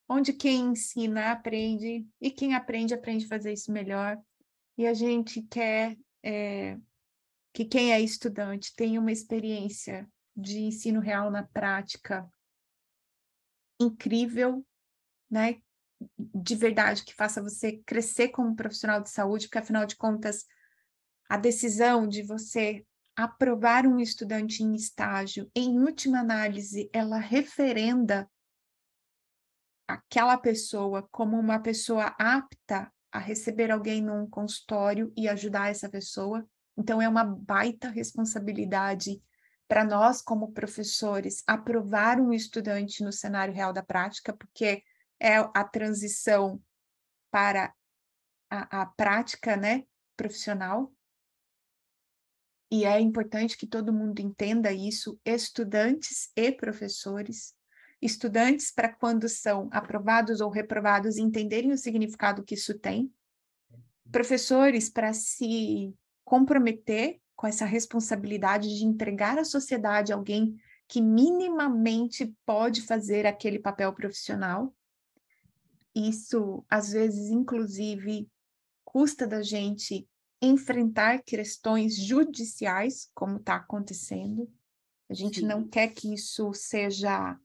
onde 0.08 0.32
quem 0.32 0.72
ensina 0.72 1.32
aprende 1.32 2.06
e 2.20 2.30
quem 2.30 2.54
aprende 2.54 2.94
aprende 2.94 3.24
a 3.24 3.28
fazer 3.28 3.52
isso 3.52 3.72
melhor. 3.72 4.18
E 4.76 4.86
a 4.86 4.94
gente 4.94 5.42
quer 5.42 5.96
é, 6.22 6.78
que 7.52 7.64
quem 7.64 7.92
é 7.92 8.00
estudante 8.00 8.74
tenha 8.74 9.00
uma 9.00 9.12
experiência 9.12 10.08
de 10.36 10.60
ensino 10.60 11.00
real 11.00 11.30
na 11.30 11.42
prática 11.42 12.28
incrível, 13.80 14.64
né? 15.30 15.60
De 16.18 16.54
verdade 16.54 17.04
que 17.04 17.14
faça 17.14 17.42
você 17.42 17.80
crescer 17.86 18.28
como 18.28 18.56
profissional 18.56 19.00
de 19.00 19.10
saúde, 19.10 19.46
porque 19.46 19.58
afinal 19.58 19.86
de 19.86 19.96
contas, 19.96 20.44
a 21.28 21.36
decisão 21.36 22.06
de 22.06 22.22
você 22.22 22.84
aprovar 23.16 23.86
um 23.86 23.98
estudante 23.98 24.62
em 24.62 24.74
estágio, 24.74 25.50
em 25.54 25.78
última 25.78 26.20
análise, 26.20 26.88
ela 26.92 27.18
referenda 27.18 28.28
aquela 29.86 30.38
pessoa 30.38 31.06
como 31.10 31.38
uma 31.38 31.58
pessoa 31.58 32.14
apta 32.18 32.90
a 33.10 33.18
receber 33.18 33.70
alguém 33.70 34.00
num 34.02 34.26
consultório 34.26 35.12
e 35.16 35.28
ajudar 35.28 35.70
essa 35.70 35.88
pessoa. 35.88 36.46
Então, 36.76 37.02
é 37.02 37.08
uma 37.08 37.24
baita 37.24 37.90
responsabilidade 37.90 39.22
para 39.68 39.84
nós, 39.84 40.22
como 40.22 40.52
professores, 40.52 41.42
aprovar 41.46 42.18
um 42.20 42.32
estudante 42.32 43.04
no 43.04 43.12
cenário 43.12 43.54
real 43.54 43.72
da 43.72 43.82
prática, 43.82 44.32
porque 44.32 44.82
é 45.22 45.36
a 45.36 45.62
transição 45.62 46.60
para 47.30 47.72
a, 48.50 48.82
a 48.82 48.86
prática 48.86 49.56
né, 49.56 49.84
profissional. 50.16 50.92
E 52.70 52.84
é 52.84 52.98
importante 52.98 53.56
que 53.56 53.66
todo 53.66 53.92
mundo 53.92 54.18
entenda 54.18 54.72
isso, 54.72 55.20
estudantes 55.24 56.30
e 56.34 56.50
professores. 56.50 57.54
Estudantes, 58.00 58.72
para 58.72 58.92
quando 58.92 59.28
são 59.28 59.68
aprovados 59.70 60.40
ou 60.40 60.50
reprovados, 60.50 61.18
entenderem 61.18 61.70
o 61.70 61.78
significado 61.78 62.42
que 62.42 62.54
isso 62.54 62.76
tem. 62.76 63.12
Professores, 64.10 64.90
para 64.90 65.12
se 65.12 65.94
comprometer 66.24 67.20
com 67.36 67.46
essa 67.46 67.64
responsabilidade 67.64 68.76
de 68.76 68.84
entregar 68.84 69.38
à 69.38 69.44
sociedade 69.44 70.12
alguém 70.12 70.56
que 70.88 71.00
minimamente 71.00 72.34
pode 72.44 72.82
fazer 72.82 73.26
aquele 73.26 73.58
papel 73.58 73.92
profissional. 73.92 74.74
Isso, 75.94 76.64
às 76.68 76.92
vezes, 76.92 77.30
inclusive, 77.30 78.28
custa 78.84 79.26
da 79.26 79.42
gente 79.42 80.08
enfrentar 80.40 81.22
questões 81.22 81.96
judiciais, 81.96 83.08
como 83.14 83.36
está 83.36 83.56
acontecendo. 83.56 84.50
A 85.08 85.14
gente 85.14 85.40
Sim. 85.40 85.46
não 85.46 85.68
quer 85.68 85.88
que 85.88 86.12
isso 86.12 86.52
seja 86.52 87.38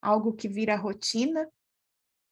algo 0.00 0.32
que 0.32 0.48
vira 0.48 0.76
rotina. 0.76 1.48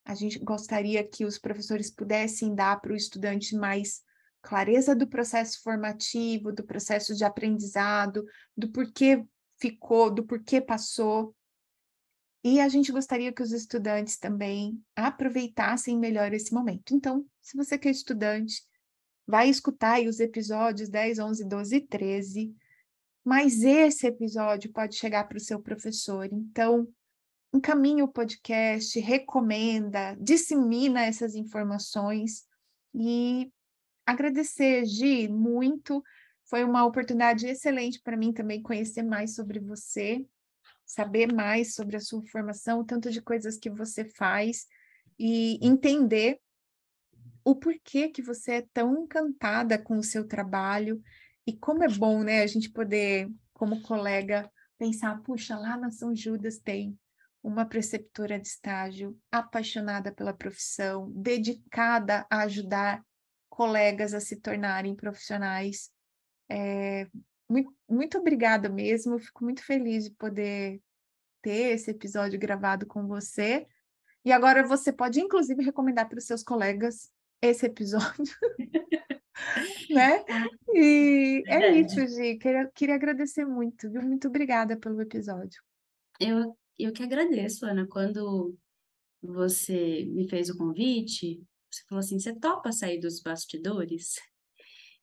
A 0.05 0.15
gente 0.15 0.39
gostaria 0.39 1.07
que 1.07 1.25
os 1.25 1.39
professores 1.39 1.91
pudessem 1.91 2.55
dar 2.55 2.81
para 2.81 2.93
o 2.93 2.97
estudante 2.97 3.55
mais 3.55 4.03
clareza 4.43 4.95
do 4.95 5.07
processo 5.07 5.63
formativo, 5.63 6.53
do 6.53 6.65
processo 6.65 7.15
de 7.15 7.25
aprendizado, 7.25 8.25
do 8.57 8.71
porquê 8.71 9.25
ficou, 9.59 10.11
do 10.11 10.25
porquê 10.25 10.61
passou. 10.61 11.35
E 12.43 12.59
a 12.59 12.69
gente 12.69 12.91
gostaria 12.91 13.33
que 13.33 13.43
os 13.43 13.53
estudantes 13.53 14.19
também 14.19 14.83
aproveitassem 14.97 15.99
melhor 15.99 16.33
esse 16.33 16.55
momento. 16.55 16.95
Então, 16.95 17.27
se 17.43 17.57
você 17.57 17.77
que 17.77 17.89
é 17.89 17.91
estudante, 17.91 18.63
vai 19.27 19.49
escutar 19.49 20.01
os 20.01 20.21
episódios 20.21 20.89
10, 20.89 21.19
11, 21.19 21.45
12 21.45 21.77
e 21.77 21.81
13, 21.87 22.55
mas 23.25 23.63
esse 23.63 24.07
episódio 24.07 24.73
pode 24.73 24.97
chegar 24.97 25.25
para 25.29 25.37
o 25.37 25.41
seu 25.41 25.61
professor. 25.61 26.29
Então, 26.33 26.89
encaminha 27.53 28.05
o 28.05 28.09
podcast, 28.09 28.99
recomenda, 28.99 30.17
dissemina 30.19 31.03
essas 31.03 31.35
informações 31.35 32.45
e 32.95 33.53
agradecer, 34.07 34.85
Gi, 34.87 35.29
muito. 35.29 36.03
Foi 36.45 36.65
uma 36.65 36.85
oportunidade 36.85 37.47
excelente 37.47 38.01
para 38.01 38.17
mim 38.17 38.33
também 38.33 38.63
conhecer 38.63 39.03
mais 39.03 39.35
sobre 39.35 39.61
você, 39.61 40.27
saber 40.91 41.33
mais 41.33 41.75
sobre 41.75 41.97
a 41.97 42.01
sua 42.01 42.21
formação, 42.27 42.81
o 42.81 42.85
tanto 42.85 43.11
de 43.11 43.23
coisas 43.23 43.57
que 43.57 43.71
você 43.71 44.05
faz 44.05 44.67
e 45.17 45.57
entender 45.65 46.41
o 47.45 47.55
porquê 47.55 48.09
que 48.09 48.21
você 48.21 48.55
é 48.55 48.67
tão 48.73 49.05
encantada 49.05 49.79
com 49.79 49.99
o 49.99 50.03
seu 50.03 50.27
trabalho 50.27 51.01
e 51.47 51.57
como 51.57 51.85
é 51.85 51.89
bom, 51.89 52.25
né, 52.25 52.43
a 52.43 52.47
gente 52.47 52.71
poder, 52.71 53.31
como 53.53 53.83
colega, 53.83 54.51
pensar, 54.77 55.23
puxa, 55.23 55.57
lá 55.57 55.77
na 55.77 55.91
São 55.91 56.15
Judas 56.15 56.59
tem 56.59 56.99
uma 57.41 57.65
preceptora 57.65 58.39
de 58.39 58.49
estágio 58.49 59.17
apaixonada 59.31 60.13
pela 60.13 60.35
profissão, 60.35 61.09
dedicada 61.13 62.27
a 62.29 62.41
ajudar 62.43 63.03
colegas 63.49 64.13
a 64.13 64.21
se 64.21 64.37
tornarem 64.37 64.97
profissionais. 64.97 65.91
É, 66.49 67.07
muito, 67.51 67.75
muito 67.89 68.19
obrigada 68.19 68.69
mesmo, 68.69 69.19
fico 69.19 69.43
muito 69.43 69.65
feliz 69.65 70.05
de 70.05 70.11
poder 70.13 70.81
ter 71.43 71.75
esse 71.75 71.91
episódio 71.91 72.39
gravado 72.39 72.87
com 72.87 73.07
você. 73.07 73.67
E 74.25 74.31
agora 74.31 74.67
você 74.67 74.93
pode, 74.93 75.21
inclusive, 75.21 75.65
recomendar 75.65 76.09
para 76.09 76.19
os 76.19 76.27
seus 76.27 76.45
colegas 76.45 77.11
esse 77.43 77.67
episódio. 77.67 78.35
né? 79.91 80.25
E 80.73 81.43
é 81.49 81.81
isso, 81.81 82.07
Gi. 82.07 82.39
Queria, 82.39 82.71
queria 82.73 82.95
agradecer 82.95 83.45
muito, 83.45 83.91
viu? 83.91 84.03
Muito 84.03 84.29
obrigada 84.29 84.77
pelo 84.77 85.01
episódio. 85.01 85.61
Eu, 86.21 86.57
eu 86.79 86.93
que 86.93 87.03
agradeço, 87.03 87.67
Ana. 87.67 87.89
Quando 87.89 88.57
você 89.21 90.05
me 90.05 90.29
fez 90.29 90.49
o 90.49 90.57
convite, 90.57 91.43
você 91.69 91.83
falou 91.89 91.99
assim: 91.99 92.21
você 92.21 92.33
topa 92.39 92.71
sair 92.71 93.01
dos 93.01 93.21
bastidores 93.21 94.15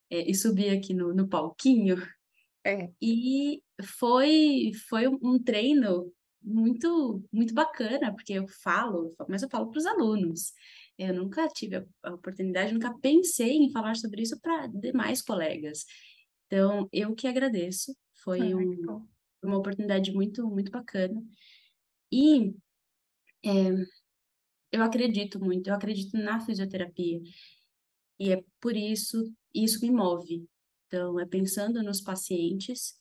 é, 0.09 0.31
e 0.31 0.33
subir 0.33 0.69
aqui 0.69 0.93
no, 0.93 1.13
no 1.13 1.27
palquinho? 1.27 1.97
É. 2.67 2.91
E 3.01 3.63
foi, 3.81 4.73
foi 4.89 5.07
um 5.07 5.41
treino 5.41 6.11
muito, 6.43 7.23
muito 7.31 7.53
bacana, 7.53 8.13
porque 8.13 8.33
eu 8.33 8.45
falo, 8.61 9.15
mas 9.29 9.41
eu 9.41 9.49
falo 9.49 9.71
para 9.71 9.79
os 9.79 9.85
alunos. 9.85 10.51
Eu 10.97 11.13
nunca 11.13 11.47
tive 11.47 11.85
a 12.03 12.13
oportunidade, 12.13 12.73
nunca 12.73 12.93
pensei 12.99 13.53
em 13.53 13.71
falar 13.71 13.95
sobre 13.95 14.21
isso 14.21 14.37
para 14.41 14.67
demais 14.67 15.21
colegas. 15.21 15.85
Então, 16.45 16.89
eu 16.91 17.15
que 17.15 17.25
agradeço. 17.25 17.95
Foi 18.21 18.53
um, 18.53 19.05
uma 19.41 19.57
oportunidade 19.57 20.11
muito, 20.11 20.45
muito 20.45 20.69
bacana. 20.69 21.23
E 22.11 22.53
é, 23.45 23.69
eu 24.73 24.83
acredito 24.83 25.39
muito, 25.39 25.69
eu 25.69 25.73
acredito 25.73 26.17
na 26.17 26.41
fisioterapia. 26.41 27.21
E 28.19 28.33
é 28.33 28.43
por 28.59 28.75
isso, 28.75 29.33
isso 29.53 29.79
me 29.81 29.89
move. 29.89 30.45
Então, 30.87 31.19
é 31.19 31.25
pensando 31.25 31.83
nos 31.83 32.01
pacientes 32.01 32.95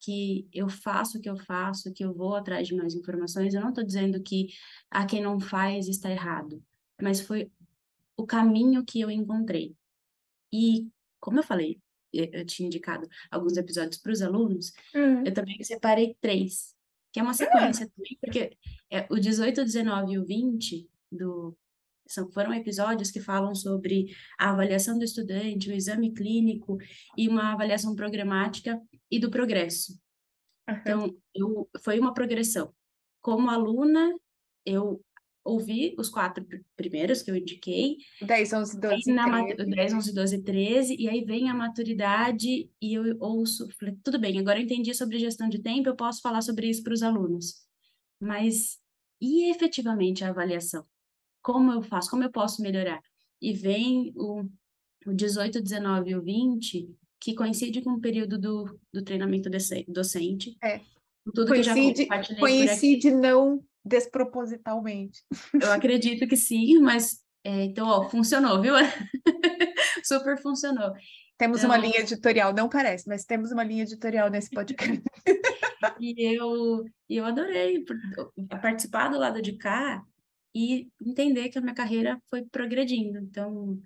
que 0.00 0.48
eu 0.52 0.68
faço 0.68 1.18
o 1.18 1.20
que 1.20 1.28
eu 1.28 1.36
faço, 1.36 1.92
que 1.92 2.04
eu 2.04 2.14
vou 2.14 2.34
atrás 2.34 2.68
de 2.68 2.74
mais 2.74 2.94
informações. 2.94 3.54
Eu 3.54 3.60
não 3.60 3.70
estou 3.70 3.84
dizendo 3.84 4.22
que 4.22 4.48
a 4.90 5.06
quem 5.06 5.22
não 5.22 5.40
faz 5.40 5.88
está 5.88 6.10
errado 6.10 6.62
mas 7.00 7.20
foi 7.20 7.50
o 8.16 8.26
caminho 8.26 8.84
que 8.84 9.00
eu 9.00 9.10
encontrei. 9.10 9.74
E, 10.52 10.88
como 11.20 11.38
eu 11.38 11.42
falei, 11.42 11.78
eu 12.12 12.46
tinha 12.46 12.66
indicado 12.66 13.06
alguns 13.30 13.56
episódios 13.56 13.98
para 13.98 14.12
os 14.12 14.22
alunos, 14.22 14.72
uhum. 14.94 15.24
eu 15.24 15.34
também 15.34 15.62
separei 15.62 16.16
três, 16.20 16.74
que 17.12 17.20
é 17.20 17.22
uma 17.22 17.34
sequência 17.34 17.84
uhum. 17.84 17.92
também, 17.94 18.18
porque 18.20 18.56
é, 18.90 19.06
o 19.10 19.16
18, 19.16 19.60
o 19.60 19.64
19 19.64 20.12
e 20.12 20.18
o 20.18 20.24
20 20.24 20.88
do, 21.12 21.56
são, 22.06 22.30
foram 22.30 22.52
episódios 22.54 23.10
que 23.10 23.20
falam 23.20 23.54
sobre 23.54 24.06
a 24.38 24.50
avaliação 24.50 24.98
do 24.98 25.04
estudante, 25.04 25.68
o 25.68 25.74
exame 25.74 26.12
clínico 26.12 26.78
e 27.16 27.28
uma 27.28 27.52
avaliação 27.52 27.94
programática 27.94 28.80
e 29.10 29.18
do 29.18 29.30
progresso. 29.30 29.92
Uhum. 30.68 30.76
Então, 30.76 31.16
eu, 31.34 31.68
foi 31.82 31.98
uma 31.98 32.14
progressão. 32.14 32.72
Como 33.20 33.50
aluna, 33.50 34.12
eu 34.64 35.02
ouvi 35.44 35.94
os 35.96 36.08
quatro 36.08 36.44
primeiros 36.76 37.22
que 37.22 37.30
eu 37.30 37.36
indiquei. 37.36 37.98
10, 38.20 38.52
11, 38.52 38.80
12, 38.80 39.12
na 39.12 39.44
13. 39.44 39.70
10, 39.70 39.94
11, 39.94 40.14
12, 40.14 40.42
13, 40.42 40.96
e 40.98 41.08
aí 41.08 41.24
vem 41.24 41.48
a 41.48 41.54
maturidade 41.54 42.68
e 42.80 42.94
eu 42.94 43.16
ouço, 43.20 43.68
falei, 43.78 43.96
tudo 44.02 44.18
bem, 44.18 44.38
agora 44.38 44.58
eu 44.58 44.64
entendi 44.64 44.92
sobre 44.92 45.18
gestão 45.18 45.48
de 45.48 45.60
tempo, 45.60 45.88
eu 45.88 45.96
posso 45.96 46.20
falar 46.20 46.42
sobre 46.42 46.68
isso 46.68 46.82
para 46.82 46.92
os 46.92 47.02
alunos. 47.02 47.64
Mas 48.20 48.78
e 49.20 49.50
efetivamente 49.50 50.24
a 50.24 50.30
avaliação? 50.30 50.84
Como 51.46 51.70
eu 51.70 51.80
faço? 51.80 52.10
Como 52.10 52.24
eu 52.24 52.30
posso 52.32 52.60
melhorar? 52.60 53.00
E 53.40 53.52
vem 53.52 54.12
o, 54.16 54.42
o 55.06 55.14
18, 55.14 55.62
19 55.62 56.10
e 56.10 56.16
o 56.16 56.20
20, 56.20 56.92
que 57.20 57.36
coincide 57.36 57.82
com 57.82 57.92
o 57.92 58.00
período 58.00 58.36
do, 58.36 58.80
do 58.92 59.04
treinamento 59.04 59.48
docente. 59.86 60.58
É. 60.60 60.80
Tudo 61.24 61.46
coincide, 61.46 62.06
que 62.06 62.22
já 62.22 62.36
coincide 62.40 63.12
não 63.12 63.64
despropositalmente. 63.84 65.22
Eu 65.62 65.70
acredito 65.70 66.26
que 66.26 66.36
sim, 66.36 66.80
mas 66.80 67.20
é, 67.44 67.62
então, 67.62 67.86
ó, 67.86 68.08
funcionou, 68.10 68.60
viu? 68.60 68.74
Super 70.04 70.42
funcionou. 70.42 70.94
Temos 71.38 71.58
então, 71.58 71.70
uma 71.70 71.76
linha 71.76 72.00
editorial, 72.00 72.52
não 72.52 72.68
parece, 72.68 73.08
mas 73.08 73.24
temos 73.24 73.52
uma 73.52 73.62
linha 73.62 73.84
editorial 73.84 74.28
nesse 74.28 74.50
podcast. 74.50 75.00
e 76.00 76.36
eu, 76.36 76.84
eu 77.08 77.24
adorei 77.24 77.84
participar 78.60 79.10
do 79.10 79.18
lado 79.18 79.40
de 79.40 79.52
cá 79.52 80.04
e 80.56 80.90
entender 81.04 81.50
que 81.50 81.58
a 81.58 81.60
minha 81.60 81.74
carreira 81.74 82.18
foi 82.30 82.42
progredindo. 82.46 83.18
Então, 83.18 83.78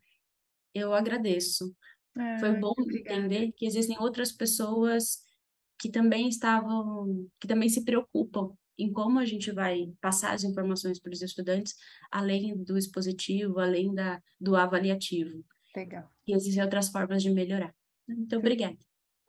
eu 0.72 0.94
agradeço. 0.94 1.74
É, 2.16 2.38
foi 2.38 2.56
bom 2.60 2.72
entender 2.78 3.50
que 3.56 3.66
existem 3.66 3.98
outras 3.98 4.30
pessoas 4.30 5.18
que 5.80 5.90
também 5.90 6.28
estavam, 6.28 7.28
que 7.40 7.48
também 7.48 7.68
se 7.68 7.84
preocupam 7.84 8.52
em 8.78 8.92
como 8.92 9.18
a 9.18 9.24
gente 9.24 9.50
vai 9.50 9.92
passar 10.00 10.32
as 10.32 10.44
informações 10.44 11.00
para 11.00 11.12
os 11.12 11.20
estudantes, 11.20 11.74
além 12.08 12.56
do 12.62 12.78
expositivo, 12.78 13.58
além 13.58 13.92
da, 13.92 14.22
do 14.40 14.54
avaliativo. 14.54 15.44
Legal. 15.74 16.08
E 16.24 16.32
existem 16.32 16.62
outras 16.62 16.88
formas 16.88 17.20
de 17.20 17.30
melhorar. 17.30 17.74
Então, 18.08 18.38
obrigada. 18.38 18.78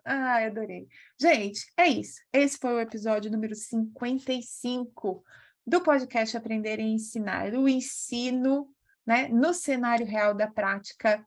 Ah, 0.06 0.46
adorei. 0.46 0.88
Gente, 1.20 1.66
é 1.76 1.88
isso. 1.88 2.22
Esse 2.32 2.60
foi 2.60 2.74
o 2.74 2.80
episódio 2.80 3.32
número 3.32 3.56
55 3.56 5.24
do 5.66 5.82
podcast 5.82 6.36
Aprender 6.36 6.80
e 6.80 6.84
Ensinar, 6.84 7.54
o 7.54 7.68
ensino 7.68 8.68
né, 9.06 9.28
no 9.28 9.54
cenário 9.54 10.06
real 10.06 10.34
da 10.34 10.48
prática. 10.48 11.26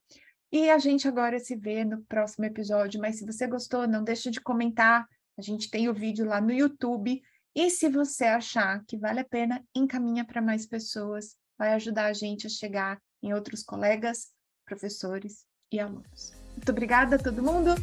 E 0.51 0.71
a 0.71 0.79
gente 0.79 1.09
agora 1.09 1.39
se 1.39 1.57
vê 1.57 1.85
no 1.85 2.03
próximo 2.03 2.45
episódio. 2.45 3.01
Mas 3.01 3.19
se 3.19 3.27
você 3.27 3.47
gostou, 3.47 3.89
não 3.89 4.05
deixe 4.05 4.31
de 4.31 4.41
comentar. 4.41 5.07
A 5.37 5.43
gente 5.43 5.71
tem 5.71 5.89
o 5.89 5.95
vídeo 5.95 6.25
lá 6.25 6.41
no 6.41 6.53
YouTube 6.53 7.21
e 7.55 7.71
se 7.71 7.89
você 7.89 8.25
achar 8.25 8.85
que 8.87 8.97
vale 8.97 9.21
a 9.21 9.25
pena, 9.25 9.65
encaminha 9.75 10.25
para 10.25 10.43
mais 10.43 10.67
pessoas, 10.67 11.37
vai 11.57 11.73
ajudar 11.75 12.07
a 12.07 12.13
gente 12.13 12.47
a 12.47 12.51
chegar 12.51 13.01
em 13.23 13.33
outros 13.33 13.63
colegas, 13.63 14.33
professores 14.65 15.47
e 15.71 15.79
alunos. 15.79 16.33
Muito 16.53 16.71
obrigada 16.71 17.17
a 17.17 17.19
todo 17.19 17.43
mundo. 17.43 17.75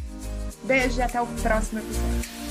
Beijo 0.64 0.98
e 0.98 1.02
até 1.02 1.20
o 1.20 1.26
próximo 1.42 1.80
episódio. 1.80 2.41